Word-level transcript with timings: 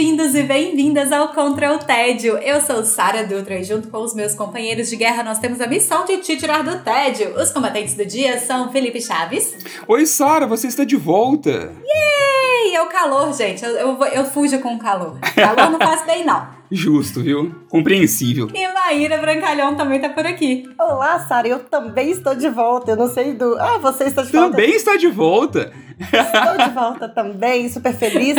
Bem-vindos 0.00 0.34
e 0.34 0.42
bem-vindas 0.42 1.12
ao 1.12 1.28
Contra 1.28 1.74
o 1.74 1.78
Tédio. 1.78 2.38
Eu 2.38 2.58
sou 2.62 2.82
Sara 2.86 3.22
Dutra 3.26 3.58
e 3.58 3.64
junto 3.64 3.88
com 3.88 3.98
os 3.98 4.14
meus 4.14 4.34
companheiros 4.34 4.88
de 4.88 4.96
guerra 4.96 5.22
nós 5.22 5.38
temos 5.38 5.60
a 5.60 5.66
missão 5.66 6.06
de 6.06 6.16
te 6.16 6.38
tirar 6.38 6.64
do 6.64 6.78
tédio. 6.82 7.38
Os 7.38 7.52
combatentes 7.52 7.94
do 7.94 8.06
dia 8.06 8.38
são 8.38 8.72
Felipe 8.72 8.98
Chaves. 8.98 9.58
Oi, 9.86 10.06
Sara, 10.06 10.46
você 10.46 10.68
está 10.68 10.84
de 10.84 10.96
volta. 10.96 11.50
Yay! 11.84 12.76
É 12.76 12.80
o 12.80 12.86
calor, 12.86 13.30
gente. 13.34 13.62
Eu, 13.62 13.72
eu, 13.72 14.04
eu 14.06 14.24
fujo 14.24 14.58
com 14.60 14.74
o 14.74 14.78
calor. 14.78 15.18
Calor 15.34 15.70
não 15.70 15.78
faz 15.78 16.06
bem, 16.06 16.24
não. 16.24 16.59
Justo, 16.70 17.22
viu? 17.22 17.54
Compreensível. 17.68 18.48
E 18.54 18.72
Maíra 18.72 19.18
Brancalhão 19.18 19.74
também 19.74 20.00
tá 20.00 20.08
por 20.08 20.24
aqui. 20.24 20.68
Olá, 20.78 21.18
Sara, 21.20 21.48
eu 21.48 21.58
também 21.58 22.10
estou 22.10 22.34
de 22.34 22.48
volta. 22.48 22.92
Eu 22.92 22.96
não 22.96 23.08
sei 23.08 23.34
do. 23.34 23.56
Ah, 23.58 23.78
você 23.78 24.04
está 24.04 24.22
de 24.22 24.30
volta. 24.30 24.50
Também 24.50 24.70
está 24.70 24.96
de 24.96 25.08
volta. 25.08 25.72
Estou 26.00 26.66
de 26.66 26.72
volta 26.72 27.08
também, 27.08 27.68
super 27.68 27.92
feliz, 27.92 28.34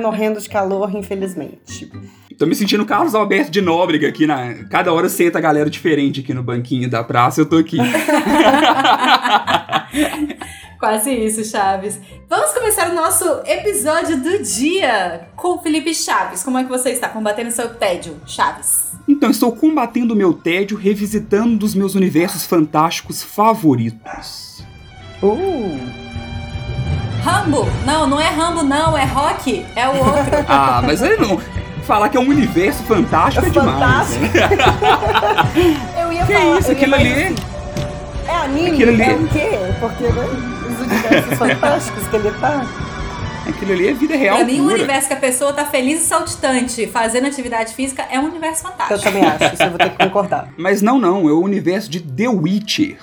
morrendo 0.00 0.40
de 0.40 0.48
calor, 0.48 0.94
infelizmente. 0.96 1.90
Tô 2.38 2.46
me 2.46 2.54
sentindo 2.54 2.86
Carlos 2.86 3.14
Alberto 3.14 3.50
de 3.50 3.60
Nóbrega 3.60 4.08
aqui 4.08 4.26
na. 4.26 4.54
Cada 4.70 4.92
hora 4.92 5.08
senta 5.08 5.38
a 5.38 5.40
galera 5.40 5.68
diferente 5.68 6.20
aqui 6.20 6.32
no 6.32 6.42
banquinho 6.42 6.88
da 6.88 7.04
praça, 7.04 7.42
eu 7.42 7.46
tô 7.46 7.58
aqui. 7.58 7.76
Quase 10.82 11.12
isso, 11.12 11.44
Chaves. 11.44 12.00
Vamos 12.28 12.50
começar 12.50 12.90
o 12.90 12.92
nosso 12.92 13.24
episódio 13.46 14.20
do 14.20 14.42
dia 14.42 15.28
com 15.36 15.56
Felipe 15.58 15.94
Chaves. 15.94 16.42
Como 16.42 16.58
é 16.58 16.64
que 16.64 16.68
você 16.68 16.90
está 16.90 17.08
combatendo 17.08 17.52
seu 17.52 17.72
tédio, 17.72 18.16
Chaves? 18.26 18.90
Então, 19.06 19.30
estou 19.30 19.52
combatendo 19.52 20.12
o 20.12 20.16
meu 20.16 20.32
tédio 20.32 20.76
revisitando 20.76 21.50
um 21.50 21.56
dos 21.56 21.76
meus 21.76 21.94
universos 21.94 22.44
fantásticos 22.44 23.22
favoritos. 23.22 24.64
Uh! 25.22 25.78
Rambo? 27.22 27.64
Não, 27.86 28.08
não 28.08 28.20
é 28.20 28.30
Rambo, 28.30 28.64
não, 28.64 28.98
é 28.98 29.04
Rock. 29.04 29.64
É 29.76 29.88
o 29.88 29.96
outro. 29.96 30.34
ah, 30.48 30.82
mas 30.84 31.00
aí 31.00 31.16
não. 31.16 31.40
Falar 31.84 32.08
que 32.08 32.16
é 32.16 32.20
um 32.20 32.28
universo 32.28 32.82
fantástico 32.82 33.46
é, 33.46 33.48
é 33.48 33.52
demais. 33.52 34.16
Né? 34.16 34.30
eu 36.02 36.12
ia 36.12 36.26
que 36.26 36.32
falar. 36.32 36.54
Que 36.54 36.60
isso, 36.60 36.72
aquilo 36.72 36.94
ali? 36.96 37.12
Assim, 37.12 37.34
é 38.26 38.34
anime? 38.34 38.70
Aquilo 38.72 38.90
ali... 38.90 39.02
É 39.02 39.14
o 39.14 39.28
quê? 39.28 39.50
Porque 39.78 40.04
né, 40.04 40.51
os 40.72 40.80
universos 40.80 41.38
fantásticos 41.38 42.06
que 42.08 42.16
ele 42.16 42.30
tá. 42.32 42.66
Aquilo 43.46 43.72
ali 43.72 43.88
é 43.88 43.92
vida 43.92 44.16
real. 44.16 44.36
Pra 44.36 44.46
mim, 44.46 44.60
o 44.60 44.66
universo 44.66 45.08
que 45.08 45.14
a 45.14 45.18
pessoa 45.18 45.52
tá 45.52 45.64
feliz 45.64 46.02
e 46.02 46.06
saltitante, 46.06 46.86
fazendo 46.86 47.26
atividade 47.26 47.74
física, 47.74 48.02
é 48.10 48.18
um 48.18 48.26
universo 48.26 48.62
fantástico. 48.62 48.94
Eu 48.94 49.00
também 49.00 49.24
acho, 49.24 49.54
isso 49.54 49.62
eu 49.62 49.70
vou 49.70 49.78
ter 49.78 49.90
que 49.90 49.98
concordar. 49.98 50.48
Mas 50.56 50.80
não, 50.80 50.98
não, 50.98 51.28
é 51.28 51.32
o 51.32 51.40
universo 51.40 51.90
de 51.90 52.00
The 52.00 52.28
Witcher. 52.28 52.98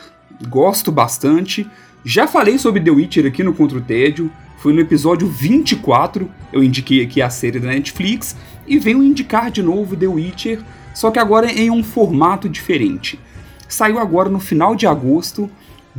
Gosto 0.47 0.91
bastante. 0.91 1.69
Já 2.05 2.25
falei 2.25 2.57
sobre 2.57 2.81
The 2.81 2.91
Witcher 2.91 3.25
aqui 3.25 3.43
no 3.43 3.53
Contra 3.53 3.77
o 3.77 3.81
Tédio. 3.81 4.31
Foi 4.57 4.73
no 4.73 4.79
episódio 4.79 5.27
24, 5.27 6.29
eu 6.51 6.63
indiquei 6.63 7.03
aqui 7.03 7.21
a 7.21 7.29
série 7.29 7.59
da 7.59 7.67
Netflix. 7.67 8.35
E 8.65 8.79
venho 8.79 9.03
indicar 9.03 9.51
de 9.51 9.61
novo 9.61 9.95
The 9.95 10.07
Witcher, 10.07 10.59
só 10.93 11.11
que 11.11 11.19
agora 11.19 11.51
em 11.51 11.69
um 11.69 11.83
formato 11.83 12.47
diferente. 12.47 13.19
Saiu 13.67 13.99
agora 13.99 14.29
no 14.29 14.39
final 14.39 14.75
de 14.75 14.87
agosto 14.87 15.49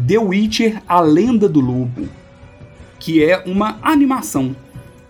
The 0.07 0.19
Witcher 0.19 0.83
A 0.87 1.01
Lenda 1.01 1.49
do 1.49 1.61
Lobo, 1.61 2.09
que 2.99 3.25
é 3.25 3.43
uma 3.47 3.79
animação 3.83 4.55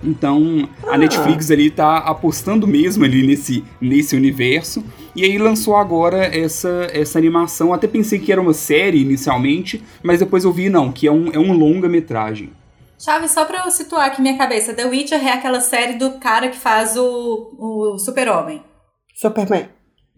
então 0.03 0.69
a 0.87 0.95
ah. 0.95 0.99
Netflix 0.99 1.51
ali 1.51 1.71
tá 1.71 1.99
apostando 1.99 2.67
mesmo 2.67 3.05
ali 3.05 3.27
nesse, 3.27 3.65
nesse 3.81 4.17
universo. 4.17 4.85
E 5.15 5.25
aí 5.25 5.37
lançou 5.37 5.77
agora 5.77 6.25
essa, 6.25 6.89
essa 6.93 7.19
animação. 7.19 7.73
Até 7.73 7.87
pensei 7.87 8.19
que 8.19 8.33
era 8.33 8.41
uma 8.41 8.55
série 8.55 9.01
inicialmente, 9.01 9.83
mas 10.03 10.21
depois 10.21 10.45
eu 10.45 10.53
vi, 10.53 10.71
não, 10.71 10.91
que 10.91 11.07
é 11.07 11.13
um, 11.13 11.31
é 11.33 11.39
um 11.39 11.53
longa-metragem. 11.53 12.53
Chaves, 12.99 13.31
só 13.31 13.45
pra 13.45 13.65
eu 13.65 13.71
situar 13.71 14.07
aqui 14.07 14.21
minha 14.21 14.37
cabeça, 14.37 14.75
The 14.75 14.85
Witcher 14.85 15.27
é 15.27 15.33
aquela 15.33 15.61
série 15.61 15.95
do 15.95 16.13
cara 16.19 16.49
que 16.49 16.57
faz 16.57 16.97
o, 16.97 17.55
o 17.59 17.99
Super-Homem. 17.99 18.63
Superman. 19.15 19.69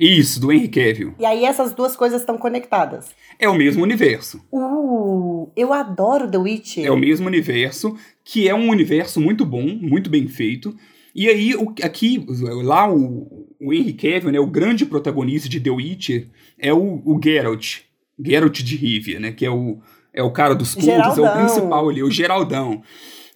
Isso, 0.05 0.41
do 0.41 0.51
Henry 0.51 0.67
Cavill. 0.67 1.15
E 1.17 1.25
aí 1.25 1.45
essas 1.45 1.73
duas 1.73 1.95
coisas 1.95 2.23
estão 2.23 2.37
conectadas. 2.37 3.11
É 3.39 3.49
o 3.49 3.55
mesmo 3.55 3.85
universo. 3.85 4.43
Uh, 4.51 5.49
eu 5.55 5.73
adoro 5.73 6.29
The 6.29 6.39
Witcher. 6.39 6.85
É 6.85 6.91
o 6.91 6.97
mesmo 6.97 7.29
universo, 7.29 7.97
que 8.25 8.49
é 8.49 8.55
um 8.55 8.69
universo 8.69 9.21
muito 9.21 9.47
bom, 9.47 9.63
muito 9.63 10.11
bem 10.11 10.27
feito. 10.27 10.77
E 11.15 11.29
aí, 11.29 11.55
o, 11.55 11.73
aqui, 11.85 12.27
lá 12.65 12.93
o, 12.93 13.47
o 13.61 13.73
Henry 13.73 13.93
Cavill, 13.93 14.33
né, 14.33 14.41
o 14.41 14.47
grande 14.49 14.85
protagonista 14.85 15.49
de 15.49 15.61
The 15.61 15.71
Witcher, 15.71 16.27
é 16.59 16.75
o, 16.75 17.01
o 17.05 17.21
Geralt. 17.23 17.83
Geralt 18.19 18.61
de 18.61 18.75
Rivia, 18.75 19.21
né, 19.21 19.31
que 19.31 19.47
é 19.47 19.51
o, 19.51 19.79
é 20.13 20.23
o 20.23 20.33
cara 20.33 20.57
dos 20.57 20.75
contos, 20.75 21.17
é 21.17 21.21
o 21.21 21.33
principal 21.33 21.89
ali, 21.89 22.03
o 22.03 22.11
Geraldão. 22.11 22.83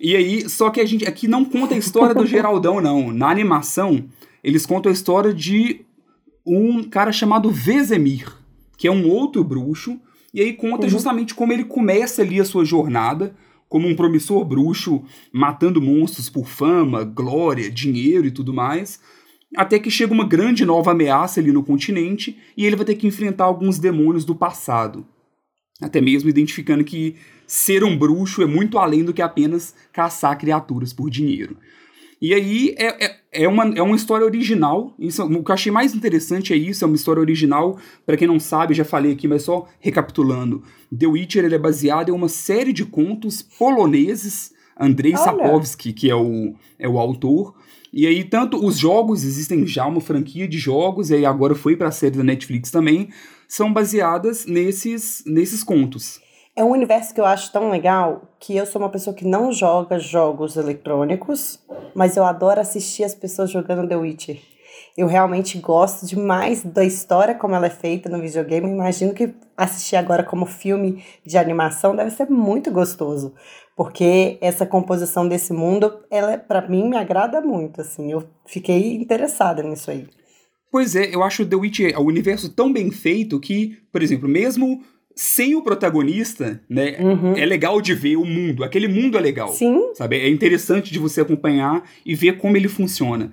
E 0.00 0.16
aí, 0.16 0.48
só 0.48 0.68
que 0.70 0.80
a 0.80 0.84
gente 0.84 1.06
aqui 1.06 1.28
não 1.28 1.44
conta 1.44 1.76
a 1.76 1.78
história 1.78 2.14
do 2.14 2.26
Geraldão, 2.26 2.80
não. 2.80 3.12
Na 3.12 3.30
animação, 3.30 4.04
eles 4.42 4.66
contam 4.66 4.90
a 4.90 4.92
história 4.92 5.32
de 5.32 5.85
um 6.46 6.82
cara 6.84 7.10
chamado 7.12 7.50
Vezemir, 7.50 8.32
que 8.76 8.86
é 8.86 8.90
um 8.90 9.08
outro 9.08 9.42
bruxo, 9.42 10.00
e 10.32 10.40
aí 10.40 10.52
conta 10.52 10.84
uhum. 10.84 10.90
justamente 10.90 11.34
como 11.34 11.52
ele 11.52 11.64
começa 11.64 12.22
ali 12.22 12.40
a 12.40 12.44
sua 12.44 12.64
jornada 12.64 13.34
como 13.68 13.88
um 13.88 13.96
promissor 13.96 14.44
bruxo 14.44 15.02
matando 15.32 15.82
monstros 15.82 16.30
por 16.30 16.46
fama, 16.46 17.04
glória, 17.04 17.70
dinheiro 17.70 18.26
e 18.26 18.30
tudo 18.30 18.54
mais, 18.54 19.00
até 19.56 19.78
que 19.78 19.90
chega 19.90 20.12
uma 20.12 20.26
grande 20.26 20.64
nova 20.64 20.92
ameaça 20.92 21.40
ali 21.40 21.52
no 21.52 21.64
continente 21.64 22.38
e 22.56 22.64
ele 22.64 22.76
vai 22.76 22.84
ter 22.84 22.94
que 22.94 23.06
enfrentar 23.06 23.44
alguns 23.44 23.78
demônios 23.78 24.24
do 24.24 24.34
passado. 24.34 25.06
Até 25.80 26.00
mesmo 26.00 26.30
identificando 26.30 26.84
que 26.84 27.16
ser 27.46 27.84
um 27.84 27.96
bruxo 27.96 28.42
é 28.42 28.46
muito 28.46 28.78
além 28.78 29.04
do 29.04 29.12
que 29.12 29.22
apenas 29.22 29.74
caçar 29.92 30.38
criaturas 30.38 30.92
por 30.92 31.10
dinheiro. 31.10 31.56
E 32.20 32.32
aí 32.32 32.74
é, 32.78 33.04
é, 33.04 33.20
é, 33.44 33.48
uma, 33.48 33.64
é 33.74 33.82
uma 33.82 33.96
história 33.96 34.24
original. 34.24 34.94
Isso, 34.98 35.22
o 35.24 35.44
que 35.44 35.50
eu 35.50 35.54
achei 35.54 35.72
mais 35.72 35.94
interessante 35.94 36.52
é 36.52 36.56
isso, 36.56 36.84
é 36.84 36.86
uma 36.86 36.96
história 36.96 37.20
original. 37.20 37.78
Para 38.04 38.16
quem 38.16 38.26
não 38.28 38.40
sabe, 38.40 38.74
já 38.74 38.84
falei 38.84 39.12
aqui, 39.12 39.28
mas 39.28 39.42
só 39.42 39.66
recapitulando. 39.80 40.62
The 40.96 41.06
Witcher 41.06 41.44
ele 41.44 41.54
é 41.54 41.58
baseado 41.58 42.08
em 42.08 42.12
uma 42.12 42.28
série 42.28 42.72
de 42.72 42.84
contos 42.84 43.42
poloneses. 43.42 44.52
Andrei 44.78 45.14
Olha. 45.14 45.24
Sapkowski, 45.24 45.92
que 45.92 46.10
é 46.10 46.14
o, 46.14 46.54
é 46.78 46.88
o 46.88 46.98
autor. 46.98 47.54
E 47.92 48.06
aí, 48.06 48.24
tanto 48.24 48.62
os 48.62 48.76
jogos, 48.76 49.24
existem 49.24 49.66
já 49.66 49.86
uma 49.86 50.00
franquia 50.00 50.46
de 50.46 50.58
jogos, 50.58 51.10
e 51.10 51.14
aí 51.14 51.24
agora 51.24 51.54
foi 51.54 51.76
para 51.76 51.88
a 51.88 51.92
série 51.92 52.16
da 52.16 52.24
Netflix 52.24 52.70
também, 52.70 53.08
são 53.48 53.72
baseadas 53.72 54.44
nesses, 54.44 55.22
nesses 55.26 55.62
contos. 55.62 56.20
É 56.58 56.64
um 56.64 56.70
universo 56.70 57.12
que 57.12 57.20
eu 57.20 57.26
acho 57.26 57.52
tão 57.52 57.68
legal 57.68 58.34
que 58.40 58.56
eu 58.56 58.64
sou 58.64 58.80
uma 58.80 58.88
pessoa 58.88 59.14
que 59.14 59.26
não 59.26 59.52
joga 59.52 59.98
jogos 59.98 60.56
eletrônicos, 60.56 61.62
mas 61.94 62.16
eu 62.16 62.24
adoro 62.24 62.58
assistir 62.58 63.04
as 63.04 63.14
pessoas 63.14 63.50
jogando 63.50 63.86
The 63.86 63.94
Witcher. 63.94 64.40
Eu 64.96 65.06
realmente 65.06 65.58
gosto 65.58 66.06
demais 66.06 66.64
da 66.64 66.82
história 66.82 67.34
como 67.34 67.54
ela 67.54 67.66
é 67.66 67.70
feita 67.70 68.08
no 68.08 68.22
videogame. 68.22 68.70
Imagino 68.70 69.12
que 69.12 69.34
assistir 69.54 69.96
agora 69.96 70.24
como 70.24 70.46
filme 70.46 71.04
de 71.26 71.36
animação 71.36 71.94
deve 71.94 72.10
ser 72.10 72.30
muito 72.30 72.70
gostoso, 72.70 73.34
porque 73.76 74.38
essa 74.40 74.64
composição 74.64 75.28
desse 75.28 75.52
mundo, 75.52 75.92
ela 76.10 76.38
para 76.38 76.66
mim 76.66 76.88
me 76.88 76.96
agrada 76.96 77.38
muito, 77.42 77.82
assim. 77.82 78.10
Eu 78.10 78.26
fiquei 78.46 78.94
interessada 78.94 79.62
nisso 79.62 79.90
aí. 79.90 80.08
Pois 80.72 80.96
é, 80.96 81.14
eu 81.14 81.22
acho 81.22 81.44
The 81.44 81.56
Witcher 81.56 82.00
o 82.00 82.04
universo 82.04 82.48
tão 82.48 82.72
bem 82.72 82.90
feito 82.90 83.38
que, 83.38 83.76
por 83.92 84.02
exemplo, 84.02 84.26
mesmo 84.26 84.80
sem 85.18 85.54
o 85.54 85.62
protagonista, 85.62 86.60
né, 86.68 86.98
uhum. 87.00 87.34
é 87.34 87.46
legal 87.46 87.80
de 87.80 87.94
ver 87.94 88.16
o 88.16 88.24
mundo. 88.24 88.62
Aquele 88.62 88.86
mundo 88.86 89.16
é 89.16 89.20
legal. 89.20 89.48
Sim. 89.48 89.94
Sabe? 89.94 90.18
É 90.18 90.28
interessante 90.28 90.92
de 90.92 90.98
você 90.98 91.22
acompanhar 91.22 91.82
e 92.04 92.14
ver 92.14 92.36
como 92.36 92.54
ele 92.54 92.68
funciona. 92.68 93.32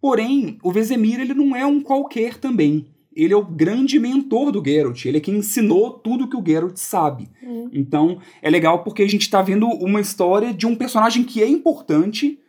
Porém, 0.00 0.58
o 0.60 0.72
Vesemir, 0.72 1.20
ele 1.20 1.32
não 1.32 1.54
é 1.54 1.64
um 1.64 1.80
qualquer 1.80 2.36
também. 2.36 2.86
Ele 3.14 3.32
é 3.32 3.36
o 3.36 3.44
grande 3.44 4.00
mentor 4.00 4.50
do 4.50 4.64
Geralt. 4.64 5.04
Ele 5.04 5.18
é 5.18 5.20
quem 5.20 5.36
ensinou 5.36 5.92
tudo 5.92 6.28
que 6.28 6.36
o 6.36 6.44
Geralt 6.44 6.76
sabe. 6.76 7.28
Uhum. 7.40 7.70
Então, 7.72 8.18
é 8.42 8.50
legal 8.50 8.82
porque 8.82 9.02
a 9.02 9.08
gente 9.08 9.22
está 9.22 9.40
vendo 9.40 9.68
uma 9.68 10.00
história 10.00 10.52
de 10.52 10.66
um 10.66 10.74
personagem 10.74 11.22
que 11.22 11.40
é 11.40 11.46
importante, 11.46 12.40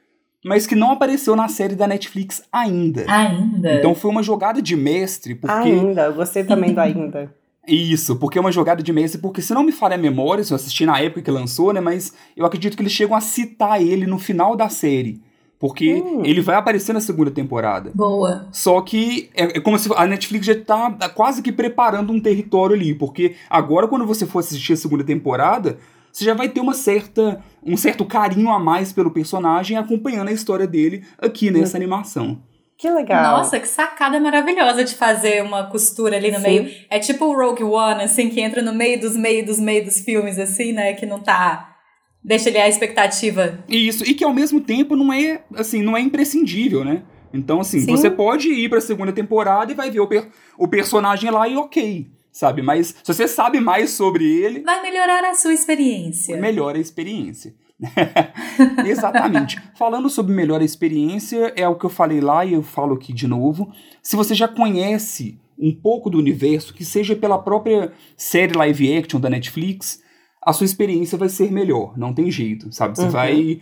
mas 0.44 0.66
que 0.66 0.74
não 0.74 0.92
apareceu 0.92 1.36
na 1.36 1.48
série 1.48 1.76
da 1.76 1.88
Netflix 1.88 2.42
ainda. 2.52 3.06
Ainda. 3.08 3.76
Então 3.76 3.94
foi 3.94 4.10
uma 4.10 4.24
jogada 4.24 4.60
de 4.60 4.76
mestre, 4.76 5.36
porque. 5.36 5.70
Ainda, 5.70 6.10
gostei 6.10 6.44
também 6.44 6.74
do 6.74 6.80
ainda. 6.80 7.41
Isso, 7.68 8.16
porque 8.16 8.38
é 8.38 8.42
uma 8.42 8.52
jogada 8.52 8.82
de 8.82 8.92
mesa, 8.92 9.20
porque 9.20 9.42
se 9.42 9.54
não 9.54 9.64
me 9.64 9.72
falha 9.72 9.96
a 9.96 9.98
memória, 9.98 10.44
se 10.44 10.52
eu 10.52 10.56
assisti 10.56 10.86
na 10.86 11.00
época 11.00 11.22
que 11.22 11.32
lançou, 11.32 11.72
né, 11.72 11.80
mas 11.80 12.14
eu 12.36 12.46
acredito 12.46 12.76
que 12.76 12.82
eles 12.82 12.92
chegam 12.92 13.16
a 13.16 13.22
citar 13.22 13.82
ele 13.82 14.08
no 14.08 14.18
final 14.18 14.56
da 14.56 14.68
série. 14.68 15.22
Porque 15.60 15.94
Hum. 15.94 16.24
ele 16.26 16.42
vai 16.42 16.56
aparecer 16.56 16.92
na 16.92 17.00
segunda 17.00 17.30
temporada. 17.30 17.92
Boa. 17.94 18.48
Só 18.52 18.82
que 18.82 19.30
é, 19.36 19.58
é 19.58 19.60
como 19.60 19.78
se 19.78 19.88
a 19.96 20.08
Netflix 20.08 20.48
já 20.48 20.60
tá 20.60 21.08
quase 21.10 21.44
que 21.44 21.52
preparando 21.52 22.12
um 22.12 22.20
território 22.20 22.76
ali. 22.76 22.96
Porque 22.96 23.36
agora, 23.48 23.88
quando 23.88 24.08
você 24.08 24.26
for 24.26 24.40
assistir 24.40 24.74
a 24.74 24.78
segunda 24.78 25.04
temporada, 25.04 25.78
você 26.12 26.26
já 26.26 26.34
vai 26.34 26.50
ter 26.50 26.62
uma 26.62 26.74
certa, 26.74 27.44
um 27.64 27.78
certo 27.78 28.04
carinho 28.06 28.50
a 28.50 28.58
mais 28.58 28.92
pelo 28.92 29.12
personagem 29.12 29.78
acompanhando 29.78 30.30
a 30.30 30.34
história 30.34 30.66
dele 30.66 31.04
aqui 31.20 31.52
nessa 31.52 31.78
animação. 31.78 32.40
Que 32.82 32.90
legal. 32.90 33.38
Nossa, 33.38 33.60
que 33.60 33.68
sacada 33.68 34.20
maravilhosa 34.20 34.84
de 34.84 34.96
fazer 34.96 35.44
uma 35.44 35.68
costura 35.68 36.18
ali 36.18 36.32
no 36.32 36.38
Sim. 36.40 36.44
meio. 36.44 36.72
É 36.90 36.98
tipo 36.98 37.26
o 37.26 37.36
Rogue 37.36 37.64
One, 37.64 38.04
assim, 38.04 38.28
que 38.28 38.42
entra 38.42 38.60
no 38.64 38.74
meio 38.74 39.00
dos 39.00 39.16
meio 39.16 39.46
dos 39.46 39.60
meio 39.60 39.86
dos 39.86 40.00
filmes, 40.00 40.40
assim, 40.40 40.74
né? 40.74 40.94
Que 40.94 41.06
não 41.06 41.20
tá. 41.20 41.76
Deixa 42.24 42.50
ele 42.50 42.58
a 42.58 42.68
expectativa. 42.68 43.64
Isso, 43.70 44.04
e 44.04 44.16
que 44.16 44.24
ao 44.24 44.34
mesmo 44.34 44.60
tempo 44.60 44.96
não 44.96 45.14
é, 45.14 45.44
assim, 45.56 45.84
não 45.84 45.96
é 45.96 46.02
imprescindível, 46.02 46.84
né? 46.84 47.04
Então, 47.32 47.60
assim, 47.62 47.82
Sim. 47.82 47.92
você 47.92 48.10
pode 48.10 48.50
ir 48.52 48.68
pra 48.68 48.82
segunda 48.82 49.12
temporada 49.14 49.72
e 49.72 49.76
vai 49.76 49.92
ver 49.92 50.00
o, 50.00 50.08
per- 50.08 50.28
o 50.58 50.68
personagem 50.68 51.30
lá 51.30 51.48
e 51.48 51.56
ok, 51.56 52.08
sabe? 52.32 52.64
Mas 52.64 52.88
se 53.04 53.14
você 53.14 53.28
sabe 53.28 53.60
mais 53.60 53.92
sobre 53.92 54.26
ele, 54.26 54.62
Vai 54.62 54.82
melhorar 54.82 55.24
a 55.30 55.36
sua 55.36 55.54
experiência. 55.54 56.36
melhora 56.38 56.78
a 56.80 56.82
experiência. 56.82 57.54
Exatamente. 58.86 59.60
Falando 59.78 60.10
sobre 60.10 60.34
melhor 60.34 60.62
experiência, 60.62 61.52
é 61.56 61.68
o 61.68 61.76
que 61.76 61.86
eu 61.86 61.90
falei 61.90 62.22
lá 62.22 62.46
e 62.46 62.54
eu 62.54 62.64
falo 62.64 62.96
aqui 62.96 63.14
de 63.14 63.28
novo. 63.28 63.72
Se 64.02 64.16
você 64.16 64.34
já 64.36 64.48
conhece 64.48 65.38
um 65.58 65.74
pouco 65.74 66.10
do 66.10 66.18
universo, 66.18 66.74
que 66.74 66.84
seja 66.86 67.16
pela 67.16 67.38
própria 67.38 67.92
série 68.18 68.54
live 68.56 68.98
action 68.98 69.20
da 69.20 69.30
Netflix, 69.30 70.02
a 70.44 70.54
sua 70.54 70.66
experiência 70.66 71.18
vai 71.18 71.30
ser 71.30 71.52
melhor. 71.52 71.98
Não 71.98 72.14
tem 72.14 72.32
jeito, 72.32 72.72
sabe? 72.72 72.98
Você 72.98 73.04
Uhum. 73.06 73.10
vai 73.12 73.60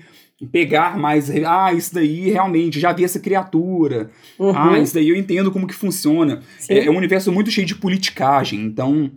pegar 0.52 0.98
mais. 0.98 1.30
Ah, 1.46 1.74
isso 1.74 1.94
daí 1.94 2.30
realmente, 2.30 2.80
já 2.80 2.94
vi 2.94 3.04
essa 3.04 3.20
criatura. 3.20 4.10
Uhum. 4.40 4.54
Ah, 4.56 4.80
isso 4.80 4.94
daí 4.94 5.10
eu 5.10 5.16
entendo 5.18 5.52
como 5.52 5.68
que 5.68 5.76
funciona. 5.76 6.42
É, 6.70 6.86
é 6.86 6.90
um 6.92 6.96
universo 6.96 7.32
muito 7.34 7.52
cheio 7.52 7.68
de 7.68 7.76
politicagem, 7.76 8.62
então 8.62 9.12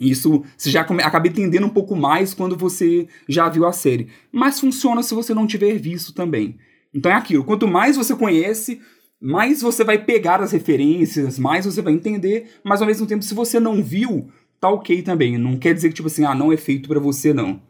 isso 0.00 0.44
você 0.56 0.70
já 0.70 0.84
come, 0.84 1.02
acaba 1.02 1.28
entendendo 1.28 1.66
um 1.66 1.70
pouco 1.70 1.96
mais 1.96 2.34
quando 2.34 2.56
você 2.56 3.08
já 3.28 3.48
viu 3.48 3.66
a 3.66 3.72
série. 3.72 4.08
Mas 4.32 4.60
funciona 4.60 5.02
se 5.02 5.14
você 5.14 5.34
não 5.34 5.46
tiver 5.46 5.76
visto 5.78 6.12
também. 6.12 6.56
Então 6.94 7.12
é 7.12 7.14
aquilo, 7.14 7.44
quanto 7.44 7.68
mais 7.68 7.96
você 7.96 8.14
conhece, 8.14 8.80
mais 9.20 9.60
você 9.60 9.84
vai 9.84 9.98
pegar 9.98 10.40
as 10.40 10.52
referências, 10.52 11.38
mais 11.38 11.64
você 11.64 11.82
vai 11.82 11.92
entender, 11.92 12.50
mas 12.64 12.80
ao 12.80 12.86
mesmo 12.86 13.06
tempo, 13.06 13.24
se 13.24 13.34
você 13.34 13.58
não 13.58 13.82
viu, 13.82 14.30
tá 14.60 14.68
ok 14.70 15.02
também. 15.02 15.36
Não 15.36 15.56
quer 15.56 15.74
dizer 15.74 15.88
que, 15.88 15.94
tipo 15.94 16.08
assim, 16.08 16.24
ah, 16.24 16.34
não 16.34 16.52
é 16.52 16.56
feito 16.56 16.88
pra 16.88 17.00
você, 17.00 17.34
não. 17.34 17.60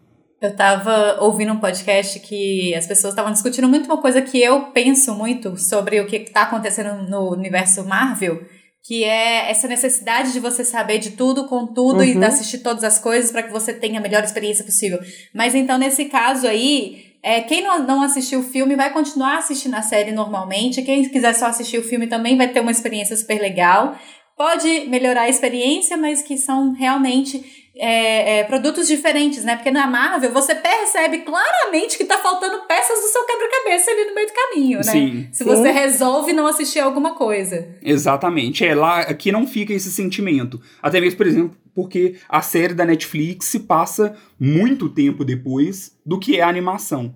Eu 0.40 0.54
tava 0.54 1.18
ouvindo 1.20 1.52
um 1.52 1.58
podcast 1.58 2.20
que 2.20 2.72
as 2.74 2.86
pessoas 2.86 3.12
estavam 3.12 3.32
discutindo 3.32 3.68
muito 3.68 3.86
uma 3.86 4.00
coisa 4.00 4.22
que 4.22 4.40
eu 4.40 4.66
penso 4.66 5.12
muito 5.14 5.56
sobre 5.56 6.00
o 6.00 6.06
que 6.06 6.20
tá 6.20 6.42
acontecendo 6.42 7.08
no 7.08 7.32
universo 7.32 7.84
Marvel, 7.84 8.44
que 8.88 9.04
é 9.04 9.50
essa 9.50 9.68
necessidade 9.68 10.32
de 10.32 10.40
você 10.40 10.64
saber 10.64 10.96
de 10.96 11.10
tudo 11.10 11.46
com 11.46 11.66
tudo 11.66 12.02
e 12.02 12.16
Uhum. 12.16 12.24
assistir 12.24 12.60
todas 12.60 12.82
as 12.82 12.98
coisas 12.98 13.30
para 13.30 13.42
que 13.42 13.52
você 13.52 13.70
tenha 13.74 14.00
a 14.00 14.02
melhor 14.02 14.24
experiência 14.24 14.64
possível. 14.64 14.98
Mas 15.34 15.54
então, 15.54 15.76
nesse 15.76 16.06
caso 16.06 16.48
aí, 16.48 17.12
é, 17.22 17.42
quem 17.42 17.62
não, 17.62 17.80
não 17.86 18.02
assistiu 18.02 18.40
o 18.40 18.42
filme 18.42 18.74
vai 18.76 18.90
continuar 18.90 19.36
assistindo 19.36 19.74
a 19.74 19.82
série 19.82 20.10
normalmente. 20.10 20.80
Quem 20.80 21.06
quiser 21.06 21.34
só 21.34 21.48
assistir 21.48 21.76
o 21.76 21.82
filme 21.82 22.06
também 22.06 22.38
vai 22.38 22.48
ter 22.48 22.60
uma 22.60 22.70
experiência 22.70 23.14
super 23.14 23.38
legal. 23.38 23.94
Pode 24.38 24.86
melhorar 24.86 25.22
a 25.22 25.28
experiência, 25.28 25.96
mas 25.96 26.22
que 26.22 26.38
são 26.38 26.72
realmente 26.72 27.68
é, 27.76 28.38
é, 28.38 28.44
produtos 28.44 28.86
diferentes, 28.86 29.44
né? 29.44 29.56
Porque 29.56 29.70
na 29.70 29.86
Marvel 29.86 30.32
você 30.32 30.54
percebe 30.54 31.18
claramente 31.18 31.98
que 31.98 32.04
tá 32.04 32.18
faltando 32.18 32.66
peças 32.66 33.00
do 33.00 33.06
seu 33.08 33.24
quebra-cabeça 33.24 33.90
ali 33.90 34.04
no 34.04 34.14
meio 34.14 34.26
do 34.26 34.32
caminho, 34.32 34.78
né? 34.78 34.84
Sim, 34.84 35.28
Se 35.32 35.44
Sim. 35.44 35.50
você 35.50 35.70
resolve 35.70 36.32
não 36.32 36.46
assistir 36.46 36.78
alguma 36.80 37.14
coisa. 37.14 37.68
exatamente. 37.82 38.64
É 38.64 38.74
lá 38.74 39.00
aqui 39.00 39.30
não 39.32 39.46
fica 39.46 39.72
esse 39.72 39.90
sentimento. 39.90 40.60
Até 40.80 41.00
mesmo, 41.00 41.16
por 41.16 41.26
exemplo, 41.26 41.56
porque 41.74 42.16
a 42.28 42.40
série 42.42 42.74
da 42.74 42.84
Netflix 42.84 43.46
se 43.46 43.60
passa 43.60 44.16
muito 44.38 44.88
tempo 44.88 45.24
depois 45.24 45.96
do 46.04 46.18
que 46.18 46.38
é 46.38 46.42
a 46.42 46.48
animação. 46.48 47.14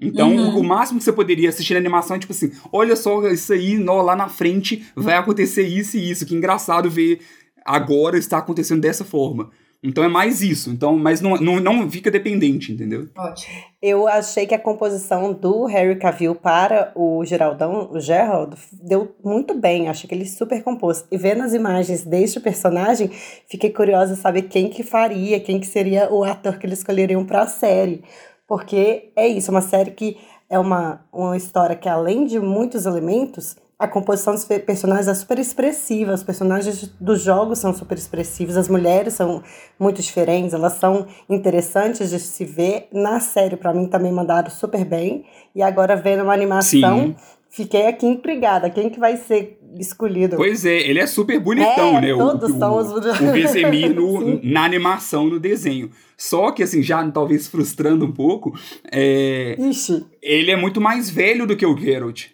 Então, 0.00 0.34
Uhum. 0.34 0.58
o 0.58 0.64
máximo 0.64 0.98
que 0.98 1.04
você 1.04 1.12
poderia 1.12 1.48
assistir 1.48 1.74
na 1.74 1.80
animação 1.80 2.16
é 2.16 2.18
tipo 2.18 2.32
assim: 2.32 2.50
olha 2.72 2.96
só 2.96 3.26
isso 3.28 3.52
aí, 3.52 3.76
nó, 3.78 4.02
lá 4.02 4.16
na 4.16 4.28
frente 4.28 4.84
vai 4.96 5.14
acontecer 5.14 5.62
isso 5.62 5.96
e 5.96 6.10
isso. 6.10 6.26
Que 6.26 6.34
engraçado 6.34 6.90
ver 6.90 7.20
agora 7.64 8.18
está 8.18 8.38
acontecendo 8.38 8.80
dessa 8.80 9.04
forma. 9.04 9.50
Então 9.86 10.02
é 10.02 10.08
mais 10.08 10.40
isso. 10.40 10.70
Então, 10.70 10.96
mas 10.96 11.20
não, 11.20 11.36
não, 11.36 11.60
não 11.60 11.90
fica 11.90 12.10
dependente, 12.10 12.72
entendeu? 12.72 13.06
Ótimo. 13.16 13.54
Eu 13.82 14.08
achei 14.08 14.46
que 14.46 14.54
a 14.54 14.58
composição 14.58 15.30
do 15.34 15.66
Harry 15.66 15.96
Cavill 15.98 16.34
para 16.34 16.90
o 16.94 17.22
Geraldão, 17.22 17.90
o 17.92 18.00
Gerald, 18.00 18.56
deu 18.72 19.14
muito 19.22 19.52
bem. 19.54 19.88
Achei 19.88 20.08
que 20.08 20.14
ele 20.14 20.24
super 20.24 20.62
compôs. 20.62 21.04
E 21.12 21.18
vendo 21.18 21.42
as 21.42 21.52
imagens 21.52 22.02
deste 22.02 22.40
personagem, 22.40 23.10
fiquei 23.46 23.68
curiosa 23.68 24.16
saber 24.16 24.42
quem 24.42 24.70
que 24.70 24.82
faria, 24.82 25.38
quem 25.38 25.60
que 25.60 25.66
seria 25.66 26.10
o 26.10 26.24
ator 26.24 26.56
que 26.58 26.64
eles 26.66 26.78
escolheriam 26.78 27.22
para 27.26 27.42
a 27.42 27.46
série. 27.46 28.02
Porque 28.46 29.12
é 29.16 29.26
isso, 29.26 29.50
uma 29.50 29.60
série 29.62 29.90
que 29.92 30.16
é 30.50 30.58
uma, 30.58 31.04
uma 31.12 31.36
história 31.36 31.74
que, 31.74 31.88
além 31.88 32.26
de 32.26 32.38
muitos 32.38 32.84
elementos, 32.86 33.56
a 33.78 33.88
composição 33.88 34.34
dos 34.34 34.44
pe- 34.44 34.60
personagens 34.60 35.08
é 35.08 35.14
super 35.14 35.38
expressiva. 35.38 36.12
Os 36.12 36.22
personagens 36.22 36.86
dos 37.00 37.20
jogos 37.22 37.58
são 37.58 37.74
super 37.74 37.96
expressivos. 37.98 38.56
As 38.56 38.68
mulheres 38.68 39.14
são 39.14 39.42
muito 39.78 40.00
diferentes, 40.00 40.54
elas 40.54 40.74
são 40.74 41.06
interessantes 41.28 42.10
de 42.10 42.20
se 42.20 42.44
ver. 42.44 42.88
Na 42.92 43.18
série, 43.18 43.56
pra 43.56 43.72
mim, 43.74 43.86
também 43.86 44.12
mandaram 44.12 44.50
super 44.50 44.84
bem. 44.84 45.24
E 45.54 45.62
agora, 45.62 45.96
vendo 45.96 46.22
uma 46.22 46.32
animação, 46.34 46.98
Sim. 46.98 47.16
fiquei 47.50 47.86
aqui 47.86 48.06
intrigada. 48.06 48.70
Quem 48.70 48.88
que 48.90 49.00
vai 49.00 49.16
ser 49.16 49.58
escolhido? 49.78 50.36
Pois 50.36 50.64
é, 50.64 50.76
ele 50.88 50.98
é 50.98 51.06
super 51.06 51.38
bonitão, 51.40 51.98
É, 51.98 52.00
né? 52.00 52.14
todos 52.14 52.50
o, 52.50 52.58
são 52.58 52.72
o, 52.74 52.78
os- 52.78 53.20
o 53.20 53.32
Vesemir 53.32 53.94
no- 53.94 54.40
na 54.44 54.64
animação, 54.64 55.26
no 55.28 55.38
desenho. 55.40 55.90
Só 56.16 56.52
que, 56.52 56.62
assim, 56.62 56.82
já 56.82 57.06
talvez 57.10 57.48
frustrando 57.48 58.04
um 58.04 58.12
pouco, 58.12 58.52
é, 58.90 59.56
Ixi, 59.58 60.04
ele 60.22 60.50
é 60.50 60.56
muito 60.56 60.80
mais 60.80 61.10
velho 61.10 61.46
do 61.46 61.56
que 61.56 61.66
o 61.66 61.76
Geralt. 61.76 62.26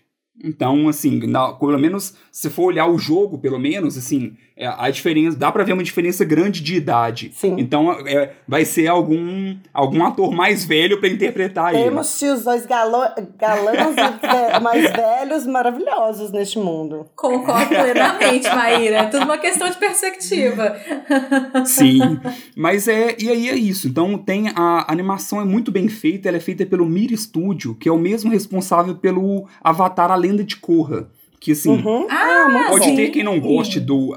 Então, 0.42 0.88
assim, 0.88 1.18
na- 1.26 1.52
pelo 1.52 1.78
menos, 1.78 2.14
se 2.32 2.48
for 2.48 2.64
olhar 2.64 2.86
o 2.86 2.98
jogo, 2.98 3.38
pelo 3.38 3.58
menos, 3.58 3.96
assim, 3.98 4.34
a 4.66 4.90
diferença, 4.90 5.36
dá 5.38 5.50
pra 5.50 5.64
ver 5.64 5.72
uma 5.72 5.82
diferença 5.82 6.24
grande 6.24 6.60
de 6.62 6.74
idade. 6.76 7.30
Sim. 7.34 7.56
Então, 7.58 7.92
é, 8.06 8.32
vai 8.46 8.64
ser 8.64 8.86
algum, 8.88 9.56
algum 9.72 10.04
ator 10.04 10.32
mais 10.32 10.64
velho 10.64 10.98
pra 11.00 11.08
interpretar 11.08 11.74
ele. 11.74 11.84
temos 11.84 12.18
tiozões 12.18 12.66
galo- 12.66 13.14
galãs 13.38 13.94
mais 14.62 14.90
velhos 14.92 15.46
maravilhosos 15.46 16.30
neste 16.30 16.58
mundo. 16.58 17.06
Concordo 17.16 17.68
plenamente, 17.68 18.48
Maíra. 18.48 18.96
É 18.98 19.04
tudo 19.06 19.24
uma 19.24 19.38
questão 19.38 19.68
de 19.70 19.76
perspectiva. 19.76 20.76
Sim, 21.64 22.18
mas 22.56 22.88
é. 22.88 23.16
E 23.18 23.28
aí 23.30 23.48
é 23.48 23.54
isso. 23.56 23.88
Então 23.88 24.16
tem 24.18 24.48
a 24.54 24.84
animação 24.90 25.40
é 25.40 25.44
muito 25.44 25.70
bem 25.70 25.88
feita, 25.88 26.28
ela 26.28 26.36
é 26.36 26.40
feita 26.40 26.64
pelo 26.66 26.86
Mir 26.86 27.16
Studio, 27.16 27.74
que 27.74 27.88
é 27.88 27.92
o 27.92 27.98
mesmo 27.98 28.30
responsável 28.30 28.94
pelo 28.96 29.46
Avatar 29.62 30.10
A 30.10 30.16
Lenda 30.16 30.44
de 30.44 30.56
Korra. 30.56 31.08
Que 31.38 31.52
assim, 31.52 31.70
Uhum. 31.70 32.06
Ah, 32.10 32.48
muito 32.50 32.68
pode 32.70 32.88
bom. 32.90 32.96
ter 32.96 33.08
quem 33.08 33.22
não 33.22 33.40
goste 33.40 33.80
do. 33.80 34.14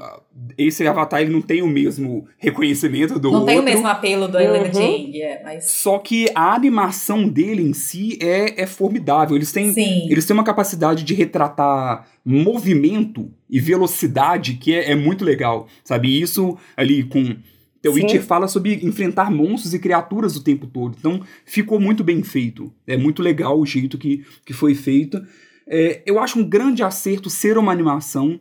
Esse 0.56 0.86
Avatar 0.86 1.20
ele 1.20 1.30
não 1.30 1.42
tem 1.42 1.62
o 1.62 1.66
mesmo 1.66 2.26
reconhecimento 2.38 3.18
do 3.18 3.28
Não 3.30 3.40
outro. 3.40 3.46
tem 3.46 3.58
o 3.60 3.62
mesmo 3.62 3.86
apelo 3.86 4.28
do 4.28 4.38
Uhum. 4.38 4.72
Jang, 4.72 5.20
é, 5.22 5.42
mas. 5.42 5.70
Só 5.70 5.98
que 5.98 6.28
a 6.34 6.54
animação 6.54 7.28
dele 7.28 7.62
em 7.62 7.72
si 7.72 8.18
é, 8.20 8.62
é 8.62 8.66
formidável. 8.66 9.36
Eles 9.36 9.52
têm, 9.52 9.72
Sim. 9.72 10.06
eles 10.10 10.26
têm 10.26 10.34
uma 10.34 10.44
capacidade 10.44 11.04
de 11.04 11.14
retratar 11.14 12.06
movimento 12.24 13.30
e 13.50 13.60
velocidade 13.60 14.54
que 14.54 14.72
é, 14.74 14.90
é 14.92 14.94
muito 14.94 15.24
legal, 15.24 15.66
sabe? 15.82 16.08
E 16.08 16.20
isso 16.22 16.56
ali 16.76 17.02
com. 17.02 17.36
The 17.82 17.90
Sim. 17.92 17.96
Witcher 18.00 18.22
fala 18.22 18.48
sobre 18.48 18.80
enfrentar 18.82 19.30
monstros 19.30 19.74
e 19.74 19.78
criaturas 19.78 20.36
o 20.36 20.42
tempo 20.42 20.66
todo. 20.66 20.96
Então 20.98 21.20
ficou 21.44 21.78
muito 21.78 22.02
bem 22.02 22.22
feito. 22.22 22.72
É 22.86 22.96
muito 22.96 23.22
legal 23.22 23.60
o 23.60 23.66
jeito 23.66 23.98
que, 23.98 24.24
que 24.46 24.54
foi 24.54 24.74
feito. 24.74 25.22
É, 25.68 26.00
eu 26.06 26.18
acho 26.18 26.38
um 26.38 26.48
grande 26.48 26.82
acerto 26.82 27.28
ser 27.28 27.58
uma 27.58 27.70
animação. 27.72 28.40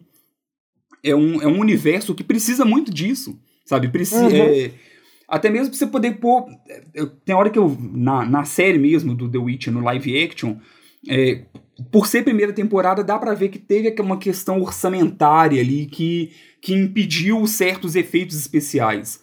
É 1.03 1.15
um, 1.15 1.41
é 1.41 1.48
um 1.48 1.60
universo 1.60 2.15
que 2.15 2.24
precisa 2.24 2.63
muito 2.63 2.93
disso, 2.93 3.38
sabe? 3.65 3.89
Preci 3.89 4.15
Uhum. 4.15 4.29
é, 4.31 4.72
até 5.27 5.50
mesmo 5.50 5.69
pra 5.69 5.77
você 5.77 5.88
poder 5.88 6.13
pôr. 6.19 6.45
eu- 6.93 7.07
Tem 7.10 7.36
hora 7.36 7.50
que 7.50 7.60
eu. 7.60 7.75
Na, 7.79 8.25
na 8.25 8.45
série 8.45 8.77
mesmo 8.79 9.13
do 9.13 9.29
The 9.29 9.38
Witcher, 9.38 9.74
no 9.74 9.81
live 9.81 10.24
action, 10.24 10.55
é, 11.10 11.43
por 11.91 12.07
ser 12.07 12.24
primeira 12.24 12.53
temporada, 12.53 13.03
dá 13.03 13.17
pra 13.19 13.33
ver 13.33 13.50
que 13.50 13.60
teve 13.60 13.93
uma 14.01 14.17
questão 14.17 14.62
orçamentária 14.62 15.60
ali 15.60 15.88
que, 15.88 16.31
que 16.62 16.74
impediu 16.74 17.45
certos 17.48 17.95
efeitos 17.95 18.38
especiais. 18.38 19.22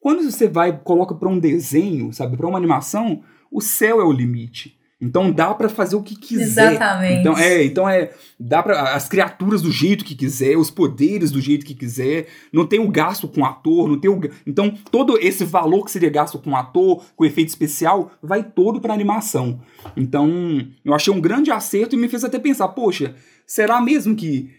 Quando 0.00 0.22
você 0.28 0.48
vai 0.48 0.76
coloca 0.78 1.14
pra 1.14 1.28
um 1.28 1.38
desenho, 1.38 2.12
sabe, 2.12 2.36
pra 2.36 2.46
uma 2.48 2.58
animação, 2.58 3.22
o 3.50 3.60
céu 3.60 4.00
é 4.00 4.04
o 4.04 4.12
limite. 4.12 4.74
Então 5.02 5.32
dá 5.32 5.52
para 5.52 5.68
fazer 5.68 5.96
o 5.96 6.02
que 6.02 6.14
quiser. 6.14 6.74
Exatamente. 6.74 7.20
Então 7.20 7.36
é, 7.36 7.64
então 7.64 7.88
é, 7.88 8.12
dá 8.38 8.62
para 8.62 8.94
as 8.94 9.08
criaturas 9.08 9.60
do 9.60 9.72
jeito 9.72 10.04
que 10.04 10.14
quiser, 10.14 10.56
os 10.56 10.70
poderes 10.70 11.32
do 11.32 11.40
jeito 11.40 11.66
que 11.66 11.74
quiser. 11.74 12.28
Não 12.52 12.64
tem 12.64 12.78
o 12.78 12.88
gasto 12.88 13.26
com 13.26 13.44
ator, 13.44 13.88
não 13.88 13.98
tem 13.98 14.08
o 14.08 14.20
então 14.46 14.72
todo 14.92 15.18
esse 15.18 15.44
valor 15.44 15.84
que 15.84 15.90
seria 15.90 16.08
gasto 16.08 16.38
com 16.38 16.54
ator, 16.54 17.04
com 17.16 17.24
efeito 17.24 17.48
especial, 17.48 18.12
vai 18.22 18.44
todo 18.44 18.80
para 18.80 18.94
animação. 18.94 19.60
Então 19.96 20.64
eu 20.84 20.94
achei 20.94 21.12
um 21.12 21.20
grande 21.20 21.50
acerto 21.50 21.96
e 21.96 21.98
me 21.98 22.08
fez 22.08 22.22
até 22.22 22.38
pensar, 22.38 22.68
poxa, 22.68 23.16
será 23.44 23.80
mesmo 23.80 24.14
que 24.14 24.50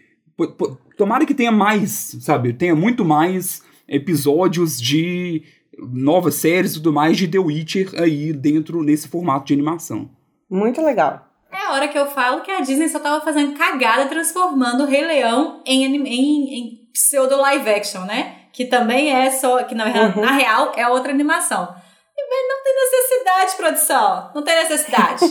tomara 0.98 1.24
que 1.24 1.32
tenha 1.32 1.52
mais, 1.52 2.18
sabe? 2.20 2.52
Tenha 2.52 2.76
muito 2.76 3.02
mais 3.02 3.62
episódios 3.88 4.78
de 4.78 5.42
novas 5.78 6.34
séries 6.34 6.72
e 6.72 6.74
tudo 6.74 6.92
mais 6.92 7.16
de 7.16 7.28
The 7.28 7.38
Witcher 7.38 7.92
aí 7.96 8.30
dentro 8.30 8.82
nesse 8.82 9.08
formato 9.08 9.46
de 9.46 9.54
animação. 9.54 10.10
Muito 10.50 10.82
legal. 10.82 11.26
É 11.54 11.66
a 11.66 11.72
hora 11.72 11.88
que 11.88 11.96
eu 11.96 12.06
falo 12.06 12.40
que 12.40 12.50
a 12.50 12.60
Disney 12.60 12.88
só 12.88 12.98
tava 12.98 13.20
fazendo 13.20 13.56
cagada 13.56 14.06
transformando 14.06 14.82
o 14.82 14.86
Rei 14.86 15.04
Leão 15.04 15.62
em, 15.64 15.84
em, 15.84 16.58
em 16.58 16.88
pseudo 16.92 17.36
live 17.40 17.70
action, 17.70 18.02
né? 18.02 18.36
Que 18.52 18.64
também 18.64 19.14
é 19.14 19.30
só. 19.30 19.62
Que 19.62 19.74
na, 19.74 19.84
uhum. 19.84 20.20
na 20.20 20.32
real 20.32 20.72
é 20.76 20.88
outra 20.88 21.12
animação. 21.12 21.74
E 22.16 22.48
não 22.48 22.62
tem 22.62 22.74
necessidade, 22.74 23.56
produção. 23.56 24.30
Não 24.34 24.42
tem 24.42 24.54
necessidade. 24.56 25.24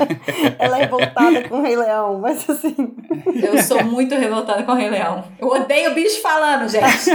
Ela 0.58 0.78
é 0.78 0.80
revoltada 0.82 1.48
com 1.48 1.58
o 1.58 1.62
Rei 1.62 1.76
Leão, 1.76 2.18
mas 2.20 2.48
assim. 2.48 2.74
Eu 3.42 3.62
sou 3.62 3.82
muito 3.84 4.14
revoltada 4.14 4.62
com 4.62 4.72
o 4.72 4.74
Rei 4.74 4.88
Leão. 4.88 5.24
Eu 5.38 5.48
odeio 5.48 5.90
o 5.90 5.94
bicho 5.94 6.20
falando, 6.22 6.68
gente. 6.68 7.10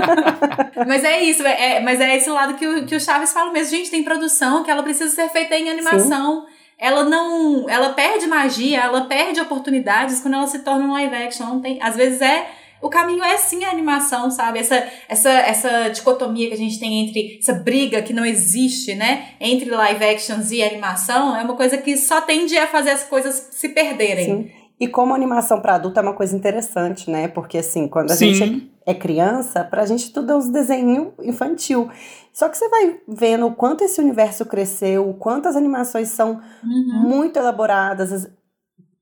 mas 0.86 1.04
é 1.04 1.20
isso, 1.22 1.46
é, 1.46 1.80
mas 1.80 2.00
é 2.00 2.16
esse 2.16 2.30
lado 2.30 2.54
que 2.54 2.66
o, 2.66 2.86
que 2.86 2.94
o 2.94 3.00
Chaves 3.00 3.32
fala 3.32 3.50
mesmo. 3.52 3.76
Gente, 3.76 3.90
tem 3.90 4.04
produção 4.04 4.62
que 4.62 4.70
ela 4.70 4.82
precisa 4.82 5.14
ser 5.14 5.28
feita 5.30 5.54
em 5.56 5.70
animação. 5.70 6.46
Sim 6.46 6.61
ela 6.82 7.04
não. 7.04 7.70
Ela 7.70 7.90
perde 7.90 8.26
magia, 8.26 8.80
ela 8.80 9.02
perde 9.02 9.40
oportunidades 9.40 10.18
quando 10.18 10.34
ela 10.34 10.48
se 10.48 10.58
torna 10.58 10.84
um 10.84 10.90
live 10.90 11.14
action. 11.14 11.46
Não 11.46 11.60
tem, 11.60 11.78
às 11.80 11.94
vezes 11.94 12.20
é. 12.20 12.44
O 12.82 12.90
caminho 12.90 13.22
é 13.22 13.36
sim 13.36 13.64
a 13.64 13.70
animação, 13.70 14.28
sabe? 14.28 14.58
Essa, 14.58 14.84
essa, 15.08 15.30
essa 15.30 15.88
dicotomia 15.90 16.48
que 16.48 16.54
a 16.54 16.58
gente 16.58 16.80
tem 16.80 17.06
entre. 17.06 17.38
Essa 17.38 17.52
briga 17.52 18.02
que 18.02 18.12
não 18.12 18.26
existe, 18.26 18.96
né? 18.96 19.28
Entre 19.40 19.70
live 19.70 20.04
actions 20.04 20.50
e 20.50 20.60
animação 20.60 21.36
é 21.36 21.44
uma 21.44 21.54
coisa 21.54 21.78
que 21.78 21.96
só 21.96 22.20
tende 22.20 22.58
a 22.58 22.66
fazer 22.66 22.90
as 22.90 23.04
coisas 23.04 23.50
se 23.52 23.68
perderem. 23.68 24.24
Sim. 24.24 24.50
E 24.80 24.88
como 24.88 25.14
animação 25.14 25.60
para 25.60 25.76
adulto 25.76 26.00
é 26.00 26.02
uma 26.02 26.14
coisa 26.14 26.34
interessante, 26.34 27.08
né? 27.08 27.28
Porque 27.28 27.58
assim, 27.58 27.86
quando 27.86 28.10
a 28.10 28.16
Sim. 28.16 28.34
gente 28.34 28.72
é 28.84 28.92
criança, 28.92 29.62
pra 29.62 29.86
gente 29.86 30.12
tudo 30.12 30.32
é 30.32 30.36
uns 30.36 30.48
desenho 30.48 31.12
infantil. 31.22 31.88
Só 32.32 32.48
que 32.48 32.56
você 32.56 32.68
vai 32.68 33.00
vendo 33.06 33.46
o 33.46 33.54
quanto 33.54 33.84
esse 33.84 34.00
universo 34.00 34.46
cresceu, 34.46 35.08
o 35.08 35.14
quanto 35.14 35.48
as 35.48 35.56
animações 35.56 36.08
são 36.08 36.40
uhum. 36.64 37.08
muito 37.08 37.38
elaboradas. 37.38 38.30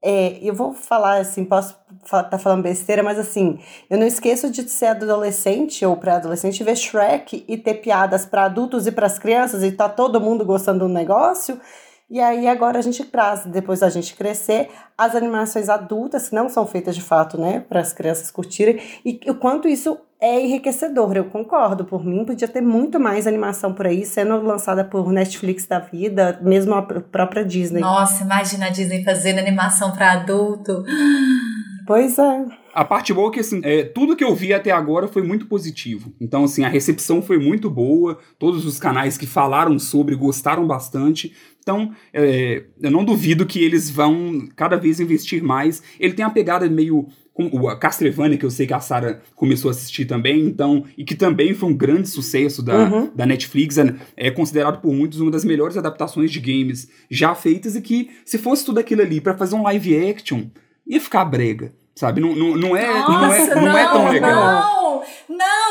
É, 0.02 0.38
eu 0.42 0.54
vou 0.54 0.72
falar 0.72 1.20
assim, 1.20 1.44
posso 1.44 1.76
estar 2.02 2.24
tá 2.24 2.38
falando 2.38 2.62
besteira, 2.62 3.02
mas 3.02 3.18
assim, 3.18 3.60
eu 3.88 3.98
não 3.98 4.06
esqueço 4.06 4.50
de 4.50 4.68
ser 4.68 4.86
adolescente 4.86 5.84
ou 5.86 5.96
pré-adolescente 5.96 6.64
ver 6.64 6.76
Shrek 6.76 7.44
e 7.46 7.56
ter 7.56 7.74
piadas 7.74 8.24
para 8.24 8.44
adultos 8.44 8.86
e 8.86 8.92
para 8.92 9.06
as 9.06 9.18
crianças 9.18 9.62
e 9.62 9.70
tá 9.70 9.88
todo 9.88 10.20
mundo 10.20 10.44
gostando 10.44 10.80
do 10.80 10.88
negócio. 10.88 11.60
E 12.08 12.18
aí 12.18 12.48
agora 12.48 12.80
a 12.80 12.82
gente 12.82 13.04
traz, 13.04 13.44
depois 13.44 13.78
da 13.80 13.88
gente 13.88 14.16
crescer, 14.16 14.68
as 14.98 15.14
animações 15.14 15.68
adultas, 15.68 16.28
que 16.28 16.34
não 16.34 16.48
são 16.48 16.66
feitas 16.66 16.96
de 16.96 17.02
fato, 17.02 17.38
né, 17.38 17.60
para 17.60 17.78
as 17.78 17.92
crianças 17.92 18.32
curtirem, 18.32 18.80
e 19.04 19.20
o 19.30 19.36
quanto 19.36 19.68
isso 19.68 19.96
é 20.20 20.40
enriquecedor, 20.40 21.16
eu 21.16 21.24
concordo. 21.24 21.84
Por 21.84 22.04
mim, 22.04 22.24
podia 22.24 22.46
ter 22.46 22.60
muito 22.60 23.00
mais 23.00 23.26
animação 23.26 23.72
por 23.72 23.86
aí, 23.86 24.04
sendo 24.04 24.40
lançada 24.42 24.84
por 24.84 25.10
Netflix 25.10 25.66
da 25.66 25.78
vida, 25.78 26.38
mesmo 26.42 26.74
a 26.74 26.82
própria 26.82 27.44
Disney. 27.44 27.80
Nossa, 27.80 28.22
imagina 28.24 28.66
a 28.66 28.70
Disney 28.70 29.02
fazendo 29.02 29.38
animação 29.38 29.92
para 29.92 30.12
adulto. 30.12 30.84
Pois 31.86 32.20
é. 32.20 32.44
A 32.72 32.84
parte 32.84 33.12
boa 33.12 33.30
é 33.30 33.32
que, 33.32 33.40
assim, 33.40 33.60
é, 33.64 33.82
tudo 33.82 34.14
que 34.14 34.22
eu 34.22 34.32
vi 34.32 34.54
até 34.54 34.70
agora 34.70 35.08
foi 35.08 35.22
muito 35.22 35.46
positivo. 35.46 36.12
Então, 36.20 36.44
assim, 36.44 36.62
a 36.62 36.68
recepção 36.68 37.20
foi 37.20 37.36
muito 37.36 37.68
boa. 37.68 38.16
Todos 38.38 38.64
os 38.64 38.78
canais 38.78 39.18
que 39.18 39.26
falaram 39.26 39.76
sobre 39.76 40.14
gostaram 40.14 40.64
bastante. 40.68 41.34
Então, 41.60 41.92
é, 42.12 42.64
eu 42.80 42.90
não 42.92 43.04
duvido 43.04 43.44
que 43.44 43.62
eles 43.64 43.90
vão 43.90 44.46
cada 44.54 44.76
vez 44.76 45.00
investir 45.00 45.42
mais. 45.42 45.82
Ele 45.98 46.14
tem 46.14 46.24
a 46.24 46.30
pegada 46.30 46.68
meio 46.68 47.08
o 47.34 47.76
Castlevania, 47.76 48.36
que 48.36 48.44
eu 48.44 48.50
sei 48.50 48.66
que 48.66 48.74
a 48.74 48.80
Sara 48.80 49.22
começou 49.34 49.70
a 49.70 49.72
assistir 49.72 50.04
também, 50.04 50.40
então, 50.40 50.84
e 50.96 51.04
que 51.04 51.14
também 51.14 51.54
foi 51.54 51.70
um 51.70 51.74
grande 51.74 52.08
sucesso 52.08 52.62
da, 52.62 52.76
uhum. 52.76 53.10
da 53.14 53.24
Netflix, 53.24 53.78
é, 53.78 53.94
é, 54.16 54.30
considerado 54.30 54.80
por 54.80 54.92
muitos 54.92 55.20
uma 55.20 55.30
das 55.30 55.44
melhores 55.44 55.76
adaptações 55.76 56.30
de 56.30 56.40
games 56.40 56.90
já 57.10 57.34
feitas, 57.34 57.76
e 57.76 57.80
que 57.80 58.10
se 58.24 58.36
fosse 58.36 58.64
tudo 58.64 58.78
aquilo 58.78 59.02
ali 59.02 59.20
para 59.20 59.36
fazer 59.36 59.54
um 59.54 59.62
live 59.62 60.10
action, 60.10 60.42
ia 60.86 61.00
ficar 61.00 61.24
brega. 61.24 61.72
Sabe? 61.94 62.20
Não, 62.20 62.34
não, 62.34 62.56
não, 62.56 62.76
é, 62.76 62.86
Nossa, 62.86 63.10
não, 63.10 63.32
é, 63.32 63.54
não, 63.54 63.62
não 63.62 63.78
é 63.78 63.84
tão 63.88 64.08
legal. 64.10 64.79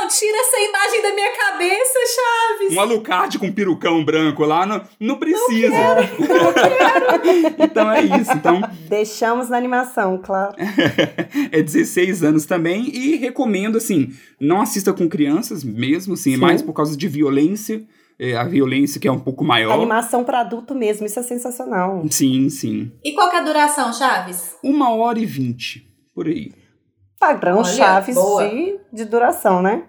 Tira 0.10 0.38
essa 0.39 0.60
imagem 0.60 1.01
da 1.04 1.13
minha 1.13 1.32
cabeça, 1.38 2.00
Chaves. 2.16 2.75
Um 2.75 2.80
Alucard 2.80 3.38
com 3.38 3.51
perucão 3.51 4.04
branco 4.04 4.44
lá, 4.44 4.66
não, 4.66 4.82
não 5.00 5.18
precisa. 5.18 5.70
Não 5.70 5.96
quero, 5.96 6.44
não 6.44 6.54
quero. 6.54 7.56
então 7.63 7.92
é 7.92 8.01
isso. 8.01 8.32
Então... 8.32 8.62
Deixamos 8.89 9.50
na 9.50 9.58
animação, 9.58 10.18
claro. 10.18 10.56
é 11.51 11.62
16 11.62 12.24
anos 12.24 12.46
também 12.46 12.89
e 12.89 13.18
recomendo, 13.18 13.78
assim, 13.78 14.12
não 14.39 14.62
assista 14.62 14.92
com 14.92 15.08
crianças 15.08 15.63
mesmo, 15.63 16.16
assim, 16.16 16.32
é 16.32 16.36
Sim. 16.36 16.42
mais 16.42 16.62
por 16.62 16.74
causa 16.74 16.98
de 16.98 17.08
violência. 17.08 17.84
É, 18.22 18.36
a 18.36 18.44
violência 18.44 19.00
que 19.00 19.08
é 19.08 19.12
um 19.12 19.20
pouco 19.20 19.46
maior. 19.46 19.75
Animação 19.75 20.25
para 20.25 20.42
adulto 20.42 20.75
mesmo, 20.75 21.06
isso 21.06 21.18
é 21.18 21.24
sensacional. 21.24 22.04
Sim, 22.10 22.50
sim. 22.50 22.92
E 23.01 23.13
qual 23.13 23.32
é 23.32 23.38
a 23.38 23.42
duração, 23.42 23.94
Chaves? 23.94 24.58
Uma 24.62 24.89
hora 24.94 25.18
e 25.20 25.25
vinte 25.25 25.89
por 26.13 26.28
aí. 26.28 26.51
Padrão 27.18 27.60
Olha, 27.60 27.66
Chaves 27.66 28.16
de, 28.16 28.80
de 28.92 29.06
duração, 29.06 29.62
né? 29.62 29.84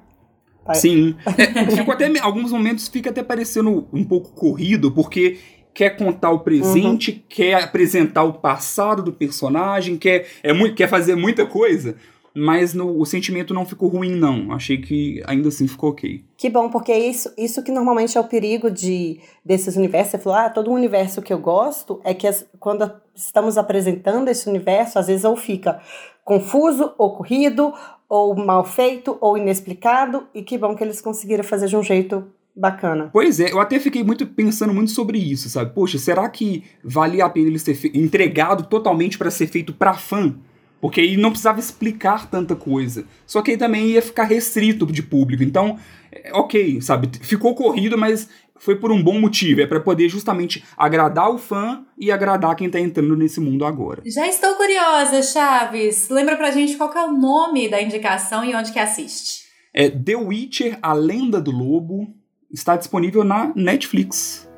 Sim. 0.74 1.16
É, 1.38 1.64
fico 1.76 1.90
até, 1.90 2.10
alguns 2.20 2.52
momentos 2.52 2.88
fica 2.88 3.10
até 3.10 3.22
parecendo 3.22 3.88
um 3.92 4.04
pouco 4.04 4.32
corrido, 4.32 4.92
porque 4.92 5.38
quer 5.72 5.90
contar 5.90 6.30
o 6.30 6.40
presente, 6.40 7.12
uhum. 7.12 7.20
quer 7.28 7.62
apresentar 7.62 8.24
o 8.24 8.34
passado 8.34 9.02
do 9.02 9.12
personagem, 9.12 9.96
quer, 9.96 10.26
é 10.42 10.52
muito, 10.52 10.74
quer 10.74 10.88
fazer 10.88 11.14
muita 11.14 11.46
coisa 11.46 11.96
mas 12.34 12.74
no, 12.74 12.98
o 12.98 13.04
sentimento 13.04 13.52
não 13.52 13.66
ficou 13.66 13.88
ruim, 13.88 14.14
não. 14.14 14.52
Achei 14.52 14.78
que 14.78 15.22
ainda 15.26 15.48
assim 15.48 15.66
ficou 15.66 15.90
ok. 15.90 16.24
Que 16.36 16.48
bom, 16.48 16.68
porque 16.68 16.94
isso, 16.94 17.32
isso 17.36 17.62
que 17.62 17.72
normalmente 17.72 18.16
é 18.16 18.20
o 18.20 18.28
perigo 18.28 18.70
de 18.70 19.20
desses 19.44 19.76
universos. 19.76 20.12
Você 20.12 20.18
falou, 20.18 20.38
ah, 20.38 20.48
todo 20.48 20.70
o 20.70 20.74
universo 20.74 21.22
que 21.22 21.32
eu 21.32 21.38
gosto 21.38 22.00
é 22.04 22.14
que 22.14 22.26
as, 22.26 22.46
quando 22.58 22.90
estamos 23.14 23.58
apresentando 23.58 24.28
esse 24.28 24.48
universo, 24.48 24.98
às 24.98 25.08
vezes 25.08 25.24
ou 25.24 25.36
fica 25.36 25.80
confuso, 26.24 26.94
ou 26.96 27.16
corrido, 27.16 27.74
ou 28.10 28.34
mal 28.34 28.64
feito, 28.64 29.16
ou 29.20 29.38
inexplicado, 29.38 30.26
e 30.34 30.42
que 30.42 30.58
bom 30.58 30.74
que 30.74 30.82
eles 30.82 31.00
conseguiram 31.00 31.44
fazer 31.44 31.68
de 31.68 31.76
um 31.76 31.82
jeito 31.82 32.26
bacana. 32.54 33.08
Pois 33.12 33.38
é, 33.38 33.52
eu 33.52 33.60
até 33.60 33.78
fiquei 33.78 34.02
muito 34.02 34.26
pensando 34.26 34.74
muito 34.74 34.90
sobre 34.90 35.16
isso, 35.16 35.48
sabe? 35.48 35.72
Poxa, 35.72 35.96
será 35.96 36.28
que 36.28 36.64
valia 36.82 37.24
a 37.24 37.30
pena 37.30 37.46
eles 37.46 37.62
ter 37.62 37.78
entregado 37.96 38.64
totalmente 38.64 39.16
para 39.16 39.30
ser 39.30 39.46
feito 39.46 39.72
para 39.72 39.94
fã? 39.94 40.34
Porque 40.80 41.00
aí 41.00 41.16
não 41.16 41.30
precisava 41.30 41.60
explicar 41.60 42.28
tanta 42.28 42.56
coisa. 42.56 43.04
Só 43.26 43.42
que 43.42 43.52
aí 43.52 43.56
também 43.56 43.86
ia 43.86 44.02
ficar 44.02 44.24
restrito 44.24 44.86
de 44.86 45.02
público. 45.02 45.44
Então, 45.44 45.78
é, 46.10 46.32
ok, 46.34 46.80
sabe? 46.80 47.08
Ficou 47.20 47.54
corrido, 47.54 47.96
mas 47.96 48.28
foi 48.60 48.76
por 48.76 48.92
um 48.92 49.02
bom 49.02 49.18
motivo. 49.18 49.62
É 49.62 49.66
para 49.66 49.80
poder 49.80 50.08
justamente 50.08 50.62
agradar 50.76 51.30
o 51.30 51.38
fã 51.38 51.84
e 51.98 52.12
agradar 52.12 52.54
quem 52.54 52.70
tá 52.70 52.78
entrando 52.78 53.16
nesse 53.16 53.40
mundo 53.40 53.64
agora. 53.64 54.02
Já 54.06 54.28
estou 54.28 54.54
curiosa, 54.54 55.22
Chaves. 55.22 56.08
Lembra 56.10 56.36
pra 56.36 56.52
gente 56.52 56.76
qual 56.76 56.92
é 56.92 57.04
o 57.04 57.12
nome 57.12 57.68
da 57.68 57.82
indicação 57.82 58.44
e 58.44 58.54
onde 58.54 58.70
que 58.70 58.78
assiste? 58.78 59.48
É 59.74 59.88
The 59.88 60.14
Witcher, 60.14 60.78
A 60.82 60.92
Lenda 60.92 61.40
do 61.40 61.50
Lobo. 61.50 62.06
Está 62.52 62.76
disponível 62.76 63.24
na 63.24 63.52
Netflix. 63.56 64.48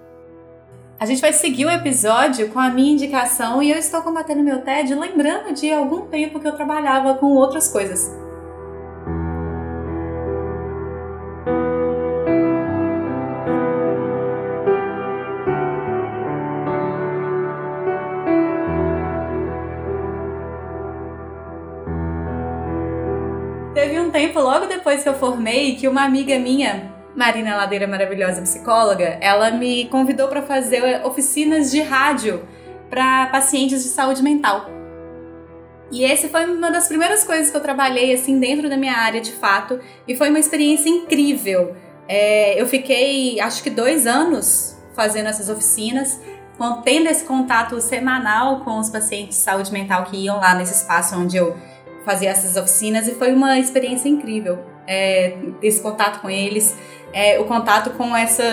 A 0.99 1.07
gente 1.07 1.21
vai 1.21 1.33
seguir 1.33 1.67
o 1.67 1.71
episódio 1.71 2.49
com 2.49 2.59
a 2.59 2.71
minha 2.71 2.93
indicação 2.93 3.63
e 3.63 3.71
eu 3.71 3.77
estou 3.77 4.03
combatendo 4.03 4.43
meu 4.43 4.63
TED 4.63 4.95
lembrando 4.95 5.53
de 5.53 5.71
algum 5.73 6.07
tempo 6.07 6.41
que 6.41 6.47
eu 6.47 6.53
trabalhava 6.53 7.15
com 7.15 7.27
outras 7.27 7.69
coisas. 7.69 8.11
Tempo 24.23 24.39
logo 24.39 24.67
depois 24.67 25.03
que 25.03 25.09
eu 25.09 25.15
formei 25.15 25.75
que 25.75 25.89
uma 25.89 26.05
amiga 26.05 26.39
minha 26.39 26.93
Marina 27.17 27.57
Ladeira, 27.57 27.89
maravilhosa 27.89 28.41
psicóloga, 28.41 29.19
ela 29.21 29.51
me 29.51 29.87
convidou 29.87 30.29
para 30.29 30.41
fazer 30.41 31.05
oficinas 31.05 31.73
de 31.73 31.81
rádio 31.83 32.47
para 32.89 33.27
pacientes 33.27 33.83
de 33.83 33.89
saúde 33.89 34.23
mental. 34.23 34.71
E 35.91 36.05
esse 36.05 36.29
foi 36.29 36.47
uma 36.47 36.71
das 36.71 36.87
primeiras 36.87 37.25
coisas 37.25 37.51
que 37.51 37.57
eu 37.57 37.61
trabalhei 37.61 38.15
assim 38.15 38.39
dentro 38.39 38.71
da 38.71 38.77
minha 38.77 38.97
área 38.97 39.21
de 39.21 39.33
fato 39.33 39.81
e 40.07 40.15
foi 40.15 40.31
uma 40.31 40.39
experiência 40.39 40.89
incrível. 40.89 41.75
É, 42.07 42.61
eu 42.61 42.67
fiquei 42.67 43.41
acho 43.41 43.61
que 43.61 43.71
dois 43.71 44.07
anos 44.07 44.79
fazendo 44.95 45.27
essas 45.27 45.49
oficinas 45.49 46.21
tendo 46.85 47.09
esse 47.09 47.25
contato 47.25 47.81
semanal 47.81 48.61
com 48.61 48.79
os 48.79 48.89
pacientes 48.89 49.37
de 49.37 49.43
saúde 49.43 49.73
mental 49.73 50.05
que 50.05 50.17
iam 50.17 50.37
lá 50.37 50.55
nesse 50.55 50.75
espaço 50.75 51.17
onde 51.19 51.37
eu 51.37 51.57
fazia 52.05 52.31
essas 52.31 52.57
oficinas 52.57 53.09
e 53.09 53.13
foi 53.13 53.33
uma 53.33 53.59
experiência 53.59 54.09
incrível. 54.09 54.59
É, 54.87 55.37
esse 55.63 55.81
contato 55.81 56.21
com 56.21 56.29
eles, 56.29 56.77
é, 57.13 57.39
o 57.39 57.45
contato 57.45 57.91
com 57.91 58.17
essa 58.17 58.45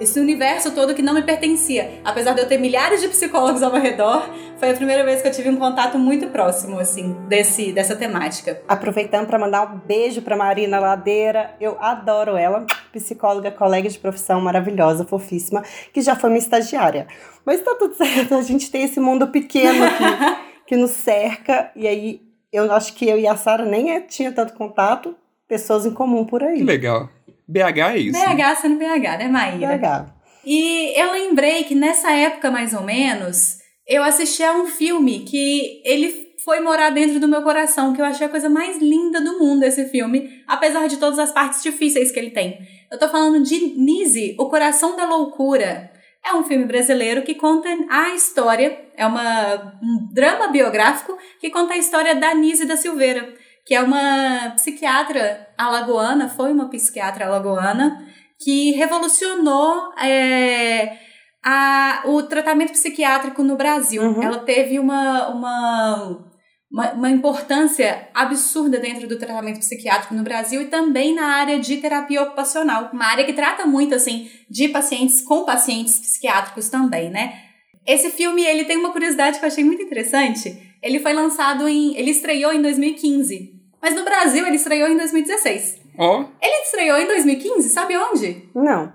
esse 0.00 0.18
universo 0.18 0.74
todo 0.74 0.94
que 0.94 1.02
não 1.02 1.12
me 1.12 1.22
pertencia. 1.22 2.00
Apesar 2.02 2.32
de 2.32 2.40
eu 2.40 2.48
ter 2.48 2.56
milhares 2.56 3.02
de 3.02 3.08
psicólogos 3.08 3.62
ao 3.62 3.70
meu 3.70 3.82
redor, 3.82 4.26
foi 4.56 4.70
a 4.70 4.74
primeira 4.74 5.04
vez 5.04 5.20
que 5.20 5.28
eu 5.28 5.32
tive 5.32 5.50
um 5.50 5.56
contato 5.56 5.98
muito 5.98 6.28
próximo, 6.28 6.80
assim, 6.80 7.12
desse, 7.28 7.70
dessa 7.70 7.94
temática. 7.94 8.62
Aproveitando 8.66 9.26
para 9.26 9.38
mandar 9.38 9.62
um 9.62 9.78
beijo 9.78 10.22
para 10.22 10.36
Marina 10.36 10.80
Ladeira, 10.80 11.54
eu 11.60 11.76
adoro 11.78 12.36
ela, 12.36 12.64
psicóloga, 12.90 13.50
colega 13.50 13.90
de 13.90 13.98
profissão 13.98 14.40
maravilhosa, 14.40 15.04
fofíssima, 15.04 15.62
que 15.92 16.00
já 16.00 16.16
foi 16.16 16.30
minha 16.30 16.40
estagiária. 16.40 17.06
Mas 17.44 17.60
tá 17.60 17.74
tudo 17.78 17.94
certo, 18.02 18.34
a 18.34 18.42
gente 18.42 18.70
tem 18.70 18.84
esse 18.84 18.98
mundo 18.98 19.28
pequeno 19.28 19.84
aqui 19.84 20.40
que 20.66 20.76
nos 20.76 20.92
cerca, 20.92 21.70
e 21.76 21.86
aí 21.86 22.29
eu 22.52 22.70
acho 22.72 22.94
que 22.94 23.08
eu 23.08 23.18
e 23.18 23.26
a 23.26 23.36
Sara 23.36 23.64
nem 23.64 23.92
é, 23.92 24.00
tinha 24.00 24.32
tanto 24.32 24.54
contato, 24.54 25.14
pessoas 25.48 25.86
em 25.86 25.92
comum 25.92 26.24
por 26.24 26.42
aí. 26.42 26.58
Que 26.58 26.64
legal. 26.64 27.08
BH 27.46 27.78
é 27.78 27.98
isso. 27.98 28.18
BH 28.18 28.60
sendo 28.60 28.78
BH, 28.78 29.18
né, 29.18 29.28
Maíra? 29.28 29.76
BH. 29.76 30.20
E 30.44 30.98
eu 30.98 31.12
lembrei 31.12 31.64
que 31.64 31.74
nessa 31.74 32.10
época, 32.12 32.50
mais 32.50 32.72
ou 32.72 32.82
menos, 32.82 33.58
eu 33.86 34.02
assisti 34.02 34.42
a 34.42 34.52
um 34.52 34.66
filme 34.66 35.20
que 35.20 35.82
ele 35.84 36.30
foi 36.44 36.60
morar 36.60 36.90
dentro 36.90 37.20
do 37.20 37.28
meu 37.28 37.42
coração, 37.42 37.92
que 37.92 38.00
eu 38.00 38.04
achei 38.04 38.26
a 38.26 38.30
coisa 38.30 38.48
mais 38.48 38.78
linda 38.78 39.20
do 39.20 39.38
mundo 39.38 39.64
esse 39.64 39.86
filme, 39.86 40.42
apesar 40.46 40.88
de 40.88 40.96
todas 40.96 41.18
as 41.18 41.32
partes 41.32 41.62
difíceis 41.62 42.10
que 42.10 42.18
ele 42.18 42.30
tem. 42.30 42.58
Eu 42.90 42.98
tô 42.98 43.08
falando 43.08 43.42
de 43.42 43.78
Nise, 43.78 44.34
O 44.38 44.48
Coração 44.48 44.96
da 44.96 45.04
Loucura. 45.04 45.90
É 46.24 46.34
um 46.34 46.44
filme 46.44 46.64
brasileiro 46.64 47.22
que 47.22 47.34
conta 47.34 47.68
a 47.88 48.10
história, 48.14 48.90
é 48.96 49.06
uma, 49.06 49.78
um 49.82 50.08
drama 50.12 50.48
biográfico 50.48 51.16
que 51.40 51.50
conta 51.50 51.74
a 51.74 51.78
história 51.78 52.14
da 52.14 52.34
Nise 52.34 52.66
da 52.66 52.76
Silveira 52.76 53.34
que 53.70 53.74
é 53.76 53.80
uma 53.80 54.50
psiquiatra 54.56 55.46
alagoana, 55.56 56.28
foi 56.28 56.52
uma 56.52 56.68
psiquiatra 56.68 57.26
alagoana, 57.26 58.04
que 58.36 58.72
revolucionou 58.72 59.92
é, 59.96 60.98
a, 61.44 62.02
o 62.06 62.22
tratamento 62.24 62.72
psiquiátrico 62.72 63.44
no 63.44 63.56
Brasil. 63.56 64.02
Uhum. 64.02 64.22
Ela 64.22 64.38
teve 64.40 64.78
uma, 64.78 65.28
uma, 65.28 66.29
uma, 66.70 66.92
uma, 66.92 67.10
importância 67.10 68.08
absurda 68.14 68.78
dentro 68.78 69.08
do 69.08 69.18
tratamento 69.18 69.58
psiquiátrico 69.58 70.14
no 70.14 70.22
Brasil 70.22 70.62
e 70.62 70.66
também 70.66 71.14
na 71.14 71.34
área 71.34 71.58
de 71.58 71.78
terapia 71.78 72.22
ocupacional, 72.22 72.90
uma 72.92 73.06
área 73.06 73.24
que 73.24 73.32
trata 73.32 73.66
muito 73.66 73.94
assim 73.94 74.30
de 74.48 74.68
pacientes 74.68 75.20
com 75.20 75.44
pacientes 75.44 75.98
psiquiátricos 75.98 76.68
também, 76.68 77.10
né? 77.10 77.42
Esse 77.86 78.10
filme 78.10 78.44
ele 78.44 78.64
tem 78.64 78.76
uma 78.76 78.92
curiosidade 78.92 79.38
que 79.38 79.44
eu 79.44 79.48
achei 79.48 79.64
muito 79.64 79.82
interessante. 79.82 80.76
Ele 80.82 81.00
foi 81.00 81.12
lançado 81.12 81.68
em, 81.68 81.96
ele 81.96 82.10
estreou 82.10 82.52
em 82.52 82.62
2015. 82.62 83.58
Mas 83.82 83.94
no 83.94 84.04
Brasil 84.04 84.46
ele 84.46 84.56
estreou 84.56 84.88
em 84.88 84.96
2016. 84.96 85.80
Ó. 85.98 86.20
Oh. 86.20 86.26
Ele 86.40 86.62
estreou 86.62 86.98
em 86.98 87.06
2015, 87.06 87.68
sabe 87.70 87.96
onde? 87.96 88.48
Não. 88.54 88.92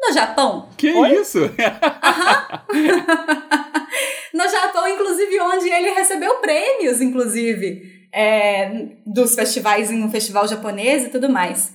No 0.00 0.12
Japão. 0.12 0.68
Que 0.76 0.92
Oi? 0.92 1.20
isso? 1.20 1.38
Aham. 2.02 2.60
no 4.34 4.48
Japão, 4.48 4.88
inclusive, 4.88 5.40
onde 5.40 5.70
ele 5.70 5.92
recebeu 5.92 6.34
prêmios, 6.40 7.00
inclusive, 7.00 7.82
é, 8.12 8.88
dos 9.06 9.36
festivais, 9.36 9.92
em 9.92 10.02
um 10.02 10.10
festival 10.10 10.48
japonês 10.48 11.04
e 11.04 11.08
tudo 11.08 11.28
mais. 11.28 11.72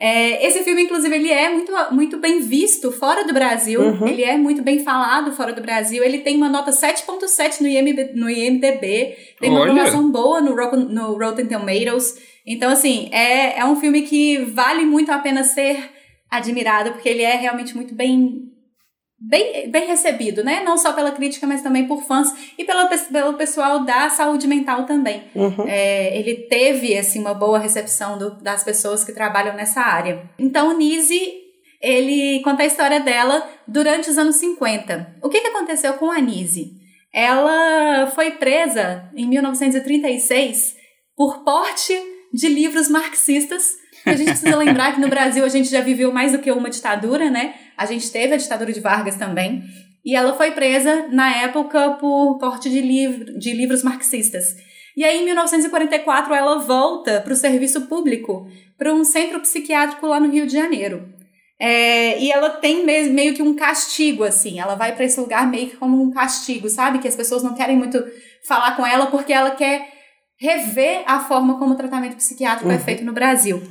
É, 0.00 0.44
esse 0.44 0.64
filme, 0.64 0.82
inclusive, 0.82 1.14
ele 1.14 1.30
é 1.30 1.48
muito, 1.50 1.72
muito 1.92 2.18
bem 2.18 2.40
visto 2.40 2.90
fora 2.90 3.24
do 3.24 3.32
Brasil. 3.32 3.80
Uhum. 3.80 4.08
Ele 4.08 4.24
é 4.24 4.36
muito 4.36 4.60
bem 4.60 4.80
falado 4.80 5.32
fora 5.32 5.52
do 5.52 5.62
Brasil. 5.62 6.02
Ele 6.02 6.18
tem 6.18 6.36
uma 6.36 6.48
nota 6.48 6.72
7.7 6.72 7.60
no, 7.60 7.68
IMB, 7.68 8.10
no 8.14 8.28
IMDB. 8.28 9.16
Tem 9.40 9.50
uma 9.50 9.60
aprovação 9.60 10.10
boa 10.10 10.40
no, 10.40 10.54
no 10.88 11.16
Rotten 11.16 11.46
Tomatoes. 11.46 12.16
Então, 12.44 12.72
assim, 12.72 13.08
é, 13.12 13.60
é 13.60 13.64
um 13.64 13.76
filme 13.76 14.02
que 14.02 14.38
vale 14.38 14.84
muito 14.84 15.12
a 15.12 15.18
pena 15.18 15.44
ser 15.44 15.90
admirado, 16.28 16.90
porque 16.90 17.08
ele 17.08 17.22
é 17.22 17.36
realmente 17.36 17.76
muito 17.76 17.94
bem 17.94 18.52
bem, 19.28 19.70
bem 19.70 19.86
recebido, 19.86 20.44
né? 20.44 20.62
Não 20.64 20.76
só 20.76 20.92
pela 20.92 21.10
crítica, 21.10 21.46
mas 21.46 21.62
também 21.62 21.86
por 21.86 22.02
fãs 22.02 22.28
e 22.58 22.64
pelo, 22.64 22.88
pelo 23.10 23.34
pessoal 23.34 23.84
da 23.84 24.10
saúde 24.10 24.46
mental 24.46 24.84
também. 24.84 25.24
Uhum. 25.34 25.66
É, 25.66 26.16
ele 26.18 26.34
teve, 26.48 26.96
assim, 26.96 27.20
uma 27.20 27.34
boa 27.34 27.58
recepção 27.58 28.18
do, 28.18 28.30
das 28.42 28.62
pessoas 28.62 29.04
que 29.04 29.12
trabalham 29.12 29.56
nessa 29.56 29.80
área. 29.80 30.22
Então, 30.38 30.76
Nise, 30.76 31.20
ele 31.80 32.40
conta 32.42 32.62
a 32.62 32.66
história 32.66 33.00
dela 33.00 33.48
durante 33.66 34.10
os 34.10 34.18
anos 34.18 34.36
50. 34.36 35.16
O 35.22 35.28
que, 35.28 35.40
que 35.40 35.48
aconteceu 35.48 35.94
com 35.94 36.10
a 36.10 36.20
Nise? 36.20 36.72
Ela 37.12 38.10
foi 38.14 38.32
presa 38.32 39.08
em 39.16 39.26
1936 39.26 40.76
por 41.16 41.44
porte 41.44 41.94
de 42.32 42.48
livros 42.48 42.88
marxistas 42.88 43.76
a 44.06 44.16
gente 44.16 44.28
precisa 44.28 44.56
lembrar 44.56 44.94
que 44.94 45.00
no 45.00 45.08
Brasil 45.08 45.44
a 45.44 45.48
gente 45.48 45.68
já 45.68 45.80
viveu 45.80 46.12
mais 46.12 46.32
do 46.32 46.38
que 46.38 46.50
uma 46.50 46.70
ditadura, 46.70 47.30
né? 47.30 47.54
A 47.76 47.86
gente 47.86 48.10
teve 48.10 48.34
a 48.34 48.36
ditadura 48.36 48.72
de 48.72 48.80
Vargas 48.80 49.16
também. 49.16 49.62
E 50.04 50.14
ela 50.14 50.36
foi 50.36 50.50
presa 50.50 51.08
na 51.10 51.42
época 51.42 51.92
por 51.92 52.38
porte 52.38 52.68
de, 52.68 52.80
livro, 52.80 53.38
de 53.38 53.52
livros 53.52 53.82
marxistas. 53.82 54.54
E 54.96 55.02
aí, 55.02 55.22
em 55.22 55.24
1944, 55.24 56.34
ela 56.34 56.58
volta 56.58 57.20
para 57.20 57.32
o 57.32 57.36
serviço 57.36 57.82
público, 57.82 58.46
para 58.76 58.92
um 58.92 59.02
centro 59.02 59.40
psiquiátrico 59.40 60.06
lá 60.06 60.20
no 60.20 60.30
Rio 60.30 60.46
de 60.46 60.52
Janeiro. 60.52 61.08
É, 61.58 62.20
e 62.20 62.30
ela 62.30 62.50
tem 62.50 62.84
meio 62.84 63.34
que 63.34 63.42
um 63.42 63.54
castigo, 63.54 64.24
assim. 64.24 64.60
Ela 64.60 64.74
vai 64.74 64.94
para 64.94 65.04
esse 65.04 65.18
lugar 65.18 65.50
meio 65.50 65.70
que 65.70 65.76
como 65.76 66.00
um 66.02 66.10
castigo, 66.10 66.68
sabe? 66.68 66.98
Que 66.98 67.08
as 67.08 67.16
pessoas 67.16 67.42
não 67.42 67.54
querem 67.54 67.76
muito 67.76 68.04
falar 68.46 68.76
com 68.76 68.86
ela 68.86 69.06
porque 69.06 69.32
ela 69.32 69.52
quer 69.52 69.88
rever 70.36 71.02
a 71.06 71.20
forma 71.20 71.58
como 71.58 71.72
o 71.72 71.76
tratamento 71.76 72.16
psiquiátrico 72.16 72.70
é 72.70 72.74
uhum. 72.74 72.80
é 72.80 72.84
feito 72.84 73.04
no 73.04 73.12
Brasil. 73.12 73.62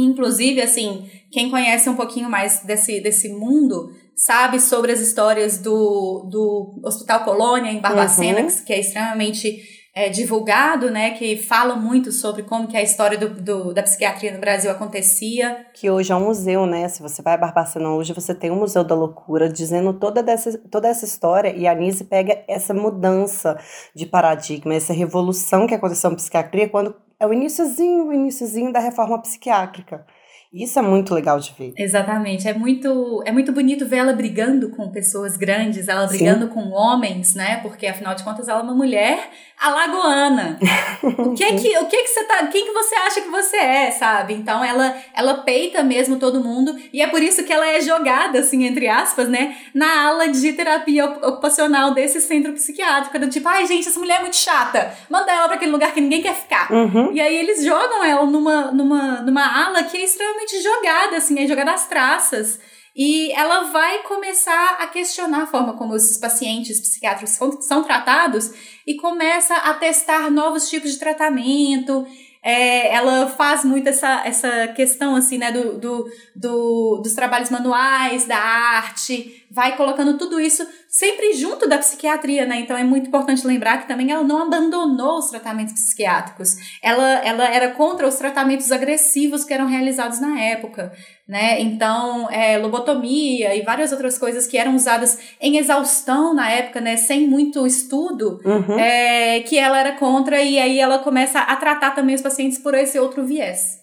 Inclusive, 0.00 0.60
assim, 0.62 1.10
quem 1.30 1.50
conhece 1.50 1.88
um 1.88 1.96
pouquinho 1.96 2.30
mais 2.30 2.62
desse, 2.62 3.00
desse 3.00 3.28
mundo 3.30 3.90
sabe 4.14 4.60
sobre 4.60 4.92
as 4.92 5.00
histórias 5.00 5.58
do, 5.58 6.28
do 6.30 6.80
Hospital 6.84 7.24
Colônia 7.24 7.70
em 7.70 7.80
Barbacena, 7.80 8.42
uhum. 8.42 8.64
que 8.64 8.72
é 8.72 8.80
extremamente 8.80 9.62
é, 9.94 10.08
divulgado, 10.08 10.92
né? 10.92 11.10
Que 11.10 11.36
fala 11.36 11.74
muito 11.74 12.12
sobre 12.12 12.44
como 12.44 12.68
que 12.68 12.76
a 12.76 12.82
história 12.82 13.18
do, 13.18 13.30
do, 13.30 13.74
da 13.74 13.82
psiquiatria 13.82 14.32
no 14.32 14.38
Brasil 14.38 14.70
acontecia. 14.70 15.66
Que 15.74 15.90
hoje 15.90 16.12
é 16.12 16.14
um 16.14 16.26
museu, 16.26 16.66
né? 16.66 16.88
Se 16.88 17.02
você 17.02 17.20
vai 17.20 17.34
a 17.34 17.36
Barbacena 17.36 17.90
hoje, 17.90 18.12
você 18.12 18.32
tem 18.32 18.52
um 18.52 18.60
Museu 18.60 18.84
da 18.84 18.94
Loucura 18.94 19.48
dizendo 19.48 19.92
toda, 19.92 20.22
dessa, 20.22 20.56
toda 20.70 20.86
essa 20.86 21.04
história 21.04 21.52
e 21.56 21.66
a 21.66 21.74
Nise 21.74 22.04
pega 22.04 22.44
essa 22.46 22.72
mudança 22.72 23.58
de 23.92 24.06
paradigma, 24.06 24.74
essa 24.74 24.92
revolução 24.92 25.66
que 25.66 25.74
aconteceu 25.74 26.10
na 26.10 26.16
psiquiatria 26.16 26.68
quando 26.68 26.94
é 27.20 27.26
o 27.26 27.32
iníciozinho, 27.32 28.08
o 28.08 28.12
iníciozinho 28.12 28.72
da 28.72 28.80
reforma 28.80 29.20
psiquiátrica. 29.20 30.06
Isso 30.52 30.78
é 30.78 30.82
muito 30.82 31.14
legal 31.14 31.38
de 31.38 31.52
ver. 31.58 31.74
Exatamente. 31.76 32.48
É 32.48 32.54
muito, 32.54 33.22
é 33.26 33.30
muito 33.30 33.52
bonito 33.52 33.86
ver 33.86 33.98
ela 33.98 34.14
brigando 34.14 34.70
com 34.70 34.90
pessoas 34.90 35.36
grandes, 35.36 35.88
ela 35.88 36.06
brigando 36.06 36.46
Sim. 36.46 36.52
com 36.52 36.70
homens, 36.70 37.34
né? 37.34 37.58
Porque 37.58 37.86
afinal 37.86 38.14
de 38.14 38.24
contas 38.24 38.48
ela 38.48 38.60
é 38.60 38.62
uma 38.62 38.74
mulher 38.74 39.30
alagoana. 39.60 40.58
o 41.02 41.34
que 41.34 41.44
é 41.44 41.56
que, 41.56 41.78
o 41.78 41.86
que 41.86 41.96
é 41.96 42.02
que 42.02 42.08
você 42.08 42.24
tá, 42.24 42.46
quem 42.46 42.66
que 42.66 42.72
você 42.72 42.94
acha 42.94 43.20
que 43.20 43.28
você 43.28 43.56
é, 43.56 43.90
sabe? 43.90 44.34
Então 44.34 44.64
ela 44.64 44.96
ela 45.14 45.34
peita 45.38 45.82
mesmo 45.82 46.18
todo 46.18 46.42
mundo 46.42 46.76
e 46.92 47.02
é 47.02 47.06
por 47.06 47.22
isso 47.22 47.44
que 47.44 47.52
ela 47.52 47.66
é 47.66 47.80
jogada 47.80 48.38
assim 48.38 48.64
entre 48.64 48.88
aspas, 48.88 49.28
né, 49.28 49.56
na 49.74 50.08
ala 50.08 50.28
de 50.28 50.52
terapia 50.52 51.06
ocupacional 51.06 51.92
desse 51.92 52.20
centro 52.20 52.52
psiquiátrico, 52.52 53.18
do 53.18 53.28
tipo, 53.28 53.48
ai 53.48 53.66
gente, 53.66 53.88
essa 53.88 53.98
mulher 53.98 54.18
é 54.18 54.20
muito 54.20 54.36
chata. 54.36 54.92
Manda 55.10 55.32
ela 55.32 55.46
para 55.46 55.56
aquele 55.56 55.72
lugar 55.72 55.92
que 55.92 56.00
ninguém 56.00 56.22
quer 56.22 56.34
ficar. 56.34 56.70
Uhum. 56.72 57.12
E 57.12 57.20
aí 57.20 57.36
eles 57.36 57.64
jogam 57.64 58.04
ela 58.04 58.26
numa 58.26 58.70
numa 58.70 59.20
numa 59.22 59.66
ala 59.66 59.82
que 59.82 59.96
é 59.96 60.04
extremamente 60.04 60.60
jogada 60.62 61.16
assim, 61.16 61.42
é 61.42 61.46
jogada 61.46 61.72
às 61.72 61.86
traças. 61.86 62.60
E 62.98 63.30
ela 63.30 63.70
vai 63.70 64.02
começar 64.02 64.78
a 64.80 64.88
questionar 64.88 65.44
a 65.44 65.46
forma 65.46 65.74
como 65.74 65.94
esses 65.94 66.18
pacientes 66.18 66.80
psiquiátricos 66.80 67.30
são, 67.30 67.62
são 67.62 67.84
tratados 67.84 68.50
e 68.84 68.96
começa 68.96 69.54
a 69.54 69.72
testar 69.74 70.28
novos 70.32 70.68
tipos 70.68 70.90
de 70.90 70.98
tratamento. 70.98 72.04
É, 72.42 72.92
ela 72.92 73.28
faz 73.28 73.64
muito 73.64 73.88
essa, 73.88 74.26
essa 74.26 74.68
questão 74.68 75.14
assim, 75.14 75.38
né, 75.38 75.52
do, 75.52 75.78
do, 75.78 76.10
do, 76.34 77.00
dos 77.00 77.12
trabalhos 77.12 77.50
manuais, 77.50 78.24
da 78.24 78.36
arte, 78.36 79.46
vai 79.48 79.76
colocando 79.76 80.18
tudo 80.18 80.40
isso 80.40 80.66
sempre 80.98 81.32
junto 81.34 81.68
da 81.68 81.78
psiquiatria, 81.78 82.44
né? 82.44 82.60
Então 82.60 82.76
é 82.76 82.82
muito 82.82 83.08
importante 83.08 83.46
lembrar 83.46 83.78
que 83.78 83.88
também 83.88 84.10
ela 84.10 84.24
não 84.24 84.42
abandonou 84.42 85.18
os 85.18 85.30
tratamentos 85.30 85.74
psiquiátricos. 85.74 86.56
Ela, 86.82 87.24
ela 87.24 87.44
era 87.44 87.70
contra 87.70 88.06
os 88.06 88.16
tratamentos 88.16 88.72
agressivos 88.72 89.44
que 89.44 89.54
eram 89.54 89.66
realizados 89.66 90.20
na 90.20 90.40
época 90.40 90.92
né? 91.28 91.60
Então, 91.60 92.30
é, 92.30 92.56
lobotomia 92.56 93.54
e 93.54 93.60
várias 93.60 93.92
outras 93.92 94.16
coisas 94.16 94.46
que 94.46 94.56
eram 94.56 94.74
usadas 94.74 95.18
em 95.38 95.58
exaustão 95.58 96.32
na 96.32 96.50
época, 96.50 96.80
né? 96.80 96.96
Sem 96.96 97.28
muito 97.28 97.66
estudo, 97.66 98.40
uhum. 98.42 98.78
é, 98.78 99.40
que 99.40 99.58
ela 99.58 99.78
era 99.78 99.92
contra 99.92 100.40
e 100.40 100.58
aí 100.58 100.80
ela 100.80 101.00
começa 101.00 101.40
a 101.40 101.54
tratar 101.56 101.90
também 101.90 102.14
os 102.14 102.22
pacientes 102.22 102.58
por 102.58 102.72
esse 102.72 102.98
outro 102.98 103.26
viés. 103.26 103.78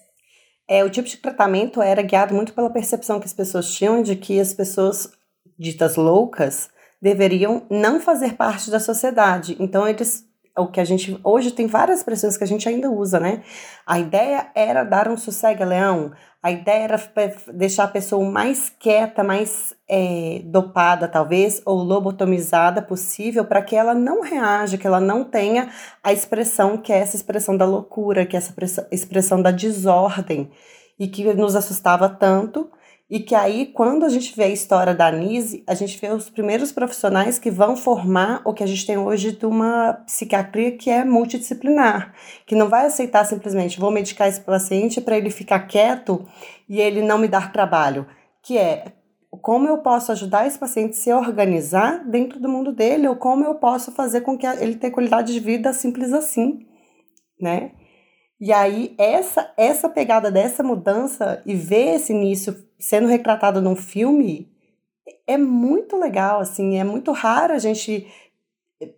É, 0.68 0.82
o 0.84 0.90
tipo 0.90 1.08
de 1.08 1.18
tratamento 1.18 1.80
era 1.80 2.02
guiado 2.02 2.34
muito 2.34 2.52
pela 2.52 2.68
percepção 2.68 3.20
que 3.20 3.26
as 3.26 3.32
pessoas 3.32 3.72
tinham 3.72 4.02
de 4.02 4.16
que 4.16 4.40
as 4.40 4.52
pessoas 4.52 5.08
ditas 5.56 5.94
loucas 5.94 6.68
deveriam 7.00 7.66
não 7.70 8.00
fazer 8.00 8.34
parte 8.34 8.70
da 8.70 8.80
sociedade. 8.80 9.56
Então 9.60 9.86
eles 9.86 10.26
o 10.58 10.66
que 10.66 10.80
a 10.80 10.84
gente 10.84 11.18
hoje 11.22 11.50
tem 11.50 11.66
várias 11.66 11.98
expressões 11.98 12.36
que 12.36 12.44
a 12.44 12.46
gente 12.46 12.68
ainda 12.68 12.90
usa, 12.90 13.20
né? 13.20 13.42
A 13.86 13.98
ideia 13.98 14.48
era 14.54 14.84
dar 14.84 15.08
um 15.08 15.16
sossega-leão, 15.16 16.12
a 16.42 16.50
ideia 16.50 16.84
era 16.84 17.12
deixar 17.52 17.84
a 17.84 17.88
pessoa 17.88 18.24
mais 18.28 18.70
quieta, 18.70 19.22
mais 19.22 19.74
é, 19.88 20.40
dopada, 20.44 21.06
talvez, 21.08 21.60
ou 21.66 21.82
lobotomizada 21.82 22.80
possível, 22.80 23.44
para 23.44 23.62
que 23.62 23.76
ela 23.76 23.94
não 23.94 24.22
reaja, 24.22 24.78
que 24.78 24.86
ela 24.86 25.00
não 25.00 25.24
tenha 25.24 25.68
a 26.02 26.12
expressão 26.12 26.78
que 26.78 26.92
é 26.92 26.98
essa 26.98 27.16
expressão 27.16 27.56
da 27.56 27.66
loucura, 27.66 28.24
que 28.24 28.36
é 28.36 28.38
essa 28.38 28.54
expressão 28.90 29.42
da 29.42 29.50
desordem, 29.50 30.50
e 30.98 31.06
que 31.06 31.34
nos 31.34 31.54
assustava 31.54 32.08
tanto 32.08 32.70
e 33.08 33.20
que 33.20 33.36
aí, 33.36 33.66
quando 33.66 34.04
a 34.04 34.08
gente 34.08 34.34
vê 34.34 34.44
a 34.44 34.48
história 34.48 34.92
da 34.92 35.06
Anise, 35.06 35.62
a 35.64 35.74
gente 35.74 35.96
vê 36.00 36.08
os 36.08 36.28
primeiros 36.28 36.72
profissionais 36.72 37.38
que 37.38 37.52
vão 37.52 37.76
formar 37.76 38.42
o 38.44 38.52
que 38.52 38.64
a 38.64 38.66
gente 38.66 38.84
tem 38.84 38.98
hoje 38.98 39.30
de 39.30 39.46
uma 39.46 39.92
psiquiatria 40.06 40.76
que 40.76 40.90
é 40.90 41.04
multidisciplinar, 41.04 42.12
que 42.44 42.56
não 42.56 42.68
vai 42.68 42.86
aceitar 42.86 43.24
simplesmente 43.24 43.78
vou 43.78 43.92
medicar 43.92 44.26
esse 44.26 44.40
paciente 44.40 45.00
para 45.00 45.16
ele 45.16 45.30
ficar 45.30 45.60
quieto 45.60 46.26
e 46.68 46.80
ele 46.80 47.00
não 47.00 47.16
me 47.16 47.28
dar 47.28 47.52
trabalho, 47.52 48.08
que 48.42 48.58
é 48.58 48.92
como 49.40 49.68
eu 49.68 49.78
posso 49.78 50.10
ajudar 50.10 50.46
esse 50.46 50.58
paciente 50.58 50.92
a 50.92 51.00
se 51.00 51.12
organizar 51.12 52.04
dentro 52.08 52.40
do 52.40 52.48
mundo 52.48 52.72
dele, 52.72 53.06
ou 53.06 53.14
como 53.14 53.44
eu 53.44 53.54
posso 53.56 53.92
fazer 53.92 54.22
com 54.22 54.36
que 54.36 54.46
ele 54.46 54.74
tenha 54.74 54.92
qualidade 54.92 55.32
de 55.32 55.38
vida 55.38 55.72
simples 55.72 56.12
assim, 56.12 56.66
né? 57.40 57.70
E 58.40 58.52
aí, 58.52 58.94
essa, 58.98 59.50
essa 59.56 59.88
pegada 59.88 60.30
dessa 60.30 60.62
mudança 60.62 61.42
e 61.46 61.54
ver 61.54 61.94
esse 61.96 62.12
início 62.12 62.54
sendo 62.78 63.08
retratado 63.08 63.62
num 63.62 63.74
filme 63.74 64.50
é 65.26 65.38
muito 65.38 65.96
legal, 65.98 66.40
assim, 66.40 66.78
é 66.78 66.84
muito 66.84 67.12
raro 67.12 67.54
a 67.54 67.58
gente. 67.58 68.06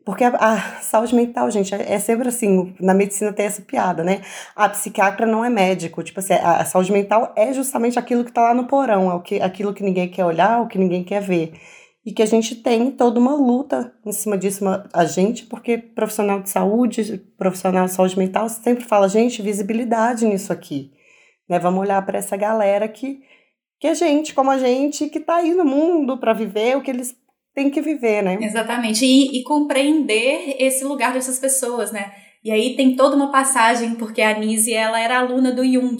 Porque 0.04 0.24
a, 0.24 0.30
a 0.30 0.58
saúde 0.80 1.14
mental, 1.14 1.48
gente, 1.52 1.72
é, 1.72 1.92
é, 1.94 1.98
sempre 2.00 2.28
assim, 2.28 2.74
na 2.80 2.92
medicina 2.92 3.32
tem 3.32 3.46
essa 3.46 3.62
piada, 3.62 4.02
né? 4.02 4.22
A 4.56 4.68
psiquiatra 4.68 5.24
não 5.24 5.44
é 5.44 5.48
médico, 5.48 6.02
tipo 6.02 6.18
assim, 6.18 6.34
a, 6.34 6.58
a 6.60 6.64
saúde 6.64 6.90
mental 6.92 7.32
é 7.36 7.52
justamente 7.52 7.96
aquilo 7.98 8.24
que 8.24 8.32
tá 8.32 8.42
lá 8.42 8.54
no 8.54 8.66
porão, 8.66 9.10
é 9.10 9.14
o 9.14 9.20
que, 9.20 9.40
aquilo 9.40 9.72
que 9.72 9.84
ninguém 9.84 10.08
quer 10.08 10.24
olhar, 10.24 10.60
o 10.60 10.66
que 10.66 10.78
ninguém 10.78 11.04
quer 11.04 11.22
ver 11.22 11.52
e 12.08 12.10
que 12.10 12.22
a 12.22 12.26
gente 12.26 12.54
tem 12.54 12.90
toda 12.90 13.20
uma 13.20 13.34
luta 13.34 13.92
em 14.02 14.12
cima 14.12 14.38
disso, 14.38 14.64
uma, 14.64 14.88
a 14.94 15.04
gente, 15.04 15.44
porque 15.44 15.76
profissional 15.76 16.40
de 16.40 16.48
saúde, 16.48 17.22
profissional 17.36 17.84
de 17.84 17.92
saúde 17.92 18.18
mental, 18.18 18.48
sempre 18.48 18.82
fala, 18.82 19.10
gente, 19.10 19.42
visibilidade 19.42 20.24
nisso 20.24 20.50
aqui. 20.50 20.90
Né? 21.46 21.58
Vamos 21.58 21.80
olhar 21.80 22.00
para 22.06 22.16
essa 22.16 22.34
galera 22.34 22.88
que, 22.88 23.20
que 23.78 23.86
é 23.86 23.94
gente 23.94 24.32
como 24.32 24.50
a 24.50 24.56
gente, 24.56 25.10
que 25.10 25.18
está 25.18 25.36
aí 25.36 25.52
no 25.52 25.66
mundo 25.66 26.16
para 26.16 26.32
viver 26.32 26.78
o 26.78 26.80
que 26.80 26.90
eles 26.90 27.14
têm 27.54 27.68
que 27.68 27.82
viver, 27.82 28.22
né? 28.22 28.38
Exatamente, 28.40 29.04
e, 29.04 29.38
e 29.38 29.44
compreender 29.44 30.56
esse 30.58 30.84
lugar 30.84 31.12
dessas 31.12 31.38
pessoas, 31.38 31.92
né? 31.92 32.10
E 32.42 32.50
aí 32.50 32.74
tem 32.74 32.96
toda 32.96 33.16
uma 33.16 33.30
passagem, 33.30 33.96
porque 33.96 34.22
a 34.22 34.38
Nise, 34.38 34.72
ela 34.72 34.98
era 34.98 35.18
aluna 35.18 35.52
do 35.52 35.62
Jung, 35.62 35.98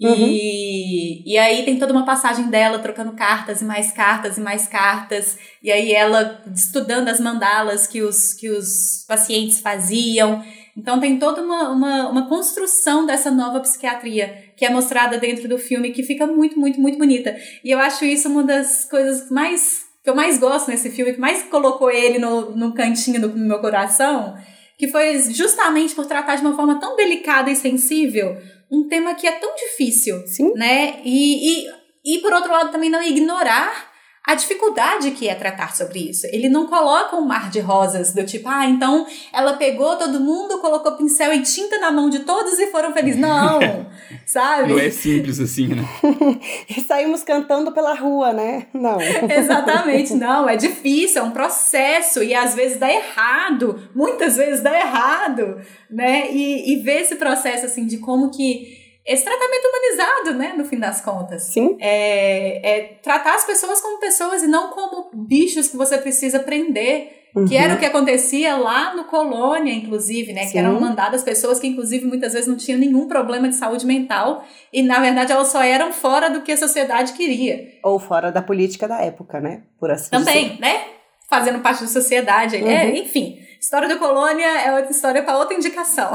Uhum. 0.00 0.28
E, 0.28 1.32
e 1.32 1.36
aí 1.36 1.64
tem 1.64 1.76
toda 1.76 1.92
uma 1.92 2.04
passagem 2.04 2.48
dela 2.48 2.78
trocando 2.78 3.12
cartas 3.12 3.60
e 3.60 3.64
mais 3.64 3.90
cartas 3.90 4.38
e 4.38 4.40
mais 4.40 4.66
cartas. 4.68 5.36
E 5.62 5.72
aí 5.72 5.92
ela 5.92 6.42
estudando 6.54 7.08
as 7.08 7.18
mandalas 7.18 7.86
que 7.86 8.00
os, 8.02 8.32
que 8.34 8.48
os 8.48 9.04
pacientes 9.08 9.60
faziam. 9.60 10.42
Então 10.76 11.00
tem 11.00 11.18
toda 11.18 11.42
uma, 11.42 11.70
uma, 11.70 12.08
uma 12.08 12.28
construção 12.28 13.04
dessa 13.04 13.30
nova 13.30 13.58
psiquiatria 13.60 14.52
que 14.56 14.64
é 14.64 14.70
mostrada 14.70 15.18
dentro 15.18 15.48
do 15.48 15.58
filme 15.58 15.90
que 15.90 16.04
fica 16.04 16.26
muito, 16.26 16.58
muito, 16.58 16.80
muito 16.80 16.98
bonita. 16.98 17.36
E 17.64 17.70
eu 17.70 17.78
acho 17.80 18.04
isso 18.04 18.28
uma 18.28 18.44
das 18.44 18.84
coisas 18.84 19.28
mais 19.30 19.88
que 20.02 20.10
eu 20.10 20.14
mais 20.14 20.38
gosto 20.38 20.70
nesse 20.70 20.90
filme, 20.90 21.12
que 21.12 21.20
mais 21.20 21.42
colocou 21.44 21.90
ele 21.90 22.18
no, 22.18 22.56
no 22.56 22.72
cantinho 22.72 23.20
do 23.20 23.36
meu 23.36 23.58
coração, 23.58 24.36
que 24.78 24.88
foi 24.88 25.18
justamente 25.32 25.94
por 25.94 26.06
tratar 26.06 26.36
de 26.36 26.42
uma 26.42 26.54
forma 26.54 26.78
tão 26.78 26.94
delicada 26.94 27.50
e 27.50 27.56
sensível 27.56 28.36
um 28.70 28.86
tema 28.86 29.14
que 29.14 29.26
é 29.26 29.32
tão 29.32 29.54
difícil, 29.56 30.24
Sim. 30.26 30.52
né? 30.54 31.00
E, 31.04 31.64
e, 31.64 31.70
e 32.04 32.18
por 32.18 32.32
outro 32.32 32.52
lado 32.52 32.70
também 32.70 32.88
não 32.88 33.02
ignorar 33.02 33.87
a 34.28 34.34
dificuldade 34.34 35.12
que 35.12 35.26
é 35.26 35.34
tratar 35.34 35.74
sobre 35.74 36.10
isso. 36.10 36.26
Ele 36.26 36.50
não 36.50 36.66
coloca 36.66 37.16
um 37.16 37.24
mar 37.24 37.48
de 37.48 37.60
rosas 37.60 38.12
do 38.12 38.26
tipo, 38.26 38.46
ah, 38.46 38.66
então 38.66 39.06
ela 39.32 39.54
pegou 39.54 39.96
todo 39.96 40.20
mundo, 40.20 40.58
colocou 40.58 40.92
pincel 40.98 41.32
e 41.32 41.40
tinta 41.40 41.78
na 41.78 41.90
mão 41.90 42.10
de 42.10 42.18
todos 42.18 42.58
e 42.58 42.66
foram 42.66 42.92
felizes. 42.92 43.18
Não, 43.18 43.58
sabe? 44.26 44.70
Não 44.70 44.78
é 44.78 44.90
simples 44.90 45.40
assim, 45.40 45.68
né? 45.68 45.82
e 46.68 46.78
saímos 46.82 47.22
cantando 47.22 47.72
pela 47.72 47.94
rua, 47.94 48.34
né? 48.34 48.66
Não. 48.74 48.98
Exatamente, 49.34 50.12
não. 50.12 50.46
É 50.46 50.56
difícil, 50.56 51.22
é 51.22 51.24
um 51.24 51.30
processo 51.30 52.22
e 52.22 52.34
às 52.34 52.54
vezes 52.54 52.78
dá 52.78 52.92
errado, 52.92 53.88
muitas 53.94 54.36
vezes 54.36 54.60
dá 54.62 54.78
errado, 54.78 55.58
né? 55.90 56.30
E, 56.30 56.74
e 56.74 56.82
ver 56.82 57.00
esse 57.00 57.16
processo 57.16 57.64
assim 57.64 57.86
de 57.86 57.96
como 57.96 58.30
que 58.30 58.77
esse 59.08 59.24
tratamento 59.24 59.64
humanizado, 59.66 60.38
né, 60.38 60.54
no 60.54 60.66
fim 60.66 60.78
das 60.78 61.00
contas. 61.00 61.44
Sim. 61.44 61.78
É, 61.80 62.70
é 62.70 62.80
tratar 63.02 63.34
as 63.34 63.44
pessoas 63.44 63.80
como 63.80 63.98
pessoas 63.98 64.42
e 64.42 64.46
não 64.46 64.68
como 64.68 65.10
bichos 65.14 65.68
que 65.68 65.76
você 65.78 65.96
precisa 65.96 66.38
prender. 66.40 67.16
Uhum. 67.34 67.46
Que 67.46 67.56
era 67.56 67.74
o 67.74 67.78
que 67.78 67.84
acontecia 67.84 68.56
lá 68.56 68.94
no 68.94 69.04
Colônia, 69.04 69.72
inclusive, 69.72 70.32
né? 70.32 70.44
Sim. 70.44 70.52
Que 70.52 70.58
eram 70.58 70.80
mandadas 70.80 71.22
pessoas 71.22 71.60
que, 71.60 71.66
inclusive, 71.66 72.06
muitas 72.06 72.32
vezes 72.32 72.48
não 72.48 72.56
tinham 72.56 72.78
nenhum 72.78 73.06
problema 73.06 73.48
de 73.48 73.54
saúde 73.54 73.86
mental. 73.86 74.44
E, 74.72 74.82
na 74.82 74.98
verdade, 74.98 75.30
elas 75.30 75.48
só 75.48 75.62
eram 75.62 75.92
fora 75.92 76.30
do 76.30 76.40
que 76.40 76.52
a 76.52 76.56
sociedade 76.56 77.12
queria. 77.12 77.68
Ou 77.82 77.98
fora 77.98 78.32
da 78.32 78.40
política 78.40 78.88
da 78.88 79.02
época, 79.02 79.40
né? 79.40 79.62
Por 79.78 79.90
assim 79.90 80.10
Também, 80.10 80.48
dizer. 80.48 80.60
né? 80.60 80.84
Fazendo 81.28 81.60
parte 81.60 81.82
da 81.82 81.88
sociedade. 81.88 82.56
É, 82.56 82.60
uhum. 82.60 82.70
É, 82.70 82.98
enfim. 82.98 83.38
História 83.60 83.88
da 83.88 83.96
Colônia 83.96 84.46
é 84.46 84.72
outra 84.72 84.90
história 84.90 85.22
para 85.22 85.36
outra 85.36 85.56
indicação. 85.56 86.12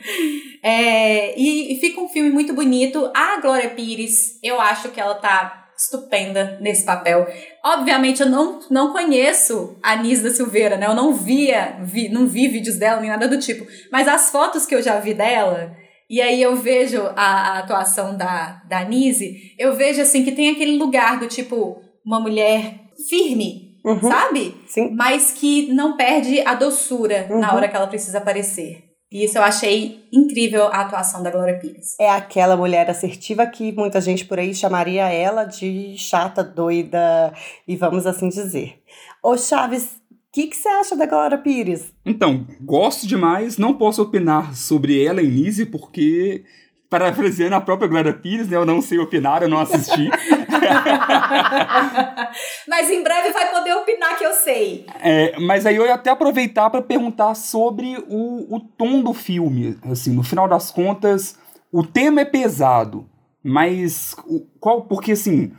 é, 0.62 1.38
e, 1.38 1.74
e, 1.74 1.80
fica 1.80 2.00
um 2.00 2.08
filme 2.08 2.30
muito 2.30 2.54
bonito. 2.54 3.10
A 3.14 3.40
Glória 3.40 3.70
Pires, 3.70 4.38
eu 4.42 4.60
acho 4.60 4.88
que 4.88 5.00
ela 5.00 5.14
tá 5.14 5.68
estupenda 5.76 6.58
nesse 6.60 6.84
papel. 6.84 7.26
Obviamente, 7.64 8.20
eu 8.20 8.28
não, 8.28 8.60
não 8.70 8.92
conheço 8.92 9.78
a 9.82 9.92
Anis 9.92 10.22
da 10.22 10.30
Silveira, 10.30 10.76
né? 10.76 10.86
Eu 10.86 10.94
não 10.94 11.14
via, 11.14 11.78
vi, 11.82 12.08
não 12.08 12.26
vi 12.26 12.48
vídeos 12.48 12.76
dela 12.76 13.00
nem 13.00 13.10
nada 13.10 13.28
do 13.28 13.38
tipo. 13.38 13.66
Mas 13.90 14.08
as 14.08 14.30
fotos 14.30 14.66
que 14.66 14.74
eu 14.74 14.82
já 14.82 14.98
vi 14.98 15.14
dela, 15.14 15.74
e 16.08 16.20
aí 16.20 16.42
eu 16.42 16.56
vejo 16.56 17.00
a, 17.14 17.54
a 17.54 17.58
atuação 17.60 18.16
da, 18.16 18.62
da 18.68 18.80
Anise, 18.80 19.54
eu 19.58 19.74
vejo 19.74 20.02
assim 20.02 20.24
que 20.24 20.32
tem 20.32 20.50
aquele 20.50 20.76
lugar 20.76 21.18
do 21.18 21.26
tipo, 21.26 21.80
uma 22.04 22.20
mulher 22.20 22.80
firme, 23.08 23.69
uhum. 23.84 24.00
sabe? 24.00 24.56
Sim. 24.66 24.94
Mas 24.94 25.32
que 25.32 25.72
não 25.72 25.96
perde 25.96 26.40
a 26.40 26.54
doçura 26.54 27.26
uhum. 27.30 27.38
na 27.38 27.54
hora 27.54 27.68
que 27.68 27.76
ela 27.76 27.86
precisa 27.86 28.18
aparecer. 28.18 28.90
E 29.12 29.24
isso 29.24 29.38
eu 29.38 29.42
achei 29.42 30.04
incrível 30.12 30.66
a 30.66 30.82
atuação 30.82 31.20
da 31.20 31.32
Glória 31.32 31.58
Pires. 31.58 31.96
É 31.98 32.08
aquela 32.08 32.56
mulher 32.56 32.88
assertiva 32.88 33.44
que 33.44 33.72
muita 33.72 34.00
gente 34.00 34.24
por 34.24 34.38
aí 34.38 34.54
chamaria 34.54 35.08
ela 35.08 35.44
de 35.44 35.96
chata, 35.98 36.44
doida, 36.44 37.32
e 37.66 37.74
vamos 37.74 38.06
assim 38.06 38.28
dizer. 38.28 38.80
Ô 39.20 39.36
Chaves, 39.36 40.00
o 40.30 40.32
que, 40.32 40.46
que 40.46 40.56
você 40.56 40.68
acha 40.68 40.94
da 40.94 41.06
Glória 41.06 41.36
Pires? 41.38 41.92
Então, 42.06 42.46
gosto 42.60 43.04
demais, 43.04 43.58
não 43.58 43.74
posso 43.74 44.00
opinar 44.00 44.54
sobre 44.54 45.04
ela, 45.04 45.20
Nise, 45.20 45.66
porque 45.66 46.44
parafraseando 46.88 47.54
a 47.56 47.60
própria 47.60 47.88
Glória 47.88 48.12
Pires, 48.12 48.48
né? 48.48 48.56
Eu 48.56 48.64
não 48.64 48.80
sei 48.80 49.00
opinar, 49.00 49.42
eu 49.42 49.48
não 49.48 49.58
assisti. 49.58 50.08
mas 52.68 52.90
em 52.90 53.02
breve 53.02 53.30
vai 53.30 53.50
poder 53.50 53.74
opinar 53.74 54.18
que 54.18 54.24
eu 54.24 54.32
sei. 54.32 54.86
É, 55.00 55.38
mas 55.38 55.66
aí 55.66 55.76
eu 55.76 55.86
ia 55.86 55.94
até 55.94 56.10
aproveitar 56.10 56.68
para 56.70 56.82
perguntar 56.82 57.34
sobre 57.34 57.96
o, 58.08 58.54
o 58.54 58.60
tom 58.60 59.02
do 59.02 59.14
filme. 59.14 59.78
Assim, 59.90 60.12
no 60.12 60.22
final 60.22 60.48
das 60.48 60.70
contas, 60.70 61.38
o 61.72 61.84
tema 61.84 62.20
é 62.20 62.24
pesado, 62.24 63.08
mas 63.42 64.14
o, 64.26 64.40
qual? 64.58 64.82
Porque 64.82 65.12
assim. 65.12 65.52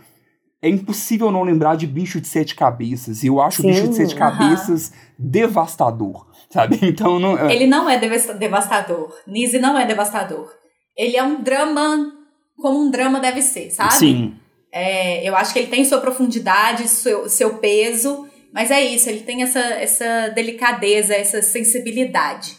É 0.64 0.70
impossível 0.70 1.32
não 1.32 1.42
lembrar 1.42 1.76
de 1.76 1.88
Bicho 1.88 2.22
de 2.22 2.28
Sete 2.28 2.54
Cabeças. 2.54 3.24
E 3.24 3.28
eu 3.28 3.42
acho 3.42 3.64
Sim, 3.64 3.72
o 3.72 3.74
Bicho 3.74 3.88
de 3.88 3.96
Sete 3.96 4.14
Cabeças 4.14 4.94
devastador, 5.18 6.28
sabe? 6.52 6.78
Então 6.88 7.20
não. 7.20 7.36
É 7.36 7.52
Ele 7.52 7.66
não 7.66 7.90
é 7.90 7.98
devastador. 7.98 9.12
Nise 9.26 9.58
não 9.58 9.76
é 9.76 9.88
devastador 9.88 10.52
ele 10.98 11.18
é 11.18 11.24
um 11.24 11.42
drama 11.42 12.12
como 12.58 12.80
um 12.80 12.92
drama 12.92 13.20
deve 13.20 13.42
ser, 13.42 13.72
sabe? 13.72 13.94
Sim. 13.94 14.36
É, 14.74 15.28
eu 15.28 15.36
acho 15.36 15.52
que 15.52 15.60
ele 15.60 15.68
tem 15.68 15.84
sua 15.84 16.00
profundidade, 16.00 16.88
seu, 16.88 17.28
seu 17.28 17.56
peso, 17.58 18.28
mas 18.54 18.72
é 18.72 18.82
isso, 18.82 19.10
ele 19.10 19.22
tem 19.22 19.44
essa, 19.44 19.60
essa 19.60 20.30
delicadeza, 20.30 21.14
essa 21.14 21.42
sensibilidade. 21.42 22.56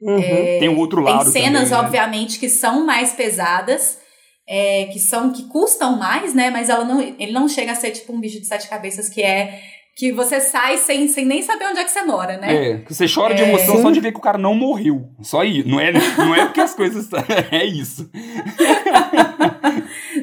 Uhum. 0.00 0.18
É, 0.18 0.58
tem 0.58 0.68
um 0.68 0.78
outro 0.78 1.00
lado. 1.00 1.32
Tem 1.32 1.42
cenas, 1.44 1.70
também, 1.70 1.82
né? 1.82 1.86
obviamente, 1.86 2.38
que 2.38 2.48
são 2.48 2.84
mais 2.84 3.12
pesadas, 3.12 3.98
é, 4.46 4.84
que 4.92 4.98
são 4.98 5.32
que 5.32 5.48
custam 5.48 5.98
mais, 5.98 6.34
né? 6.34 6.50
Mas 6.50 6.68
ela 6.68 6.84
não, 6.84 7.00
ele 7.00 7.32
não 7.32 7.48
chega 7.48 7.72
a 7.72 7.74
ser 7.74 7.90
tipo 7.92 8.12
um 8.12 8.20
bicho 8.20 8.40
de 8.40 8.46
sete 8.46 8.68
cabeças 8.68 9.08
que 9.08 9.22
é 9.22 9.60
que 9.96 10.10
você 10.10 10.40
sai 10.40 10.76
sem, 10.76 11.06
sem 11.06 11.24
nem 11.24 11.40
saber 11.40 11.66
onde 11.66 11.78
é 11.78 11.84
que 11.84 11.90
você 11.90 12.02
mora, 12.02 12.36
né? 12.36 12.70
É, 12.70 12.78
que 12.78 12.92
você 12.92 13.06
chora 13.06 13.32
é... 13.32 13.36
de 13.36 13.42
emoção 13.44 13.80
só 13.80 13.90
de 13.92 14.00
ver 14.00 14.10
que 14.10 14.18
o 14.18 14.22
cara 14.22 14.36
não 14.36 14.54
morreu. 14.54 15.08
Só 15.22 15.40
aí. 15.40 15.62
Não 15.64 15.78
é, 15.78 15.92
não 15.92 16.34
é 16.34 16.46
porque 16.46 16.60
as 16.60 16.74
coisas. 16.74 17.08
é 17.52 17.64
isso. 17.64 18.10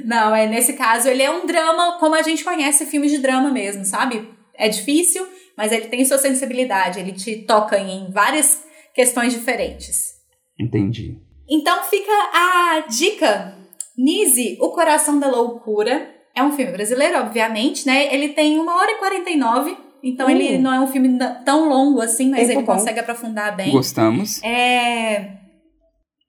não, 0.05 0.35
é 0.35 0.47
nesse 0.47 0.73
caso, 0.73 1.07
ele 1.09 1.21
é 1.23 1.29
um 1.31 1.45
drama 1.45 1.97
como 1.99 2.15
a 2.15 2.21
gente 2.21 2.43
conhece 2.43 2.85
filmes 2.85 3.11
de 3.11 3.17
drama 3.19 3.49
mesmo, 3.51 3.83
sabe? 3.85 4.27
É 4.55 4.67
difícil, 4.69 5.27
mas 5.57 5.71
ele 5.71 5.87
tem 5.87 6.03
sua 6.05 6.17
sensibilidade, 6.17 6.99
ele 6.99 7.11
te 7.11 7.37
toca 7.45 7.77
em 7.79 8.11
várias 8.11 8.63
questões 8.93 9.33
diferentes. 9.33 10.15
Entendi. 10.59 11.17
Então 11.49 11.83
fica 11.83 12.11
a 12.33 12.85
dica. 12.89 13.55
Nise, 13.97 14.57
O 14.61 14.69
Coração 14.69 15.19
da 15.19 15.27
Loucura. 15.27 16.09
É 16.33 16.41
um 16.41 16.51
filme 16.53 16.71
brasileiro, 16.71 17.19
obviamente, 17.19 17.85
né? 17.85 18.13
Ele 18.13 18.29
tem 18.29 18.57
uma 18.57 18.75
hora 18.77 18.91
e 18.91 18.95
49, 18.99 19.75
então 20.01 20.27
Hum. 20.27 20.29
ele 20.29 20.57
não 20.59 20.73
é 20.73 20.79
um 20.79 20.87
filme 20.87 21.19
tão 21.43 21.67
longo 21.67 21.99
assim, 22.01 22.29
mas 22.29 22.47
Tempo 22.47 22.59
ele 22.59 22.65
bom. 22.65 22.73
consegue 22.73 22.99
aprofundar 23.01 23.53
bem. 23.55 23.69
Gostamos. 23.71 24.41
É... 24.41 25.33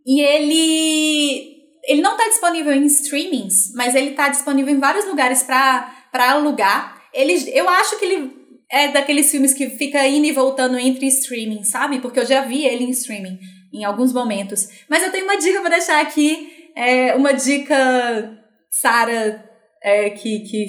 E 0.05 0.21
ele. 0.21 1.52
Ele 1.85 2.01
não 2.01 2.17
tá 2.17 2.29
disponível 2.29 2.73
em 2.73 2.87
streamings, 2.87 3.73
mas 3.75 3.95
ele 3.95 4.13
tá 4.13 4.29
disponível 4.29 4.73
em 4.73 4.79
vários 4.79 5.05
lugares 5.05 5.43
pra 5.43 5.93
alugar. 6.13 7.03
Ele, 7.13 7.35
eu 7.53 7.69
acho 7.69 7.99
que 7.99 8.05
ele 8.05 8.43
é 8.71 8.89
daqueles 8.89 9.31
filmes 9.31 9.53
que 9.53 9.69
fica 9.71 10.07
indo 10.07 10.27
e 10.27 10.33
voltando 10.33 10.79
entre 10.79 11.07
streaming, 11.07 11.65
sabe? 11.65 12.01
Porque 12.01 12.19
eu 12.19 12.27
já 12.27 12.41
vi 12.43 12.65
ele 12.65 12.85
em 12.85 12.91
streaming 12.91 13.39
em 13.73 13.85
alguns 13.85 14.13
momentos. 14.13 14.69
Mas 14.89 15.03
eu 15.03 15.11
tenho 15.11 15.25
uma 15.25 15.37
dica 15.37 15.61
pra 15.61 15.71
deixar 15.71 16.01
aqui. 16.01 16.71
É 16.75 17.15
uma 17.15 17.33
dica, 17.33 18.39
Sara, 18.71 19.45
é, 19.83 20.11
que, 20.11 20.41
que, 20.41 20.67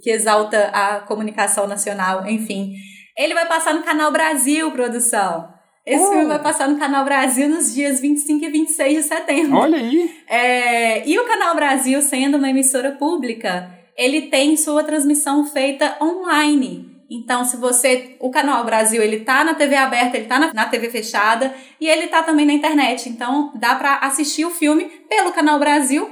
que 0.00 0.10
exalta 0.10 0.68
a 0.68 1.00
comunicação 1.00 1.66
nacional, 1.66 2.28
enfim. 2.28 2.74
Ele 3.16 3.34
vai 3.34 3.46
passar 3.48 3.74
no 3.74 3.82
Canal 3.82 4.12
Brasil, 4.12 4.70
produção. 4.70 5.48
Esse 5.94 6.04
Oh. 6.04 6.08
filme 6.10 6.26
vai 6.26 6.38
passar 6.38 6.68
no 6.68 6.78
Canal 6.78 7.04
Brasil 7.04 7.48
nos 7.48 7.74
dias 7.74 8.00
25 8.00 8.44
e 8.44 8.50
26 8.50 8.96
de 8.96 9.02
setembro. 9.02 9.56
Olha 9.58 9.76
aí. 9.78 10.10
É, 10.28 11.08
e 11.08 11.18
o 11.18 11.26
Canal 11.26 11.54
Brasil, 11.54 12.00
sendo 12.02 12.36
uma 12.38 12.48
emissora 12.50 12.92
pública, 12.92 13.70
ele 13.96 14.22
tem 14.22 14.56
sua 14.56 14.84
transmissão 14.84 15.44
feita 15.46 15.96
online. 16.00 16.88
Então, 17.10 17.44
se 17.44 17.56
você. 17.56 18.16
O 18.20 18.30
Canal 18.30 18.64
Brasil, 18.64 19.02
ele 19.02 19.20
tá 19.20 19.42
na 19.42 19.54
TV 19.54 19.74
aberta, 19.74 20.16
ele 20.16 20.26
tá 20.26 20.38
na, 20.38 20.54
na 20.54 20.66
TV 20.66 20.88
fechada 20.90 21.52
e 21.80 21.88
ele 21.88 22.06
tá 22.06 22.22
também 22.22 22.46
na 22.46 22.52
internet. 22.52 23.08
Então, 23.08 23.50
dá 23.56 23.74
pra 23.74 23.96
assistir 23.98 24.44
o 24.44 24.50
filme 24.50 24.84
pelo 25.08 25.32
Canal 25.32 25.58
Brasil 25.58 26.08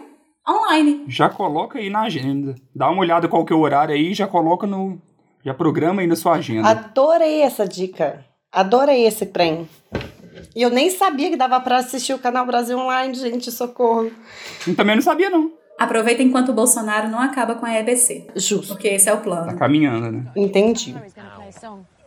online. 0.49 1.05
Já 1.07 1.29
coloca 1.29 1.79
aí 1.79 1.89
na 1.89 2.03
agenda. 2.03 2.57
Dá 2.75 2.91
uma 2.91 3.01
olhada 3.01 3.29
qual 3.29 3.45
que 3.45 3.53
é 3.53 3.57
o 3.57 3.61
horário 3.61 3.95
aí, 3.95 4.13
já 4.13 4.27
coloca 4.27 4.67
no. 4.67 5.01
Já 5.45 5.55
programa 5.55 6.01
aí 6.01 6.07
na 6.09 6.17
sua 6.17 6.35
agenda. 6.35 6.69
Adorei 6.69 7.43
essa 7.43 7.65
dica. 7.65 8.25
Adorei 8.53 9.07
esse 9.07 9.27
trem. 9.27 9.69
E 10.55 10.63
eu 10.63 10.71
nem 10.71 10.91
sabia 10.91 11.31
que 11.31 11.37
dava 11.37 11.61
pra 11.61 11.77
assistir 11.79 12.15
o 12.15 12.19
Canal 12.19 12.47
Brasil 12.47 12.79
Online, 12.79 13.15
gente, 13.15 13.51
socorro. 13.53 14.11
Eu 14.67 14.75
também 14.77 14.97
não 14.97 15.03
sabia, 15.03 15.29
não. 15.31 15.53
Aproveita 15.79 16.23
enquanto 16.23 16.49
o 16.49 16.55
Bolsonaro 16.55 17.09
não 17.09 17.21
acaba 17.21 17.55
com 17.55 17.67
a 17.67 17.73
EBC. 17.79 18.29
Justo. 18.35 18.69
Porque 18.75 18.89
esse 18.89 19.09
é 19.09 19.13
o 19.13 19.19
Tá 19.19 19.23
plano. 19.23 19.57
caminhando, 19.59 20.11
né? 20.11 20.33
Entendi. 20.35 20.95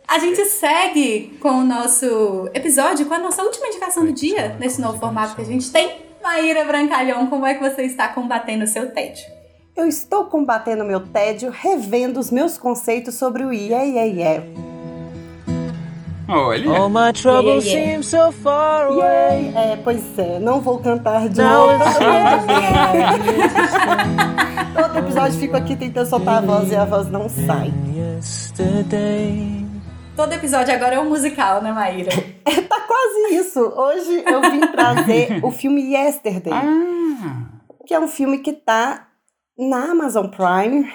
A 0.06 0.18
gente 0.18 0.44
segue 0.44 1.38
com 1.40 1.48
o 1.60 1.64
nosso 1.64 2.50
episódio, 2.52 3.06
com 3.06 3.14
a 3.14 3.18
nossa 3.18 3.42
última 3.42 3.68
indicação 3.68 4.04
do 4.04 4.12
dia, 4.12 4.56
nesse 4.58 4.80
novo 4.80 4.98
formato 4.98 5.34
que 5.34 5.40
a 5.42 5.46
gente 5.46 5.70
tem. 5.70 6.02
Maíra 6.22 6.64
Brancalhão, 6.64 7.26
como 7.28 7.46
é 7.46 7.54
que 7.54 7.60
você 7.62 7.82
está 7.82 8.08
combatendo 8.08 8.64
o 8.64 8.68
seu 8.68 8.90
tédio? 8.92 9.24
Eu 9.74 9.86
estou 9.86 10.26
combatendo 10.26 10.84
meu 10.84 11.00
tédio, 11.00 11.50
revendo 11.50 12.20
os 12.20 12.30
meus 12.30 12.58
conceitos 12.58 13.14
sobre 13.14 13.42
o 13.44 13.52
yeah, 13.52 13.84
yeah, 13.84 14.04
yeah. 14.12 14.71
Olha. 16.28 16.70
All 16.70 16.88
my 16.88 17.12
troubles 17.12 17.64
Yeah, 17.66 17.78
yeah. 17.80 17.92
seem 17.94 18.02
so 18.02 18.32
far 18.32 18.86
away. 18.86 19.50
Yeah. 19.50 19.60
É, 19.72 19.76
pois 19.76 20.18
é, 20.18 20.38
não 20.38 20.60
vou 20.60 20.78
cantar 20.78 21.28
de 21.28 21.38
Now 21.42 21.66
novo. 21.78 21.84
Todo 24.74 24.98
episódio 24.98 25.38
fico 25.38 25.56
aqui 25.56 25.76
tentando 25.76 26.06
soltar 26.08 26.38
a 26.38 26.40
voz 26.46 26.70
e 26.70 26.76
a 26.76 26.84
voz 26.84 27.08
não 27.10 27.28
sai. 27.28 27.72
yesterday. 27.94 29.66
Todo 30.16 30.32
episódio 30.32 30.74
agora 30.74 30.94
é 30.96 31.00
um 31.00 31.08
musical, 31.08 31.62
né, 31.62 31.72
Maíra? 31.72 32.10
Tá 32.68 32.80
quase 32.86 33.34
isso. 33.36 33.60
Hoje 33.60 34.22
eu 34.26 34.40
vim 34.50 34.60
trazer 34.68 35.40
o 35.44 35.50
filme 35.50 35.92
Yesterday, 35.94 36.52
Ah. 36.52 37.48
que 37.86 37.92
é 37.94 38.00
um 38.00 38.08
filme 38.08 38.38
que 38.38 38.52
tá 38.52 39.08
na 39.58 39.90
Amazon 39.90 40.26
Prime. 40.28 40.90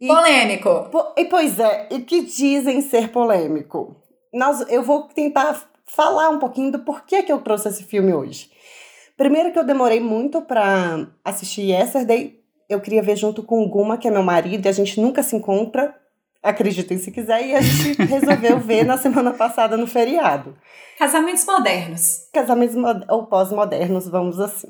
E 0.00 0.06
Polêmico. 0.08 0.88
Po- 0.90 1.12
E 1.16 1.24
pois 1.26 1.58
é, 1.60 1.88
e 1.90 2.00
que 2.00 2.22
dizem 2.24 2.80
ser 2.82 3.08
polêmico. 3.10 3.96
Nós, 4.32 4.64
eu 4.68 4.82
vou 4.82 5.02
tentar 5.08 5.62
falar 5.84 6.30
um 6.30 6.38
pouquinho 6.38 6.72
do 6.72 6.78
porquê 6.78 7.22
que 7.22 7.32
eu 7.32 7.40
trouxe 7.40 7.68
esse 7.68 7.84
filme 7.84 8.14
hoje. 8.14 8.50
Primeiro 9.16 9.52
que 9.52 9.58
eu 9.58 9.64
demorei 9.64 10.00
muito 10.00 10.40
pra 10.42 11.06
assistir 11.24 11.70
Yesterday. 11.70 12.40
Eu 12.68 12.80
queria 12.80 13.02
ver 13.02 13.16
junto 13.16 13.42
com 13.42 13.62
o 13.62 13.68
Guma, 13.68 13.98
que 13.98 14.08
é 14.08 14.10
meu 14.10 14.22
marido, 14.22 14.64
e 14.64 14.68
a 14.68 14.72
gente 14.72 15.00
nunca 15.00 15.22
se 15.22 15.36
encontra. 15.36 15.94
Acreditem 16.42 16.98
se 16.98 17.12
quiser, 17.12 17.46
e 17.46 17.54
a 17.54 17.60
gente 17.60 18.02
resolveu 18.02 18.58
ver 18.58 18.84
na 18.84 18.96
semana 18.96 19.32
passada 19.32 19.76
no 19.76 19.86
feriado. 19.86 20.56
Casamentos 20.98 21.44
modernos. 21.44 22.28
Casamentos 22.32 22.76
ou 23.08 23.26
pós-modernos, 23.26 24.08
vamos 24.08 24.40
assim. 24.40 24.68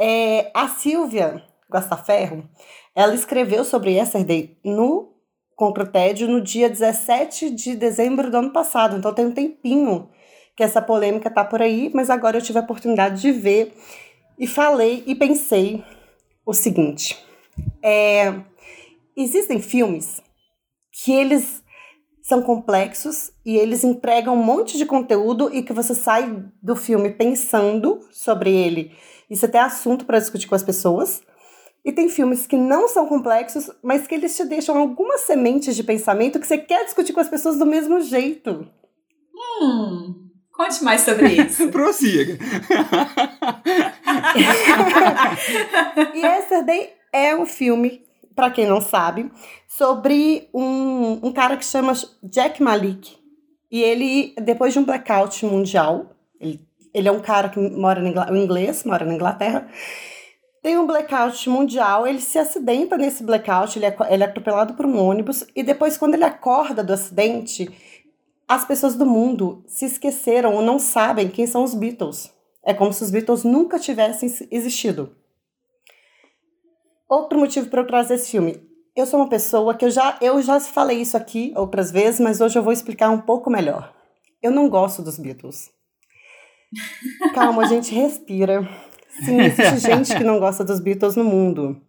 É, 0.00 0.50
a 0.54 0.68
Silvia 0.68 1.42
Guastaferro, 1.70 2.48
ela 2.94 3.14
escreveu 3.14 3.64
sobre 3.64 3.92
Yesterday 3.92 4.56
no 4.64 5.13
Contra 5.56 5.84
o 5.84 5.86
Tédio 5.86 6.28
no 6.28 6.40
dia 6.40 6.68
17 6.68 7.50
de 7.50 7.76
dezembro 7.76 8.30
do 8.30 8.36
ano 8.36 8.52
passado. 8.52 8.96
Então 8.96 9.14
tem 9.14 9.26
um 9.26 9.32
tempinho 9.32 10.08
que 10.56 10.62
essa 10.62 10.80
polêmica 10.80 11.30
tá 11.30 11.44
por 11.44 11.60
aí, 11.62 11.90
mas 11.94 12.10
agora 12.10 12.38
eu 12.38 12.42
tive 12.42 12.58
a 12.58 12.62
oportunidade 12.62 13.20
de 13.20 13.32
ver 13.32 13.74
e 14.38 14.46
falei 14.46 15.02
e 15.06 15.14
pensei 15.14 15.82
o 16.44 16.52
seguinte. 16.52 17.18
É, 17.82 18.34
existem 19.16 19.60
filmes 19.60 20.20
que 20.92 21.12
eles 21.12 21.62
são 22.22 22.40
complexos 22.40 23.30
e 23.44 23.56
eles 23.56 23.84
entregam 23.84 24.34
um 24.34 24.42
monte 24.42 24.78
de 24.78 24.86
conteúdo 24.86 25.54
e 25.54 25.62
que 25.62 25.72
você 25.72 25.94
sai 25.94 26.44
do 26.62 26.74
filme 26.74 27.10
pensando 27.10 28.00
sobre 28.10 28.50
ele. 28.50 28.92
Isso 29.28 29.44
é 29.44 29.48
até 29.48 29.58
assunto 29.58 30.06
para 30.06 30.18
discutir 30.18 30.46
com 30.46 30.54
as 30.54 30.62
pessoas. 30.62 31.22
E 31.84 31.92
tem 31.92 32.08
filmes 32.08 32.46
que 32.46 32.56
não 32.56 32.88
são 32.88 33.06
complexos, 33.06 33.70
mas 33.82 34.06
que 34.06 34.14
eles 34.14 34.34
te 34.34 34.44
deixam 34.46 34.78
algumas 34.78 35.20
sementes 35.20 35.76
de 35.76 35.84
pensamento 35.84 36.40
que 36.40 36.46
você 36.46 36.56
quer 36.56 36.84
discutir 36.84 37.12
com 37.12 37.20
as 37.20 37.28
pessoas 37.28 37.58
do 37.58 37.66
mesmo 37.66 38.00
jeito. 38.00 38.66
Hum, 39.60 40.30
conte 40.50 40.82
mais 40.82 41.02
sobre 41.02 41.28
isso. 41.28 41.68
Prossiga. 41.72 42.38
E 46.14 46.20
Yesterday 46.20 46.92
é 47.12 47.36
um 47.36 47.44
filme, 47.44 48.02
para 48.34 48.50
quem 48.50 48.66
não 48.66 48.80
sabe, 48.80 49.30
sobre 49.68 50.48
um, 50.54 51.26
um 51.26 51.32
cara 51.32 51.56
que 51.56 51.64
chama 51.64 51.92
Jack 52.22 52.62
Malik. 52.62 53.16
E 53.70 53.82
ele, 53.82 54.34
depois 54.40 54.72
de 54.72 54.78
um 54.78 54.84
blackout 54.84 55.44
mundial, 55.44 56.12
ele, 56.40 56.60
ele 56.94 57.08
é 57.08 57.12
um 57.12 57.20
cara 57.20 57.48
que 57.48 57.58
mora 57.58 58.00
um 58.00 58.36
inglês, 58.36 58.84
mora 58.84 59.04
na 59.04 59.14
Inglaterra, 59.14 59.68
tem 60.64 60.78
um 60.78 60.86
blackout 60.86 61.46
mundial, 61.50 62.06
ele 62.06 62.22
se 62.22 62.38
acidenta 62.38 62.96
nesse 62.96 63.22
blackout, 63.22 63.78
ele 63.78 63.84
é, 63.84 63.94
ele 64.08 64.22
é 64.22 64.26
atropelado 64.26 64.72
por 64.72 64.86
um 64.86 64.98
ônibus, 64.98 65.44
e 65.54 65.62
depois, 65.62 65.98
quando 65.98 66.14
ele 66.14 66.24
acorda 66.24 66.82
do 66.82 66.90
acidente, 66.90 67.70
as 68.48 68.64
pessoas 68.64 68.94
do 68.94 69.04
mundo 69.04 69.62
se 69.66 69.84
esqueceram 69.84 70.54
ou 70.54 70.62
não 70.62 70.78
sabem 70.78 71.28
quem 71.28 71.46
são 71.46 71.64
os 71.64 71.74
Beatles. 71.74 72.32
É 72.62 72.72
como 72.72 72.94
se 72.94 73.02
os 73.02 73.10
Beatles 73.10 73.44
nunca 73.44 73.78
tivessem 73.78 74.34
existido. 74.50 75.14
Outro 77.06 77.38
motivo 77.38 77.68
para 77.68 77.82
eu 77.82 77.86
trazer 77.86 78.14
esse 78.14 78.30
filme. 78.30 78.66
Eu 78.96 79.04
sou 79.04 79.20
uma 79.20 79.28
pessoa 79.28 79.74
que 79.74 79.84
eu 79.84 79.90
já, 79.90 80.16
eu 80.22 80.40
já 80.40 80.58
falei 80.60 80.98
isso 80.98 81.14
aqui 81.14 81.52
outras 81.54 81.90
vezes, 81.90 82.20
mas 82.20 82.40
hoje 82.40 82.58
eu 82.58 82.62
vou 82.62 82.72
explicar 82.72 83.10
um 83.10 83.20
pouco 83.20 83.50
melhor. 83.50 83.94
Eu 84.42 84.50
não 84.50 84.70
gosto 84.70 85.02
dos 85.02 85.18
Beatles. 85.18 85.70
Calma, 87.34 87.64
a 87.64 87.66
gente 87.66 87.94
respira. 87.94 88.66
Sim, 89.24 89.40
existe 89.40 89.78
gente 89.78 90.16
que 90.16 90.24
não 90.24 90.38
gosta 90.40 90.64
dos 90.64 90.80
Beatles 90.80 91.16
no 91.16 91.24
mundo. 91.24 91.80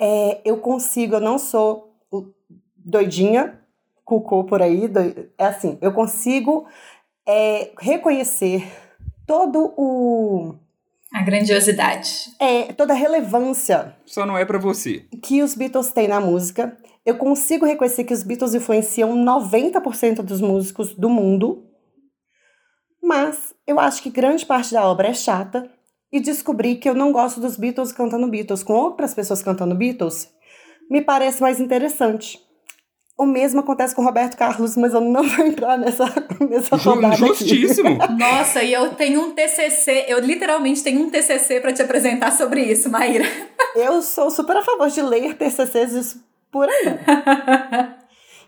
É, 0.00 0.40
eu 0.44 0.58
consigo, 0.58 1.16
eu 1.16 1.20
não 1.20 1.38
sou 1.38 1.94
doidinha, 2.76 3.60
cucô 4.04 4.44
por 4.44 4.62
aí. 4.62 4.90
é 5.36 5.44
assim, 5.46 5.78
eu 5.80 5.92
consigo 5.92 6.66
é, 7.26 7.72
reconhecer 7.78 8.66
todo 9.26 9.74
o 9.76 10.54
A 11.12 11.22
grandiosidade. 11.22 12.32
é, 12.40 12.72
toda 12.72 12.92
a 12.94 12.96
relevância 12.96 13.94
Só 14.06 14.24
não 14.24 14.38
é 14.38 14.44
pra 14.44 14.58
você. 14.58 15.00
que 15.22 15.42
os 15.42 15.54
Beatles 15.54 15.92
têm 15.92 16.08
na 16.08 16.20
música. 16.20 16.76
Eu 17.04 17.16
consigo 17.16 17.64
reconhecer 17.66 18.04
que 18.04 18.12
os 18.14 18.22
Beatles 18.22 18.54
influenciam 18.54 19.14
90% 19.16 20.22
dos 20.22 20.40
músicos 20.40 20.94
do 20.94 21.08
mundo. 21.08 21.64
Mas 23.02 23.54
eu 23.66 23.80
acho 23.80 24.02
que 24.02 24.10
grande 24.10 24.44
parte 24.44 24.72
da 24.72 24.86
obra 24.86 25.08
é 25.08 25.14
chata. 25.14 25.70
E 26.12 26.20
descobri 26.20 26.76
que 26.76 26.88
eu 26.88 26.94
não 26.94 27.12
gosto 27.12 27.40
dos 27.40 27.56
Beatles 27.56 27.92
cantando 27.92 28.28
Beatles 28.28 28.62
com 28.62 28.72
outras 28.72 29.14
pessoas 29.14 29.42
cantando 29.42 29.74
Beatles. 29.74 30.30
Me 30.90 31.02
parece 31.02 31.42
mais 31.42 31.60
interessante. 31.60 32.40
O 33.18 33.26
mesmo 33.26 33.60
acontece 33.60 33.96
com 33.96 34.04
Roberto 34.04 34.36
Carlos, 34.36 34.76
mas 34.76 34.94
eu 34.94 35.00
não 35.00 35.24
vou 35.24 35.44
entrar 35.44 35.76
nessa, 35.76 36.04
nessa 36.48 36.76
rodada 36.76 37.14
aqui. 37.14 37.26
Justíssimo. 37.26 37.98
Nossa, 38.16 38.62
e 38.62 38.72
eu 38.72 38.94
tenho 38.94 39.20
um 39.20 39.32
TCC, 39.32 40.06
eu 40.06 40.20
literalmente 40.20 40.84
tenho 40.84 41.02
um 41.02 41.10
TCC 41.10 41.60
pra 41.60 41.72
te 41.72 41.82
apresentar 41.82 42.30
sobre 42.30 42.62
isso, 42.62 42.88
Maíra. 42.88 43.24
Eu 43.74 44.00
sou 44.02 44.30
super 44.30 44.56
a 44.56 44.62
favor 44.62 44.88
de 44.88 45.02
ler 45.02 45.34
TCCs 45.34 46.16
por 46.50 46.68
aí. 46.68 46.98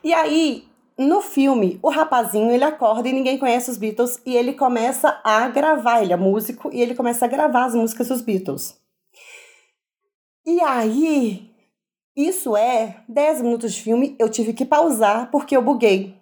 E 0.03 0.13
aí, 0.13 0.65
no 1.01 1.23
filme, 1.23 1.79
o 1.83 1.89
rapazinho 1.89 2.51
ele 2.51 2.63
acorda 2.63 3.09
e 3.09 3.13
ninguém 3.15 3.39
conhece 3.39 3.71
os 3.71 3.79
Beatles 3.79 4.21
e 4.27 4.37
ele 4.37 4.53
começa 4.53 5.19
a 5.25 5.49
gravar. 5.49 6.03
Ele 6.03 6.13
é 6.13 6.17
músico 6.17 6.69
e 6.71 6.83
ele 6.83 6.95
começa 6.95 7.25
a 7.25 7.29
gravar 7.29 7.65
as 7.65 7.75
músicas 7.75 8.09
dos 8.09 8.21
Beatles. 8.21 8.79
E 10.45 10.61
aí, 10.61 11.51
isso 12.15 12.55
é 12.55 13.03
10 13.09 13.41
minutos 13.41 13.73
de 13.73 13.83
filme, 13.83 14.15
eu 14.19 14.29
tive 14.29 14.53
que 14.53 14.67
pausar 14.67 15.31
porque 15.31 15.57
eu 15.57 15.63
buguei. 15.63 16.15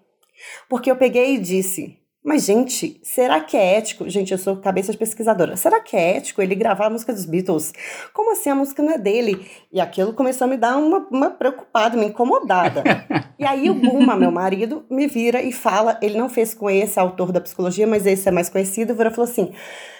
Porque 0.68 0.88
eu 0.88 0.96
peguei 0.96 1.34
e 1.34 1.40
disse: 1.40 1.97
Mas, 2.24 2.44
gente, 2.44 3.00
será 3.02 3.40
que 3.40 3.56
é 3.56 3.76
ético? 3.76 4.08
Gente, 4.08 4.32
eu 4.32 4.38
sou 4.38 4.56
cabeça 4.56 4.90
de 4.90 4.98
pesquisadora. 4.98 5.56
Será 5.56 5.80
que 5.80 5.96
é 5.96 6.16
ético 6.16 6.42
ele 6.42 6.54
gravar 6.54 6.86
a 6.86 6.90
música 6.90 7.12
dos 7.12 7.24
Beatles? 7.24 7.72
Como 8.12 8.32
assim 8.32 8.50
a 8.50 8.54
música 8.54 8.82
não 8.82 8.92
é 8.92 8.98
dele? 8.98 9.48
E 9.72 9.80
aquilo 9.80 10.12
começou 10.12 10.44
a 10.44 10.48
me 10.48 10.56
dar 10.56 10.76
uma, 10.76 11.06
uma 11.10 11.30
preocupada, 11.30 11.96
uma 11.96 12.04
incomodada. 12.04 12.82
e 13.38 13.44
aí 13.44 13.70
o 13.70 13.74
Buma, 13.74 14.16
meu 14.16 14.32
marido, 14.32 14.84
me 14.90 15.06
vira 15.06 15.40
e 15.40 15.52
fala: 15.52 15.98
ele 16.02 16.18
não 16.18 16.28
fez 16.28 16.52
com 16.52 16.68
esse 16.68 16.98
autor 16.98 17.30
da 17.30 17.40
psicologia, 17.40 17.86
mas 17.86 18.04
esse 18.04 18.28
é 18.28 18.32
mais 18.32 18.48
conhecido, 18.48 18.94
vira 18.94 19.10
falou 19.10 19.30
assim. 19.30 19.52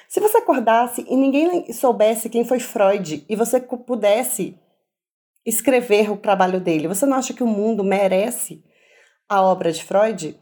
Se 0.09 0.21
você 0.21 0.39
acordasse 0.39 1.05
e 1.09 1.17
ninguém 1.17 1.71
soubesse 1.73 2.31
quem 2.31 2.45
foi 2.45 2.59
Freud 2.59 3.25
e 3.29 3.37
você 3.37 3.61
pudesse 3.61 4.57
escrever 5.47 6.11
o 6.11 6.17
trabalho 6.17 6.61
dele, 6.61 6.89
você 6.89 7.07
não 7.07 7.17
acha 7.17 7.33
que 7.33 7.43
o 7.43 7.47
mundo 7.47 7.85
merece 7.85 8.65
a 9.29 9.43
obra 9.43 9.71
de 9.71 9.85
Freud? 9.85 10.39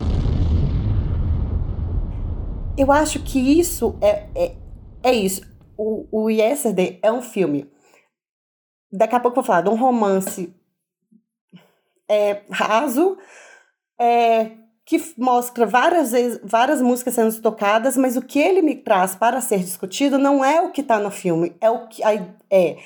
Eu 2.79 2.93
acho 2.93 3.23
que 3.23 3.39
isso 3.39 3.99
é, 4.03 4.27
é, 4.35 4.57
é 5.03 5.15
isso. 5.15 5.41
O, 5.79 6.07
o 6.11 6.31
Yesterday 6.31 6.99
é 7.03 7.11
um 7.11 7.23
filme. 7.23 7.71
Daqui 8.93 9.15
a 9.15 9.21
pouco 9.21 9.39
eu 9.39 9.43
vou 9.43 9.47
falar 9.47 9.63
de 9.63 9.71
um 9.71 9.77
romance 9.77 10.55
é, 12.09 12.43
raso, 12.51 13.17
é, 13.99 14.51
que 14.85 15.03
mostra 15.17 15.65
várias, 15.65 16.13
vezes, 16.13 16.39
várias 16.45 16.83
músicas 16.83 17.15
sendo 17.15 17.41
tocadas, 17.41 17.97
mas 17.97 18.17
o 18.17 18.23
que 18.23 18.39
ele 18.39 18.61
me 18.61 18.77
traz 18.77 19.17
para 19.17 19.41
ser 19.41 19.59
discutido 19.61 20.19
não 20.19 20.45
é 20.45 20.61
o 20.61 20.71
que 20.71 20.83
está 20.83 20.99
no 20.99 21.11
filme, 21.11 21.57
é 21.61 21.71
o 21.71 21.89
que 21.89 22.03
é 22.05 22.77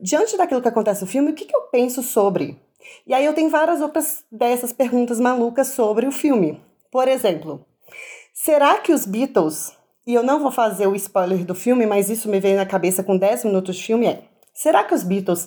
diante 0.00 0.36
daquilo 0.36 0.62
que 0.62 0.68
acontece 0.68 1.02
no 1.02 1.06
filme, 1.06 1.32
o 1.32 1.34
que, 1.34 1.44
que 1.44 1.54
eu 1.54 1.62
penso 1.62 2.02
sobre? 2.02 2.56
E 3.06 3.12
aí 3.12 3.24
eu 3.24 3.34
tenho 3.34 3.50
várias 3.50 3.80
outras 3.80 4.24
dessas 4.30 4.72
perguntas 4.72 5.20
malucas 5.20 5.68
sobre 5.68 6.06
o 6.06 6.12
filme. 6.12 6.60
Por 6.90 7.06
exemplo, 7.06 7.66
será 8.34 8.78
que 8.78 8.92
os 8.92 9.06
Beatles, 9.06 9.76
e 10.06 10.14
eu 10.14 10.22
não 10.22 10.40
vou 10.40 10.50
fazer 10.50 10.86
o 10.86 10.94
spoiler 10.94 11.44
do 11.44 11.54
filme, 11.54 11.86
mas 11.86 12.10
isso 12.10 12.28
me 12.28 12.40
veio 12.40 12.56
na 12.56 12.66
cabeça 12.66 13.02
com 13.02 13.16
10 13.16 13.44
minutos 13.44 13.76
de 13.76 13.84
filme, 13.84 14.06
é, 14.06 14.22
será 14.54 14.84
que 14.84 14.94
os 14.94 15.02
Beatles 15.02 15.46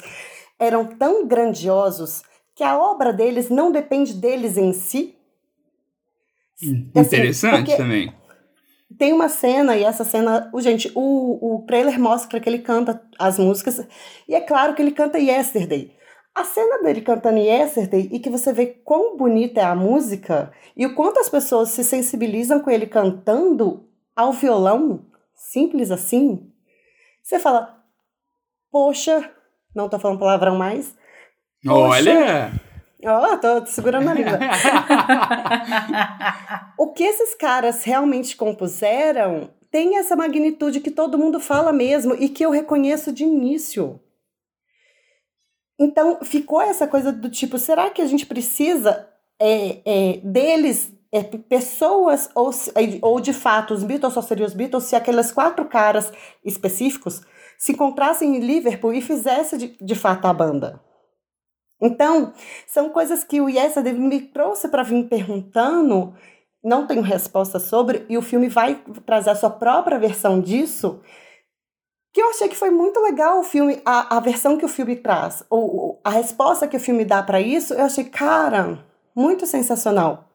eram 0.59 0.85
tão 0.85 1.27
grandiosos 1.27 2.21
que 2.55 2.63
a 2.63 2.77
obra 2.77 3.11
deles 3.11 3.49
não 3.49 3.71
depende 3.71 4.13
deles 4.13 4.57
em 4.57 4.73
si? 4.73 5.15
Assim, 6.55 6.89
Interessante 6.95 7.75
também. 7.75 8.13
Tem 8.97 9.11
uma 9.11 9.27
cena, 9.27 9.75
e 9.75 9.83
essa 9.83 10.03
cena, 10.03 10.49
o, 10.53 10.61
gente, 10.61 10.91
o, 10.93 11.55
o 11.55 11.65
trailer 11.65 11.99
mostra 11.99 12.39
que 12.39 12.47
ele 12.47 12.59
canta 12.59 13.01
as 13.17 13.39
músicas, 13.39 13.85
e 14.27 14.35
é 14.35 14.39
claro 14.39 14.75
que 14.75 14.81
ele 14.81 14.91
canta 14.91 15.17
Yesterday. 15.17 15.91
A 16.35 16.43
cena 16.43 16.81
dele 16.81 17.01
cantando 17.01 17.37
Yesterday 17.37 18.09
e 18.11 18.19
que 18.19 18.29
você 18.29 18.51
vê 18.51 18.65
quão 18.65 19.15
bonita 19.15 19.61
é 19.61 19.63
a 19.63 19.75
música 19.75 20.51
e 20.75 20.85
o 20.85 20.95
quanto 20.95 21.19
as 21.19 21.29
pessoas 21.29 21.69
se 21.69 21.83
sensibilizam 21.83 22.59
com 22.59 22.71
ele 22.71 22.87
cantando 22.87 23.87
ao 24.15 24.33
violão, 24.33 25.05
simples 25.35 25.91
assim. 25.91 26.51
Você 27.21 27.37
fala, 27.37 27.79
poxa, 28.71 29.31
não 29.75 29.87
tô 29.87 29.99
falando 29.99 30.19
palavrão 30.19 30.57
mais. 30.57 30.95
Olha! 31.67 32.51
Ó, 33.05 33.33
oh, 33.33 33.37
tô 33.37 33.65
segurando 33.65 34.09
a 34.09 34.13
língua. 34.13 34.39
o 36.77 36.93
que 36.93 37.03
esses 37.03 37.35
caras 37.35 37.83
realmente 37.83 38.35
compuseram 38.35 39.49
tem 39.69 39.97
essa 39.97 40.15
magnitude 40.15 40.79
que 40.79 40.91
todo 40.91 41.17
mundo 41.17 41.39
fala 41.39 41.73
mesmo 41.73 42.13
e 42.13 42.29
que 42.29 42.45
eu 42.45 42.51
reconheço 42.51 43.11
de 43.11 43.23
início. 43.23 43.99
Então, 45.79 46.19
ficou 46.23 46.61
essa 46.61 46.87
coisa 46.87 47.11
do 47.11 47.29
tipo, 47.29 47.57
será 47.57 47.89
que 47.89 48.01
a 48.01 48.05
gente 48.05 48.25
precisa 48.25 49.09
é, 49.39 49.81
é, 49.85 50.17
deles, 50.23 50.93
é, 51.11 51.23
pessoas, 51.23 52.29
ou, 52.35 52.51
ou 53.01 53.19
de 53.19 53.33
fato, 53.33 53.73
os 53.73 53.83
Beatles 53.83 54.13
só 54.13 54.21
seriam 54.21 54.47
os 54.47 54.53
Beatles 54.53 54.85
se 54.85 54.95
aqueles 54.95 55.31
quatro 55.31 55.65
caras 55.65 56.11
específicos 56.43 57.21
se 57.57 57.71
encontrassem 57.71 58.35
em 58.35 58.39
Liverpool 58.39 58.93
e 58.93 59.01
fizessem 59.01 59.59
de, 59.59 59.77
de 59.79 59.95
fato 59.95 60.25
a 60.25 60.33
banda? 60.33 60.81
Então, 61.81 62.33
são 62.65 62.89
coisas 62.89 63.23
que 63.23 63.41
o 63.41 63.49
Yesterday 63.49 63.93
me 63.93 64.21
trouxe 64.21 64.69
para 64.69 64.83
vir 64.83 65.07
perguntando, 65.09 66.15
não 66.63 66.87
tenho 66.87 67.01
resposta 67.01 67.59
sobre, 67.59 68.05
e 68.07 68.17
o 68.17 68.21
filme 68.21 68.47
vai 68.47 68.81
trazer 69.05 69.31
a 69.31 69.35
sua 69.35 69.49
própria 69.49 69.99
versão 69.99 70.39
disso, 70.39 71.01
que 72.13 72.21
eu 72.21 72.29
achei 72.29 72.47
que 72.47 72.55
foi 72.55 72.69
muito 72.69 72.99
legal 72.99 73.39
o 73.39 73.43
filme, 73.43 73.81
a, 73.83 74.17
a 74.17 74.19
versão 74.19 74.55
que 74.55 74.65
o 74.65 74.69
filme 74.69 74.95
traz, 74.95 75.43
ou 75.49 75.99
a 76.03 76.11
resposta 76.11 76.67
que 76.67 76.77
o 76.77 76.79
filme 76.79 77.03
dá 77.03 77.23
para 77.23 77.41
isso, 77.41 77.73
eu 77.73 77.83
achei, 77.83 78.03
cara, 78.03 78.85
muito 79.15 79.47
sensacional. 79.47 80.29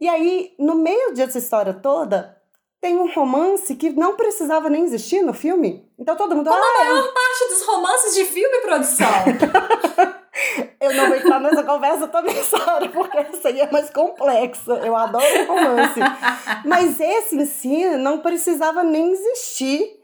E 0.00 0.08
aí, 0.08 0.52
no 0.58 0.74
meio 0.74 1.14
dessa 1.14 1.38
história 1.38 1.72
toda, 1.72 2.36
tem 2.80 2.96
um 2.96 3.12
romance 3.12 3.76
que 3.76 3.90
não 3.90 4.16
precisava 4.16 4.68
nem 4.68 4.84
existir 4.84 5.22
no 5.22 5.34
filme. 5.34 5.86
Então 5.98 6.16
todo 6.16 6.34
mundo. 6.34 6.48
Como 6.48 6.62
ah, 6.62 6.66
a 6.66 6.84
maior 6.84 7.04
é... 7.04 7.12
parte 7.12 7.48
dos 7.50 7.62
romances 7.66 8.14
de 8.14 8.24
filme, 8.24 8.60
produção. 8.62 9.06
Eu 10.80 10.94
não 10.94 11.08
vou 11.08 11.16
entrar 11.16 11.38
nessa 11.40 11.62
conversa 11.62 12.08
também, 12.08 12.34
Sara, 12.42 12.88
porque 12.88 13.18
essa 13.18 13.48
aí 13.48 13.60
é 13.60 13.70
mais 13.70 13.90
complexa. 13.90 14.72
Eu 14.72 14.96
adoro 14.96 15.46
romance. 15.46 16.00
Mas 16.64 16.98
esse 16.98 17.36
em 17.36 17.44
si 17.44 17.84
não 17.98 18.20
precisava 18.20 18.82
nem 18.82 19.12
existir. 19.12 19.99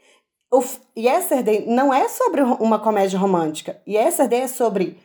O 0.51 0.63
Yesterday 0.97 1.67
não 1.67 1.93
é 1.93 2.09
sobre 2.09 2.41
uma 2.43 2.79
comédia 2.79 3.19
romântica. 3.19 3.81
Yesterday 3.87 4.43
é 4.43 4.49
sobre. 4.49 5.01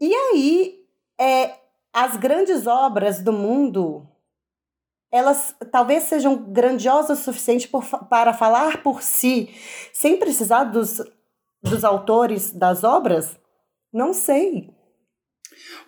E 0.00 0.12
aí, 0.12 0.84
é, 1.20 1.54
as 1.92 2.16
grandes 2.16 2.66
obras 2.66 3.20
do 3.20 3.32
mundo, 3.32 4.06
elas 5.10 5.54
talvez 5.70 6.04
sejam 6.04 6.36
grandiosas 6.36 7.20
o 7.20 7.24
suficiente 7.24 7.68
por, 7.68 7.84
para 8.08 8.32
falar 8.32 8.82
por 8.82 9.02
si, 9.02 9.50
sem 9.92 10.16
precisar 10.16 10.64
dos, 10.64 11.00
dos 11.62 11.84
autores 11.84 12.52
das 12.52 12.84
obras? 12.84 13.38
Não 13.92 14.12
sei. 14.12 14.70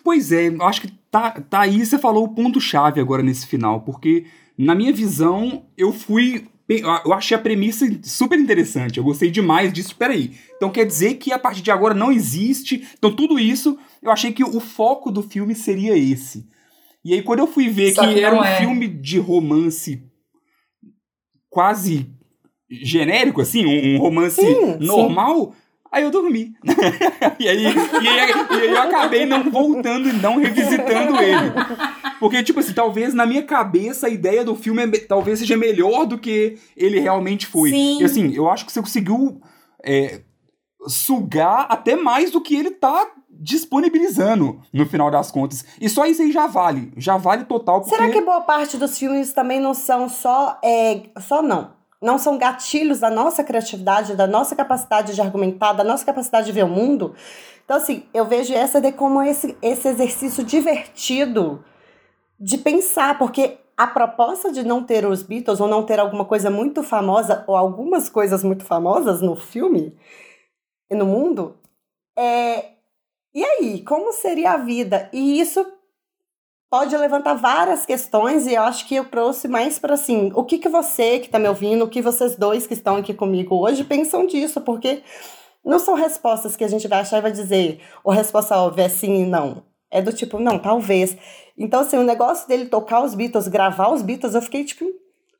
Pois 0.03 0.31
é, 0.31 0.49
acho 0.61 0.81
que 0.81 0.91
tá, 1.09 1.39
tá 1.41 1.61
aí 1.61 1.85
você 1.85 1.97
falou 1.97 2.25
o 2.25 2.33
ponto-chave 2.33 2.99
agora 2.99 3.21
nesse 3.21 3.45
final, 3.47 3.81
porque 3.81 4.25
na 4.57 4.75
minha 4.75 4.93
visão 4.93 5.65
eu 5.77 5.91
fui. 5.91 6.47
Eu 6.69 7.13
achei 7.13 7.35
a 7.35 7.39
premissa 7.39 7.85
super 8.03 8.39
interessante, 8.39 8.97
eu 8.97 9.03
gostei 9.03 9.29
demais 9.29 9.73
disso. 9.73 9.95
Peraí, 9.95 10.31
então 10.55 10.69
quer 10.69 10.85
dizer 10.85 11.15
que 11.15 11.33
a 11.33 11.39
partir 11.39 11.61
de 11.61 11.71
agora 11.71 11.93
não 11.93 12.11
existe. 12.11 12.87
Então 12.97 13.13
tudo 13.13 13.37
isso, 13.37 13.77
eu 14.01 14.11
achei 14.11 14.31
que 14.31 14.43
o 14.43 14.59
foco 14.59 15.11
do 15.11 15.21
filme 15.21 15.53
seria 15.53 15.97
esse. 15.97 16.47
E 17.03 17.13
aí 17.13 17.21
quando 17.21 17.39
eu 17.39 17.47
fui 17.47 17.67
ver 17.67 17.93
que, 17.93 18.13
que, 18.13 18.19
era 18.19 18.35
um 18.35 18.43
é. 18.43 18.57
filme 18.57 18.87
de 18.87 19.19
romance 19.19 20.03
quase 21.49 22.09
genérico, 22.69 23.41
assim, 23.41 23.65
um, 23.65 23.95
um 23.95 23.99
romance 23.99 24.39
sim, 24.39 24.77
normal, 24.79 25.53
sim. 25.53 25.61
Aí 25.91 26.03
eu 26.03 26.09
dormi. 26.09 26.53
e, 27.37 27.49
aí, 27.49 27.63
e, 27.63 27.67
aí, 27.67 27.75
e 28.01 28.07
aí 28.07 28.69
eu 28.69 28.81
acabei 28.81 29.25
não 29.25 29.43
voltando 29.51 30.07
e 30.07 30.13
não 30.13 30.37
revisitando 30.37 31.17
ele. 31.21 31.51
Porque, 32.21 32.43
tipo 32.43 32.59
assim, 32.59 32.71
talvez 32.71 33.15
na 33.15 33.25
minha 33.25 33.41
cabeça 33.41 34.05
a 34.05 34.09
ideia 34.11 34.45
do 34.45 34.55
filme 34.55 34.83
é, 34.83 34.99
talvez 34.99 35.39
seja 35.39 35.57
melhor 35.57 36.05
do 36.05 36.19
que 36.19 36.59
ele 36.77 36.99
realmente 36.99 37.47
foi. 37.47 37.71
Sim. 37.71 37.99
E 37.99 38.03
assim, 38.03 38.31
eu 38.35 38.47
acho 38.47 38.63
que 38.63 38.71
você 38.71 38.79
conseguiu 38.79 39.41
é, 39.83 40.21
sugar 40.87 41.65
até 41.67 41.95
mais 41.95 42.29
do 42.29 42.39
que 42.39 42.55
ele 42.55 42.69
tá 42.69 43.11
disponibilizando 43.27 44.61
no 44.71 44.85
final 44.85 45.09
das 45.09 45.31
contas. 45.31 45.65
E 45.81 45.89
só 45.89 46.05
isso 46.05 46.21
aí 46.21 46.31
já 46.31 46.45
vale. 46.45 46.93
Já 46.95 47.17
vale 47.17 47.45
total. 47.45 47.81
Porque... 47.81 47.95
Será 47.95 48.11
que 48.11 48.21
boa 48.21 48.41
parte 48.41 48.77
dos 48.77 48.99
filmes 48.99 49.33
também 49.33 49.59
não 49.59 49.73
são 49.73 50.07
só. 50.07 50.59
É, 50.63 51.01
só 51.19 51.41
não 51.41 51.71
não 51.99 52.17
são 52.17 52.35
gatilhos 52.35 52.99
da 52.99 53.11
nossa 53.11 53.43
criatividade, 53.43 54.15
da 54.15 54.25
nossa 54.25 54.55
capacidade 54.55 55.13
de 55.13 55.21
argumentar, 55.21 55.73
da 55.73 55.83
nossa 55.83 56.03
capacidade 56.03 56.47
de 56.47 56.51
ver 56.51 56.65
o 56.65 56.67
mundo. 56.67 57.13
Então, 57.63 57.77
assim, 57.77 58.03
eu 58.11 58.25
vejo 58.25 58.51
essa 58.55 58.81
de 58.81 58.91
como 58.91 59.21
esse, 59.21 59.55
esse 59.61 59.87
exercício 59.87 60.43
divertido 60.43 61.63
de 62.41 62.57
pensar, 62.57 63.19
porque 63.19 63.59
a 63.77 63.85
proposta 63.85 64.51
de 64.51 64.63
não 64.63 64.83
ter 64.83 65.05
os 65.05 65.21
Beatles 65.21 65.59
ou 65.59 65.67
não 65.67 65.85
ter 65.85 65.99
alguma 65.99 66.25
coisa 66.25 66.49
muito 66.49 66.81
famosa 66.81 67.45
ou 67.47 67.55
algumas 67.55 68.09
coisas 68.09 68.43
muito 68.43 68.65
famosas 68.65 69.21
no 69.21 69.35
filme 69.35 69.95
e 70.89 70.95
no 70.95 71.05
mundo 71.05 71.55
é 72.17 72.71
e 73.33 73.45
aí, 73.45 73.81
como 73.83 74.11
seria 74.11 74.51
a 74.51 74.57
vida? 74.57 75.09
E 75.13 75.39
isso 75.39 75.65
pode 76.69 76.95
levantar 76.97 77.35
várias 77.35 77.85
questões 77.85 78.45
e 78.45 78.55
eu 78.55 78.63
acho 78.63 78.85
que 78.85 78.95
eu 78.95 79.05
trouxe 79.05 79.47
mais 79.47 79.79
para 79.79 79.93
assim, 79.93 80.31
o 80.35 80.43
que 80.43 80.57
que 80.57 80.67
você 80.67 81.19
que 81.19 81.27
está 81.27 81.39
me 81.39 81.47
ouvindo, 81.47 81.85
o 81.85 81.89
que 81.89 82.01
vocês 82.01 82.35
dois 82.35 82.67
que 82.67 82.73
estão 82.73 82.97
aqui 82.97 83.13
comigo 83.13 83.55
hoje 83.55 83.83
pensam 83.85 84.25
disso, 84.27 84.59
porque 84.61 85.01
não 85.63 85.79
são 85.79 85.93
respostas 85.93 86.57
que 86.57 86.63
a 86.63 86.67
gente 86.67 86.87
vai 86.89 86.99
achar 86.99 87.19
e 87.19 87.21
vai 87.21 87.31
dizer, 87.31 87.81
ou 88.03 88.11
resposta 88.11 88.57
óbvia 88.57 88.85
é 88.85 88.89
sim 88.89 89.23
e 89.23 89.25
não. 89.25 89.63
É 89.91 90.01
do 90.01 90.13
tipo, 90.13 90.39
não, 90.39 90.57
talvez. 90.57 91.17
Então, 91.57 91.81
assim, 91.81 91.97
o 91.97 92.03
negócio 92.03 92.47
dele 92.47 92.65
tocar 92.65 93.03
os 93.03 93.13
Beatles, 93.13 93.47
gravar 93.47 93.89
os 93.89 94.01
Beatles, 94.01 94.33
eu 94.33 94.41
fiquei, 94.41 94.63
tipo, 94.63 94.85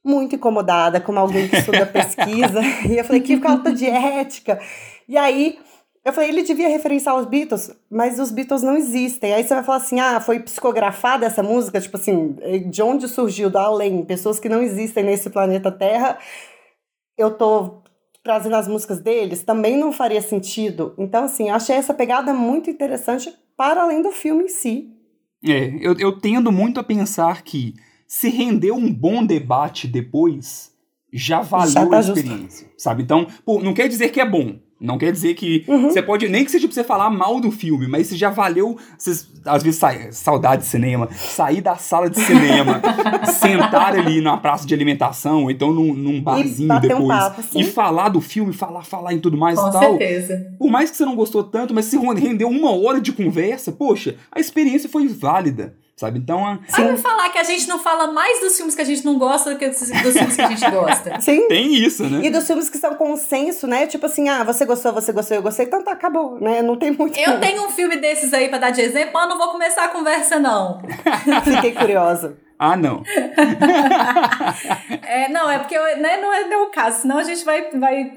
muito 0.04 0.36
incomodada, 0.36 1.00
como 1.00 1.18
alguém 1.18 1.48
que 1.48 1.56
estuda 1.56 1.86
pesquisa. 1.86 2.60
e 2.88 2.98
eu 2.98 3.06
falei, 3.06 3.22
que 3.22 3.38
falta 3.38 3.72
de 3.72 3.88
ética. 3.88 4.60
E 5.08 5.18
aí, 5.18 5.58
eu 6.04 6.12
falei, 6.12 6.30
ele 6.30 6.44
devia 6.44 6.68
referenciar 6.68 7.16
os 7.16 7.26
Beatles, 7.26 7.72
mas 7.90 8.20
os 8.20 8.32
Beatles 8.32 8.64
não 8.64 8.76
existem. 8.76 9.34
Aí 9.34 9.44
você 9.44 9.54
vai 9.54 9.64
falar 9.64 9.78
assim, 9.78 10.00
ah, 10.00 10.20
foi 10.20 10.40
psicografada 10.40 11.26
essa 11.26 11.44
música? 11.44 11.80
Tipo 11.80 11.98
assim, 11.98 12.36
de 12.70 12.82
onde 12.82 13.08
surgiu? 13.08 13.50
Da 13.50 13.64
além, 13.64 14.04
pessoas 14.04 14.40
que 14.40 14.50
não 14.50 14.62
existem 14.62 15.04
nesse 15.04 15.30
planeta 15.30 15.72
Terra. 15.72 16.18
Eu 17.18 17.32
tô 17.32 17.84
trazendo 18.24 18.56
as 18.56 18.68
músicas 18.68 19.00
deles, 19.00 19.44
também 19.44 19.78
não 19.78 19.92
faria 19.92 20.22
sentido. 20.22 20.94
Então, 20.98 21.24
assim, 21.24 21.50
achei 21.50 21.76
essa 21.76 21.94
pegada 21.94 22.34
muito 22.34 22.70
interessante 22.70 23.34
para 23.62 23.84
além 23.84 24.02
do 24.02 24.12
filme 24.12 24.46
em 24.46 24.48
si. 24.48 24.90
É, 25.46 25.78
eu, 25.80 25.96
eu 26.00 26.20
tendo 26.20 26.52
muito 26.52 26.80
a 26.80 26.84
pensar 26.84 27.44
que 27.44 27.76
se 28.08 28.28
render 28.28 28.72
um 28.72 28.92
bom 28.92 29.24
debate 29.24 29.88
depois, 29.88 30.72
já 31.14 31.42
valeu 31.42 31.70
Já 31.70 31.86
tá 31.86 31.98
a 32.00 32.02
justo. 32.02 32.20
experiência, 32.20 32.68
sabe? 32.76 33.04
Então, 33.04 33.28
pô, 33.46 33.62
não 33.62 33.76
quer 33.76 33.88
dizer 33.88 34.10
que 34.10 34.20
é 34.20 34.28
bom. 34.28 34.60
Não 34.82 34.98
quer 34.98 35.12
dizer 35.12 35.36
que 35.36 35.64
Uhum. 35.68 35.92
você 35.92 36.02
pode, 36.02 36.28
nem 36.28 36.44
que 36.44 36.50
seja 36.50 36.68
pra 36.68 36.74
você 36.74 36.84
falar 36.84 37.10
mal 37.12 37.40
do 37.40 37.52
filme, 37.52 37.88
mas 37.88 38.08
se 38.08 38.16
já 38.18 38.32
valeu, 38.32 38.76
vocês, 38.98 39.30
às 39.46 39.62
vezes, 39.62 39.80
sai, 39.80 40.12
saudade 40.12 40.64
de 40.64 40.68
cinema, 40.68 41.08
sair 41.14 41.62
da 41.62 41.76
sala 41.76 42.10
de 42.10 42.20
cinema, 42.20 42.82
sentar 43.32 43.96
ali 43.96 44.22
na 44.22 44.38
praça 44.38 44.66
de 44.66 44.74
alimentação, 44.74 45.44
ou 45.44 45.52
então 45.52 45.72
num, 45.72 45.94
num 45.94 46.20
barzinho 46.22 46.74
um 46.76 46.80
depois, 46.80 47.08
papo, 47.08 47.44
sim. 47.44 47.60
e 47.60 47.64
falar 47.64 48.10
do 48.10 48.20
filme, 48.20 48.54
falar, 48.54 48.84
falar 48.84 49.14
em 49.14 49.20
tudo 49.20 49.38
mais 49.38 49.60
Com 49.60 49.70
e 49.70 49.72
tal. 49.72 49.82
certeza. 49.82 50.48
Por 50.58 50.70
mais 50.72 50.90
que 50.90 50.98
você 50.98 51.06
não 51.06 51.16
gostou 51.16 51.44
tanto, 51.44 51.74
mas 51.74 51.86
se 51.86 51.98
rendeu 51.98 52.50
uma 52.50 52.72
hora 52.76 53.00
de 53.00 53.12
conversa, 53.12 53.72
poxa, 53.72 54.16
a 54.32 54.40
experiência 54.40 54.90
foi 54.90 55.08
válida, 55.08 55.76
sabe? 56.02 56.20
Então, 56.20 56.46
a- 56.46 56.60
falar 56.98 57.30
que 57.30 57.38
a 57.38 57.44
gente 57.44 57.68
não 57.68 57.80
fala 57.80 58.12
mais 58.12 58.40
dos 58.42 58.56
filmes 58.58 58.76
que 58.76 58.82
a 58.82 58.86
gente 58.86 59.06
não 59.06 59.18
gosta 59.18 59.52
do 59.52 59.58
que 59.58 59.68
dos 59.68 59.80
dos 59.80 59.90
filmes 60.14 60.36
que 60.36 60.42
a 60.42 60.48
gente 60.50 60.70
gosta. 60.72 61.20
Sim. 61.22 61.48
tem 61.48 61.74
isso, 61.76 62.04
né? 62.10 62.22
E 62.24 62.30
dos 62.30 62.46
filmes 62.46 62.70
que 62.70 62.78
são 62.78 62.96
consenso, 62.96 63.66
né? 63.68 63.88
Tipo 63.88 64.06
assim, 64.08 64.28
ah, 64.30 64.44
você 64.44 64.66
gostou, 64.66 64.92
você 64.94 65.12
gostou, 65.12 65.38
eu 65.38 65.44
gostei, 65.44 65.66
então 65.66 65.84
tá, 65.84 65.92
acabou, 65.94 66.40
né? 66.42 66.62
Não 66.62 66.76
tem 66.76 66.92
muito. 66.92 67.18
Eu 67.20 67.40
tenho 67.40 67.64
um 67.66 67.70
filme 67.70 67.96
desses 67.98 68.34
aí 68.34 68.50
pra 68.50 68.58
dar 68.58 68.72
de 68.72 68.82
exemplo, 68.82 69.12
mas 69.14 69.30
não 69.30 69.38
vou 69.38 69.50
começar 69.50 69.86
a 69.86 69.90
conversa, 69.90 70.40
não. 70.40 70.82
Fiquei 71.46 71.72
curiosa. 71.72 72.38
Ah, 72.60 72.76
não. 72.78 73.04
É, 75.04 75.30
não, 75.30 75.50
é 75.50 75.60
porque 75.60 75.76
eu- 75.76 75.98
né, 75.98 76.18
não, 76.22 76.34
é, 76.34 76.48
não 76.48 76.54
é 76.54 76.64
o 76.64 76.68
caso, 76.70 77.02
senão 77.02 77.18
a 77.18 77.24
gente 77.24 77.44
vai, 77.44 77.70
vai 77.72 78.12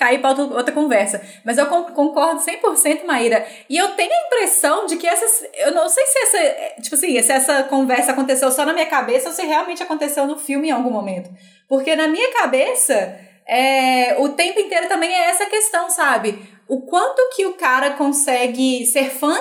cair 0.00 0.18
pra 0.18 0.30
outra, 0.30 0.44
outra 0.56 0.72
conversa. 0.74 1.20
Mas 1.44 1.58
eu 1.58 1.66
con- 1.66 1.84
concordo 1.92 2.40
100%, 2.40 3.04
Maíra. 3.06 3.46
E 3.68 3.76
eu 3.76 3.88
tenho 3.90 4.10
a 4.10 4.26
impressão 4.26 4.86
de 4.86 4.96
que 4.96 5.06
essas. 5.06 5.46
Eu 5.58 5.72
não 5.72 5.88
sei 5.88 6.04
se 6.06 6.18
essa. 6.18 6.82
Tipo 6.82 6.94
assim, 6.96 7.22
se 7.22 7.30
essa 7.32 7.62
conversa 7.64 8.12
aconteceu 8.12 8.50
só 8.50 8.64
na 8.64 8.72
minha 8.72 8.86
cabeça 8.86 9.28
ou 9.28 9.34
se 9.34 9.44
realmente 9.44 9.82
aconteceu 9.82 10.26
no 10.26 10.38
filme 10.38 10.68
em 10.68 10.72
algum 10.72 10.90
momento. 10.90 11.30
Porque 11.68 11.94
na 11.94 12.08
minha 12.08 12.32
cabeça, 12.32 13.14
é, 13.46 14.16
o 14.18 14.30
tempo 14.30 14.58
inteiro 14.58 14.88
também 14.88 15.12
é 15.14 15.26
essa 15.28 15.46
questão, 15.46 15.90
sabe? 15.90 16.38
O 16.66 16.82
quanto 16.86 17.20
que 17.36 17.44
o 17.46 17.54
cara 17.54 17.90
consegue 17.90 18.86
ser 18.86 19.10
fã 19.10 19.36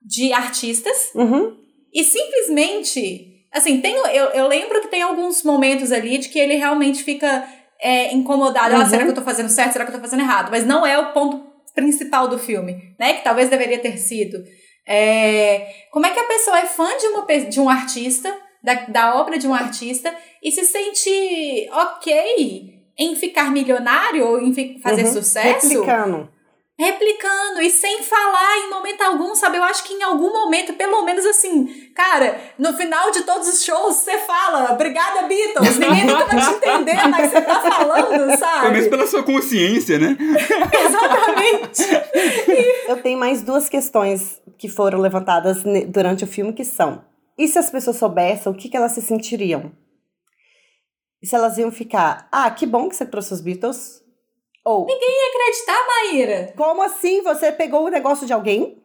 de 0.00 0.32
artistas 0.32 1.10
Uhum. 1.14 1.56
e 1.92 2.04
simplesmente, 2.04 3.44
assim, 3.52 3.80
tem, 3.80 3.94
eu, 3.96 4.26
eu 4.30 4.46
lembro 4.46 4.80
que 4.80 4.88
tem 4.88 5.02
alguns 5.02 5.42
momentos 5.42 5.90
ali 5.92 6.18
de 6.18 6.28
que 6.28 6.38
ele 6.38 6.54
realmente 6.54 7.02
fica 7.02 7.44
é, 7.80 8.12
incomodado. 8.14 8.74
Ah, 8.74 8.78
Uhum. 8.80 8.86
será 8.86 9.04
que 9.04 9.10
eu 9.10 9.14
tô 9.14 9.22
fazendo 9.22 9.48
certo? 9.48 9.72
Será 9.72 9.84
que 9.84 9.90
eu 9.90 9.96
tô 9.96 10.00
fazendo 10.00 10.20
errado? 10.20 10.50
Mas 10.50 10.64
não 10.66 10.86
é 10.86 10.98
o 10.98 11.12
ponto 11.12 11.44
principal 11.74 12.28
do 12.28 12.38
filme, 12.38 12.94
né? 12.98 13.14
Que 13.14 13.24
talvez 13.24 13.48
deveria 13.50 13.78
ter 13.78 13.96
sido. 13.98 14.42
É, 14.86 15.74
como 15.90 16.06
é 16.06 16.10
que 16.10 16.20
a 16.20 16.24
pessoa 16.24 16.58
é 16.60 16.66
fã 16.66 16.86
de, 16.96 17.06
uma, 17.08 17.26
de 17.50 17.60
um 17.60 17.68
artista, 17.68 18.34
da, 18.62 18.74
da 18.86 19.16
obra 19.20 19.38
de 19.38 19.46
um 19.46 19.54
artista, 19.54 20.14
e 20.42 20.50
se 20.52 20.64
sente 20.64 21.68
ok 21.72 22.74
em 22.98 23.14
ficar 23.16 23.50
milionário 23.50 24.26
ou 24.26 24.40
em 24.40 24.54
fi- 24.54 24.78
fazer 24.82 25.04
Uhum. 25.04 25.12
sucesso? 25.12 25.68
Replicando. 25.68 26.28
Replicando 26.78 27.62
e 27.62 27.70
sem 27.70 28.02
falar 28.02 28.58
em 28.58 28.70
momento 28.70 29.00
algum, 29.00 29.34
sabe? 29.34 29.56
Eu 29.56 29.64
acho 29.64 29.82
que 29.84 29.94
em 29.94 30.02
algum 30.02 30.30
momento, 30.30 30.74
pelo 30.74 31.02
menos 31.04 31.24
assim, 31.24 31.90
cara, 31.94 32.38
no 32.58 32.76
final 32.76 33.10
de 33.10 33.22
todos 33.22 33.48
os 33.48 33.64
shows 33.64 33.96
você 33.96 34.18
fala, 34.18 34.72
obrigada 34.72 35.26
Beatles, 35.26 35.78
ninguém 35.80 36.04
nunca 36.04 36.26
vai 36.26 36.38
te 36.38 36.54
entender, 36.56 37.08
mas 37.08 37.30
você 37.30 37.40
tá 37.40 37.60
falando, 37.62 38.08
Pelo 38.08 38.26
menos 38.26 38.38
sabe? 38.38 38.90
pela 38.90 39.06
sua 39.06 39.22
consciência, 39.22 39.98
né? 39.98 40.16
Exatamente. 40.86 41.82
Eu 42.88 43.02
tenho 43.02 43.18
mais 43.18 43.42
duas 43.42 43.68
questões 43.68 44.40
que 44.58 44.68
foram 44.68 45.00
levantadas 45.00 45.62
durante 45.88 46.24
o 46.24 46.26
filme 46.26 46.52
que 46.52 46.64
são: 46.64 47.04
e 47.38 47.48
se 47.48 47.58
as 47.58 47.70
pessoas 47.70 47.96
soubessem, 47.96 48.52
o 48.52 48.54
que, 48.54 48.68
que 48.68 48.76
elas 48.76 48.92
se 48.92 49.00
sentiriam? 49.00 49.72
E 51.22 51.26
se 51.26 51.34
elas 51.34 51.56
iam 51.56 51.72
ficar, 51.72 52.28
ah, 52.30 52.50
que 52.50 52.66
bom 52.66 52.88
que 52.88 52.96
você 52.96 53.06
trouxe 53.06 53.32
os 53.32 53.40
Beatles? 53.40 54.02
Ou, 54.66 54.84
Acreditar, 54.84 55.86
Maíra. 55.86 56.52
como 56.56 56.82
assim 56.82 57.22
você 57.22 57.52
pegou 57.52 57.84
o 57.84 57.88
negócio 57.88 58.26
de 58.26 58.32
alguém? 58.32 58.82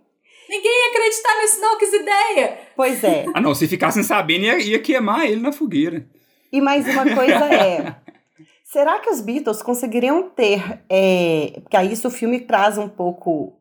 Ninguém 0.48 0.72
ia 0.72 0.90
acreditar 0.92 1.42
nisso 1.42 1.60
não, 1.60 1.78
que 1.80 1.86
ideia. 1.86 2.60
Pois 2.76 3.04
é. 3.04 3.26
Ah, 3.34 3.42
não, 3.42 3.56
se 3.56 3.68
ficassem 3.68 4.04
sabendo, 4.04 4.46
ia, 4.46 4.60
ia 4.60 4.80
queimar 4.80 5.26
ele 5.26 5.42
na 5.42 5.52
fogueira. 5.52 6.06
E 6.54 6.62
mais 6.62 6.88
uma 6.88 7.16
coisa 7.16 7.46
é. 7.52 7.96
Será 8.64 9.00
que 9.00 9.10
os 9.10 9.22
Beatles 9.22 9.64
conseguiriam 9.64 10.30
ter. 10.30 10.84
É, 10.88 11.54
porque 11.62 11.76
aí 11.76 11.92
isso 11.92 12.08
o 12.10 12.12
filme 12.12 12.42
traz 12.42 12.78
um 12.78 12.88
pouco. 12.88 13.54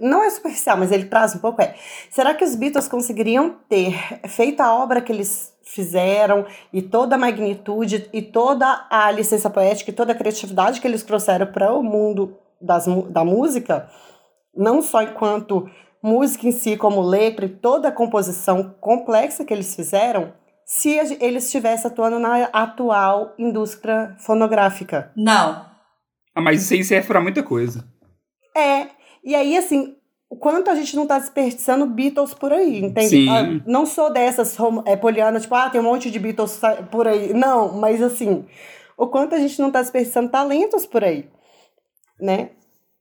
Não 0.00 0.22
é 0.22 0.30
superficial, 0.30 0.76
mas 0.76 0.92
ele 0.92 1.06
traz 1.06 1.34
um 1.34 1.40
pouco. 1.40 1.60
É. 1.60 1.74
Será 2.10 2.32
que 2.32 2.44
os 2.44 2.54
Beatles 2.54 2.86
conseguiriam 2.86 3.58
ter 3.68 3.92
feito 4.28 4.60
a 4.60 4.72
obra 4.72 5.00
que 5.00 5.10
eles 5.10 5.51
fizeram 5.64 6.46
e 6.72 6.82
toda 6.82 7.14
a 7.14 7.18
magnitude 7.18 8.08
e 8.12 8.22
toda 8.22 8.86
a 8.90 9.10
licença 9.10 9.48
poética 9.48 9.90
e 9.90 9.94
toda 9.94 10.12
a 10.12 10.16
criatividade 10.16 10.80
que 10.80 10.86
eles 10.86 11.02
trouxeram 11.02 11.46
para 11.46 11.72
o 11.72 11.82
mundo 11.82 12.36
das, 12.60 12.86
da 13.10 13.24
música, 13.24 13.88
não 14.54 14.82
só 14.82 15.02
enquanto 15.02 15.68
música 16.02 16.46
em 16.46 16.52
si, 16.52 16.76
como 16.76 17.00
letra 17.00 17.46
e 17.46 17.48
toda 17.48 17.88
a 17.88 17.92
composição 17.92 18.74
complexa 18.80 19.44
que 19.44 19.54
eles 19.54 19.74
fizeram, 19.74 20.32
se 20.64 20.90
eles 21.20 21.44
estivessem 21.44 21.90
atuando 21.90 22.18
na 22.18 22.44
atual 22.46 23.34
indústria 23.38 24.14
fonográfica. 24.18 25.12
Não. 25.16 25.66
Ah, 26.34 26.40
mas 26.40 26.62
isso 26.62 26.74
aí 26.74 26.82
serve 26.82 27.06
pra 27.06 27.20
muita 27.20 27.42
coisa. 27.42 27.84
É, 28.56 28.88
e 29.24 29.34
aí 29.34 29.56
assim, 29.56 29.96
o 30.32 30.36
quanto 30.36 30.70
a 30.70 30.74
gente 30.74 30.96
não 30.96 31.06
tá 31.06 31.18
desperdiçando 31.18 31.84
Beatles 31.84 32.32
por 32.32 32.54
aí, 32.54 32.82
entende? 32.82 33.10
Sim. 33.10 33.28
Ah, 33.28 33.42
não 33.66 33.84
sou 33.84 34.10
dessas 34.10 34.56
é, 34.86 34.96
poliana, 34.96 35.38
tipo, 35.38 35.54
ah, 35.54 35.68
tem 35.68 35.78
um 35.78 35.84
monte 35.84 36.10
de 36.10 36.18
Beatles 36.18 36.58
por 36.90 37.06
aí. 37.06 37.34
Não, 37.34 37.74
mas 37.74 38.00
assim, 38.00 38.46
o 38.96 39.06
quanto 39.08 39.34
a 39.34 39.38
gente 39.38 39.60
não 39.60 39.70
tá 39.70 39.82
desperdiçando 39.82 40.30
talentos 40.30 40.86
por 40.86 41.04
aí, 41.04 41.28
né? 42.18 42.48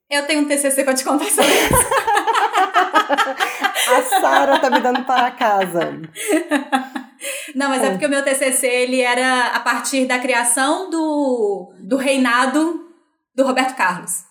Eu 0.10 0.28
tenho 0.28 0.42
um 0.42 0.46
TCC 0.46 0.84
pra 0.84 0.94
te 0.94 1.06
contar 1.06 1.24
sobre 1.24 1.54
isso. 1.54 1.72
A 3.96 4.02
Sara 4.20 4.60
tá 4.60 4.70
me 4.70 4.82
dando 4.82 5.06
para 5.06 5.32
casa. 5.32 6.02
Não, 7.56 7.70
mas 7.70 7.82
é 7.82 7.92
porque 7.92 8.08
o 8.08 8.10
meu 8.10 8.26
TCC, 8.26 8.68
ele 8.68 9.00
era 9.00 9.56
a 9.56 9.60
partir 9.62 10.06
da 10.06 10.20
criação 10.20 10.90
do, 10.90 11.72
do 11.80 11.96
reinado 11.96 12.88
do 13.34 13.46
Roberto 13.46 13.74
Carlos. 13.78 14.30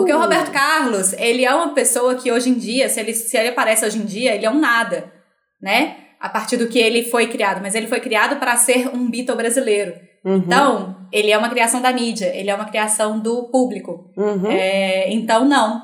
Porque 0.00 0.12
o 0.12 0.18
Roberto 0.20 0.50
Carlos, 0.52 1.12
ele 1.14 1.44
é 1.44 1.54
uma 1.54 1.74
pessoa 1.74 2.14
que 2.14 2.30
hoje 2.32 2.50
em 2.50 2.54
dia, 2.54 2.88
se 2.88 2.98
ele, 3.00 3.12
se 3.14 3.36
ele 3.36 3.48
aparece 3.48 3.84
hoje 3.84 3.98
em 3.98 4.04
dia, 4.04 4.34
ele 4.34 4.46
é 4.46 4.50
um 4.50 4.58
nada, 4.58 5.12
né? 5.60 5.96
A 6.20 6.28
partir 6.28 6.56
do 6.56 6.68
que 6.68 6.78
ele 6.78 7.04
foi 7.04 7.26
criado. 7.28 7.60
Mas 7.62 7.74
ele 7.74 7.86
foi 7.86 8.00
criado 8.00 8.38
para 8.38 8.56
ser 8.56 8.88
um 8.94 9.10
Beatle 9.10 9.36
brasileiro. 9.36 9.94
Uhum, 10.24 10.36
Então, 10.36 11.08
ele 11.12 11.30
é 11.30 11.38
uma 11.38 11.48
criação 11.48 11.80
da 11.80 11.92
mídia, 11.92 12.26
ele 12.36 12.50
é 12.50 12.54
uma 12.54 12.66
criação 12.68 13.18
do 13.18 13.48
público. 13.50 14.12
uhum. 14.16 14.50
É, 14.50 15.10
então, 15.12 15.44
não. 15.46 15.80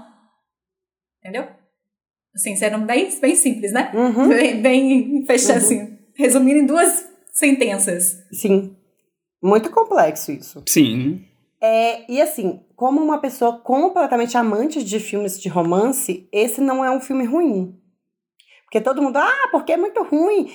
Entendeu? 1.21 1.49
Assim, 2.35 2.55
sendo 2.55 2.79
bem, 2.85 3.09
bem 3.21 3.35
simples, 3.35 3.73
né? 3.73 3.91
Uhum. 3.95 4.29
Bem, 4.29 4.61
bem 4.61 5.25
fechando 5.27 5.53
Uhum. 5.61 5.65
assim, 5.65 5.99
resumindo 6.17 6.59
em 6.61 6.67
duas 6.67 7.07
sentenças. 7.33 8.19
Sim. 8.33 8.77
Muito 9.43 9.71
complexo 9.71 10.33
isso. 10.33 10.63
Sim. 10.69 11.25
É, 11.61 12.11
e 12.11 12.21
assim, 12.21 12.65
como 12.75 13.03
uma 13.03 13.19
pessoa 13.19 13.59
completamente 13.59 14.37
amante 14.37 14.85
de 14.85 15.01
filmes 15.01 15.41
de 15.41 15.49
romance, 15.49 16.29
esse 16.31 16.61
não 16.61 16.85
é 16.85 16.91
um 16.91 17.01
filme 17.01 17.25
ruim. 17.25 17.79
Porque 18.65 18.81
todo 18.81 19.03
mundo, 19.03 19.17
ah, 19.17 19.49
porque 19.51 19.73
é 19.73 19.77
muito 19.77 20.03
ruim. 20.03 20.53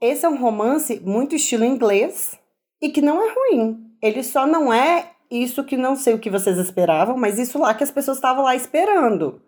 Esse 0.00 0.26
é 0.26 0.28
um 0.28 0.38
romance 0.38 1.00
muito 1.00 1.34
estilo 1.34 1.64
inglês 1.64 2.38
e 2.82 2.90
que 2.90 3.00
não 3.00 3.22
é 3.22 3.32
ruim. 3.32 3.86
Ele 4.02 4.22
só 4.22 4.46
não 4.46 4.72
é 4.72 5.12
isso 5.30 5.64
que 5.64 5.76
não 5.76 5.94
sei 5.94 6.14
o 6.14 6.18
que 6.18 6.30
vocês 6.30 6.58
esperavam, 6.58 7.16
mas 7.16 7.38
isso 7.38 7.58
lá 7.58 7.72
que 7.72 7.84
as 7.84 7.90
pessoas 7.90 8.16
estavam 8.16 8.42
lá 8.42 8.56
esperando. 8.56 9.40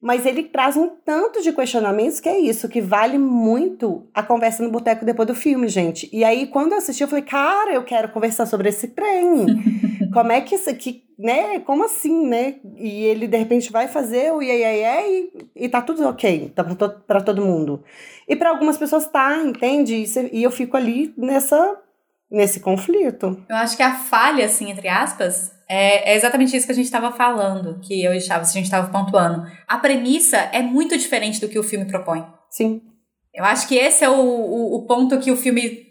Mas 0.00 0.24
ele 0.24 0.44
traz 0.44 0.76
um 0.76 0.88
tanto 1.04 1.42
de 1.42 1.52
questionamentos 1.52 2.20
que 2.20 2.28
é 2.28 2.38
isso, 2.38 2.68
que 2.68 2.80
vale 2.80 3.18
muito 3.18 4.06
a 4.14 4.22
conversa 4.22 4.62
no 4.62 4.70
boteco 4.70 5.04
depois 5.04 5.26
do 5.26 5.34
filme, 5.34 5.66
gente. 5.66 6.08
E 6.12 6.22
aí, 6.22 6.46
quando 6.46 6.72
eu 6.72 6.78
assisti, 6.78 7.02
eu 7.02 7.08
falei, 7.08 7.24
cara, 7.24 7.72
eu 7.72 7.82
quero 7.82 8.08
conversar 8.10 8.46
sobre 8.46 8.68
esse 8.68 8.88
trem. 8.88 9.46
Como 10.14 10.30
é 10.30 10.40
que 10.40 10.54
isso 10.54 10.70
aqui, 10.70 11.02
né? 11.18 11.58
Como 11.60 11.84
assim, 11.84 12.28
né? 12.28 12.56
E 12.76 13.04
ele, 13.04 13.26
de 13.26 13.36
repente, 13.36 13.72
vai 13.72 13.88
fazer 13.88 14.32
o 14.32 14.40
iê, 14.40 14.58
iê, 14.58 14.82
iê, 14.82 15.30
e, 15.56 15.64
e 15.64 15.68
tá 15.68 15.82
tudo 15.82 16.06
ok 16.08 16.52
tá 16.54 16.62
pra, 16.62 16.74
to 16.76 16.90
pra 17.04 17.20
todo 17.20 17.44
mundo. 17.44 17.82
E 18.28 18.36
para 18.36 18.50
algumas 18.50 18.78
pessoas 18.78 19.06
tá, 19.08 19.36
entende? 19.42 19.96
E, 19.96 20.38
e 20.38 20.42
eu 20.44 20.50
fico 20.52 20.76
ali 20.76 21.12
nessa, 21.16 21.76
nesse 22.30 22.60
conflito. 22.60 23.42
Eu 23.48 23.56
acho 23.56 23.76
que 23.76 23.82
a 23.82 23.94
falha, 23.94 24.46
assim, 24.46 24.70
entre 24.70 24.88
aspas, 24.88 25.57
é, 25.68 26.12
é 26.12 26.16
exatamente 26.16 26.56
isso 26.56 26.66
que 26.66 26.72
a 26.72 26.74
gente 26.74 26.86
estava 26.86 27.12
falando, 27.12 27.78
que 27.80 28.02
eu 28.02 28.14
e 28.14 28.20
Chaves, 28.20 28.50
a 28.50 28.52
gente 28.54 28.64
estava 28.64 28.88
pontuando. 28.90 29.46
A 29.66 29.78
premissa 29.78 30.36
é 30.52 30.62
muito 30.62 30.96
diferente 30.96 31.40
do 31.40 31.48
que 31.48 31.58
o 31.58 31.62
filme 31.62 31.86
propõe. 31.86 32.24
Sim. 32.50 32.80
Eu 33.34 33.44
acho 33.44 33.68
que 33.68 33.76
esse 33.76 34.04
é 34.04 34.08
o, 34.08 34.18
o, 34.18 34.76
o 34.76 34.86
ponto 34.86 35.18
que 35.18 35.30
o 35.30 35.36
filme 35.36 35.86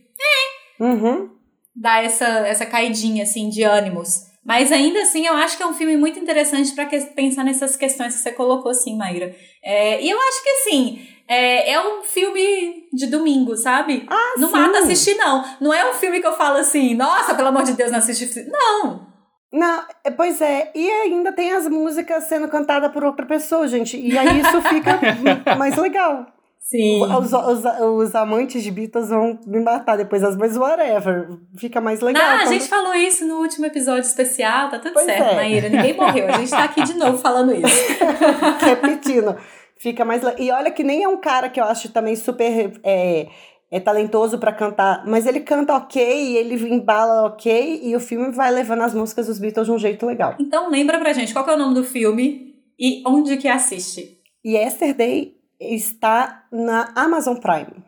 Uhum. 0.79 1.29
dá 1.75 2.01
essa, 2.03 2.25
essa 2.25 2.65
caidinha, 2.65 3.23
assim, 3.23 3.49
de 3.49 3.63
ânimos. 3.63 4.27
Mas 4.45 4.71
ainda 4.71 5.01
assim, 5.01 5.25
eu 5.25 5.33
acho 5.33 5.57
que 5.57 5.63
é 5.63 5.67
um 5.67 5.73
filme 5.73 5.97
muito 5.97 6.19
interessante 6.19 6.73
para 6.73 6.85
pensar 6.85 7.43
nessas 7.43 7.75
questões 7.75 8.15
que 8.15 8.21
você 8.21 8.31
colocou, 8.31 8.71
assim, 8.71 8.95
Maíra. 8.95 9.35
É, 9.63 10.01
e 10.01 10.09
eu 10.09 10.17
acho 10.19 10.43
que, 10.43 10.49
assim, 10.49 11.07
é, 11.27 11.71
é 11.73 11.81
um 11.81 12.03
filme 12.03 12.87
de 12.93 13.07
domingo, 13.07 13.57
sabe? 13.57 14.05
Ah, 14.09 14.35
não 14.37 14.47
sim. 14.47 14.53
mata 14.53 14.79
assistir, 14.79 15.15
não. 15.15 15.43
Não 15.59 15.73
é 15.73 15.89
um 15.89 15.93
filme 15.93 16.21
que 16.21 16.27
eu 16.27 16.33
falo 16.33 16.57
assim, 16.57 16.95
nossa, 16.95 17.35
pelo 17.35 17.49
amor 17.49 17.63
de 17.63 17.73
Deus, 17.73 17.91
não 17.91 17.99
assiste. 17.99 18.45
Não. 18.49 19.06
Não, 19.51 19.83
é, 20.03 20.11
pois 20.11 20.41
é, 20.41 20.71
e 20.75 20.89
ainda 20.89 21.31
tem 21.31 21.53
as 21.53 21.67
músicas 21.69 22.25
sendo 22.25 22.47
cantadas 22.49 22.91
por 22.91 23.03
outra 23.03 23.25
pessoa, 23.25 23.67
gente. 23.67 23.97
E 23.97 24.17
aí 24.17 24.41
isso 24.41 24.61
fica 24.63 24.99
mais 25.57 25.75
legal. 25.77 26.25
Sim. 26.59 27.01
Os, 27.03 27.31
os, 27.31 27.63
os 27.79 28.13
amantes 28.13 28.61
de 28.61 28.69
Beatles 28.69 29.07
vão 29.07 29.39
me 29.47 29.61
matar 29.61 29.95
depois, 29.95 30.21
mas 30.37 30.57
whatever. 30.57 31.29
Fica 31.57 31.79
mais 31.79 32.01
legal. 32.01 32.21
Ah, 32.21 32.33
a 32.35 32.37
quando- 32.39 32.49
gente 32.49 32.67
falou 32.67 32.93
isso 32.93 33.25
no 33.25 33.35
último 33.39 33.65
episódio 33.67 34.01
especial, 34.01 34.69
tá 34.69 34.77
tudo 34.77 34.91
Pois 34.93 35.05
certo, 35.05 35.31
é. 35.31 35.35
Maíra. 35.35 35.69
Ninguém 35.69 35.93
morreu. 35.95 36.27
A 36.27 36.33
gente 36.39 36.49
tá 36.51 36.65
aqui 36.65 36.83
de 36.83 36.95
novo 36.95 37.17
falando 37.19 37.53
isso. 37.53 37.93
repetindo. 38.59 39.37
Fica 39.77 40.03
mais. 40.03 40.21
le- 40.23 40.35
E 40.39 40.51
olha 40.51 40.69
que 40.71 40.83
nem 40.83 41.03
é 41.03 41.07
um 41.07 41.17
cara 41.17 41.47
que 41.49 41.59
eu 41.59 41.63
acho 41.63 41.89
também 41.93 42.17
super 42.17 42.73
é, 42.83 43.27
é 43.69 43.79
talentoso 43.79 44.37
pra 44.37 44.53
cantar, 44.53 45.03
mas 45.05 45.25
ele 45.25 45.41
canta 45.41 45.75
ok, 45.75 46.37
ele 46.37 46.55
embala 46.73 47.25
ok, 47.25 47.81
e 47.83 47.95
o 47.95 47.99
filme 47.99 48.31
vai 48.31 48.51
levando 48.51 48.81
as 48.81 48.93
músicas 48.93 49.27
dos 49.27 49.39
Beatles 49.39 49.67
de 49.67 49.73
um 49.73 49.77
jeito 49.77 50.05
legal. 50.05 50.35
Então 50.39 50.69
lembra 50.69 50.99
pra 50.99 51.13
gente 51.13 51.33
qual 51.33 51.43
que 51.43 51.51
é 51.51 51.55
o 51.55 51.57
nome 51.57 51.75
do 51.75 51.83
filme 51.83 52.55
e 52.79 53.03
onde 53.05 53.37
que 53.37 53.47
assiste. 53.47 54.19
E 54.43 54.53
Yesterday 54.55 55.33
está 55.59 56.45
na 56.51 56.91
Amazon 56.95 57.35
Prime. 57.35 57.83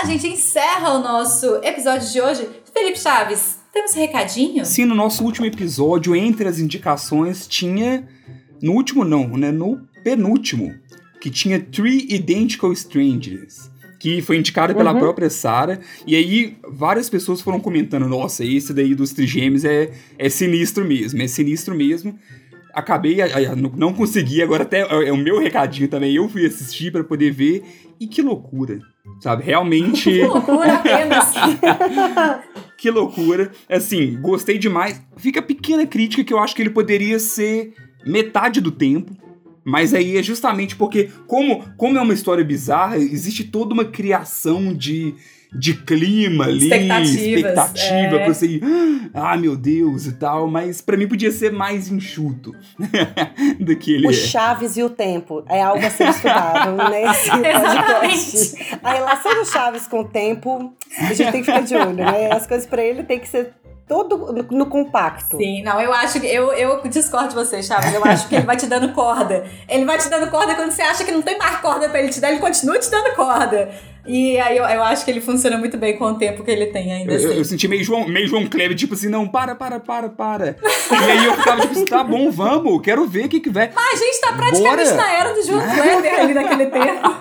A 0.00 0.06
gente 0.06 0.26
encerra 0.26 0.94
o 0.94 0.98
nosso 0.98 1.56
episódio 1.62 2.08
de 2.08 2.20
hoje. 2.20 2.48
Felipe 2.72 2.98
Chaves, 2.98 3.58
temos 3.72 3.92
recadinho? 3.92 4.64
Sim, 4.64 4.86
no 4.86 4.94
nosso 4.94 5.24
último 5.24 5.46
episódio, 5.46 6.16
entre 6.16 6.48
as 6.48 6.58
indicações, 6.58 7.46
tinha. 7.46 8.08
No 8.60 8.72
último, 8.72 9.04
não, 9.04 9.28
né? 9.28 9.52
No 9.52 9.86
penúltimo, 10.02 10.74
que 11.22 11.30
tinha 11.30 11.60
Three 11.60 12.04
Identical 12.10 12.72
Strangers. 12.72 13.70
Que 14.00 14.20
foi 14.20 14.36
indicado 14.36 14.74
pela 14.74 14.92
Uhum. 14.92 14.98
própria 14.98 15.30
Sarah. 15.30 15.78
E 16.04 16.16
aí, 16.16 16.56
várias 16.68 17.08
pessoas 17.08 17.40
foram 17.40 17.60
comentando: 17.60 18.08
nossa, 18.08 18.44
esse 18.44 18.74
daí 18.74 18.96
dos 18.96 19.12
trigêmeos 19.12 19.64
é, 19.64 19.92
é 20.18 20.28
sinistro 20.28 20.84
mesmo, 20.84 21.22
é 21.22 21.28
sinistro 21.28 21.72
mesmo. 21.72 22.18
Acabei, 22.74 23.18
não 23.76 23.92
consegui, 23.92 24.42
agora 24.42 24.64
até 24.64 24.80
é 24.80 25.08
é 25.08 25.12
o 25.12 25.16
meu 25.16 25.38
recadinho 25.38 25.86
também. 25.86 26.16
Eu 26.16 26.28
fui 26.28 26.44
assistir 26.44 26.90
pra 26.90 27.04
poder 27.04 27.30
ver. 27.30 27.62
E 28.00 28.08
que 28.08 28.20
loucura, 28.20 28.80
sabe? 29.20 29.44
Realmente. 29.44 30.10
Que 30.10 30.26
loucura 30.26 30.74
apenas. 30.74 31.32
Que 32.76 32.90
loucura. 32.90 33.52
Assim, 33.68 34.18
gostei 34.20 34.58
demais. 34.58 35.00
Fica 35.16 35.38
a 35.38 35.42
pequena 35.42 35.86
crítica 35.86 36.24
que 36.24 36.32
eu 36.34 36.40
acho 36.40 36.56
que 36.56 36.62
ele 36.62 36.70
poderia 36.70 37.20
ser 37.20 37.74
metade 38.04 38.60
do 38.60 38.72
tempo. 38.72 39.16
Mas 39.64 39.94
aí 39.94 40.16
é 40.16 40.22
justamente 40.22 40.74
porque, 40.76 41.10
como, 41.26 41.64
como 41.76 41.96
é 41.96 42.00
uma 42.00 42.14
história 42.14 42.44
bizarra, 42.44 42.96
existe 42.96 43.44
toda 43.44 43.72
uma 43.72 43.84
criação 43.84 44.74
de, 44.74 45.14
de 45.54 45.74
clima 45.74 46.44
ali, 46.44 46.64
expectativa, 46.64 48.16
é. 48.16 48.24
pra 48.24 48.34
você 48.34 48.46
ir, 48.46 48.62
ah, 49.14 49.36
meu 49.36 49.56
Deus 49.56 50.06
e 50.06 50.12
tal. 50.12 50.48
Mas 50.48 50.80
pra 50.80 50.96
mim 50.96 51.06
podia 51.06 51.30
ser 51.30 51.52
mais 51.52 51.88
enxuto 51.88 52.54
do 53.60 53.76
que 53.76 53.94
ele 53.94 54.08
O 54.08 54.10
é. 54.10 54.14
Chaves 54.14 54.76
e 54.76 54.82
o 54.82 54.90
tempo 54.90 55.44
é 55.48 55.62
algo 55.62 55.84
a 55.84 55.90
ser 55.90 56.08
estudado 56.08 56.76
nesse 56.90 57.30
podcast. 57.30 58.78
A 58.82 58.92
relação 58.92 59.34
do 59.34 59.44
Chaves 59.44 59.86
com 59.86 60.00
o 60.00 60.04
tempo, 60.08 60.72
a 60.98 61.14
gente 61.14 61.30
tem 61.30 61.40
que 61.42 61.46
ficar 61.46 61.60
de 61.60 61.74
olho, 61.76 61.92
né? 61.92 62.32
As 62.32 62.48
coisas 62.48 62.66
pra 62.66 62.82
ele 62.82 63.04
tem 63.04 63.20
que 63.20 63.28
ser 63.28 63.52
todo 63.92 64.32
no, 64.32 64.42
no 64.58 64.66
compacto. 64.66 65.36
Sim, 65.36 65.62
não, 65.62 65.78
eu 65.78 65.92
acho 65.92 66.18
que. 66.18 66.26
Eu, 66.26 66.50
eu 66.54 66.80
discordo 66.88 67.28
de 67.28 67.34
você, 67.34 67.62
Chaves. 67.62 67.92
Eu 67.92 68.02
acho 68.02 68.26
que 68.26 68.34
ele 68.34 68.46
vai 68.46 68.56
te 68.56 68.66
dando 68.66 68.90
corda. 68.94 69.44
Ele 69.68 69.84
vai 69.84 69.98
te 69.98 70.08
dando 70.08 70.30
corda 70.30 70.54
quando 70.54 70.70
você 70.70 70.80
acha 70.80 71.04
que 71.04 71.12
não 71.12 71.20
tem 71.20 71.36
mais 71.36 71.60
corda 71.60 71.90
pra 71.90 72.00
ele 72.00 72.08
te 72.08 72.18
dar, 72.18 72.30
ele 72.30 72.40
continua 72.40 72.78
te 72.78 72.90
dando 72.90 73.14
corda. 73.14 73.70
E 74.04 74.36
aí 74.40 74.56
eu, 74.56 74.64
eu 74.64 74.82
acho 74.82 75.04
que 75.04 75.10
ele 75.12 75.20
funciona 75.20 75.56
muito 75.56 75.76
bem 75.78 75.96
com 75.96 76.04
o 76.06 76.14
tempo 76.14 76.42
que 76.42 76.50
ele 76.50 76.66
tem 76.66 76.92
ainda 76.92 77.12
Eu, 77.12 77.20
eu- 77.20 77.28
assim. 77.30 77.38
eu 77.38 77.44
senti 77.44 77.68
meio 77.68 77.84
João, 77.84 78.06
meio 78.08 78.26
João 78.26 78.46
Kleber, 78.46 78.76
tipo 78.76 78.94
assim, 78.94 79.08
não, 79.08 79.28
para, 79.28 79.54
para, 79.54 79.78
para, 79.78 80.08
para. 80.08 80.56
e 80.90 81.10
aí 81.10 81.24
eu 81.24 81.34
ficava 81.36 81.60
tipo 81.60 81.72
assim, 81.72 81.84
tá 81.84 82.02
bom, 82.02 82.30
vamos, 82.30 82.82
quero 82.82 83.06
ver 83.06 83.26
o 83.26 83.28
que 83.28 83.38
que 83.40 83.50
vai. 83.50 83.70
Ah, 83.76 83.90
a 83.92 83.96
gente 83.96 84.20
tá 84.20 84.32
praticamente 84.32 84.90
Bora. 84.90 84.96
na 84.96 85.12
era 85.12 85.32
do 85.34 85.42
João 85.46 85.60
Kleber 85.60 86.20
ali 86.20 86.34
naquele 86.34 86.66
tempo. 86.66 87.16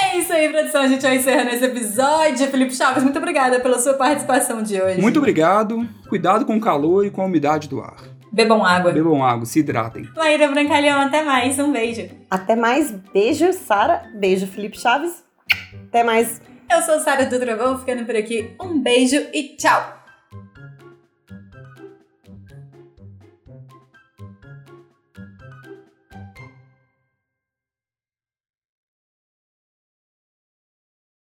é 0.00 0.18
isso 0.18 0.32
aí, 0.32 0.48
produção. 0.48 0.82
A 0.82 0.88
gente 0.88 1.02
vai 1.02 1.16
encerrando 1.16 1.50
esse 1.50 1.64
episódio. 1.64 2.46
Felipe 2.48 2.74
Chaves, 2.74 3.02
muito 3.02 3.18
obrigada 3.18 3.60
pela 3.60 3.78
sua 3.78 3.94
participação 3.94 4.62
de 4.62 4.80
hoje. 4.80 5.00
Muito 5.00 5.18
obrigado, 5.18 5.86
cuidado 6.08 6.44
com 6.44 6.56
o 6.56 6.60
calor 6.60 7.04
e 7.04 7.10
com 7.10 7.22
a 7.22 7.26
umidade 7.26 7.68
do 7.68 7.80
ar. 7.80 7.96
Bebam 8.32 8.64
água. 8.64 8.92
Bebam 8.92 9.24
água, 9.24 9.44
se 9.44 9.58
hidratem. 9.60 10.08
Maíra 10.16 10.48
Brancalhão, 10.48 11.00
até 11.00 11.22
mais. 11.22 11.58
Um 11.58 11.72
beijo. 11.72 12.08
Até 12.30 12.54
mais. 12.54 12.90
Beijo, 13.12 13.52
Sara. 13.52 14.08
Beijo, 14.14 14.46
Felipe 14.46 14.78
Chaves. 14.78 15.24
Até 15.88 16.04
mais. 16.04 16.40
Eu 16.70 16.80
sou 16.82 17.00
Sara 17.00 17.26
do 17.26 17.38
Trovão, 17.40 17.78
ficando 17.78 18.04
por 18.04 18.14
aqui. 18.14 18.54
Um 18.60 18.80
beijo 18.80 19.16
e 19.34 19.56
tchau! 19.56 19.99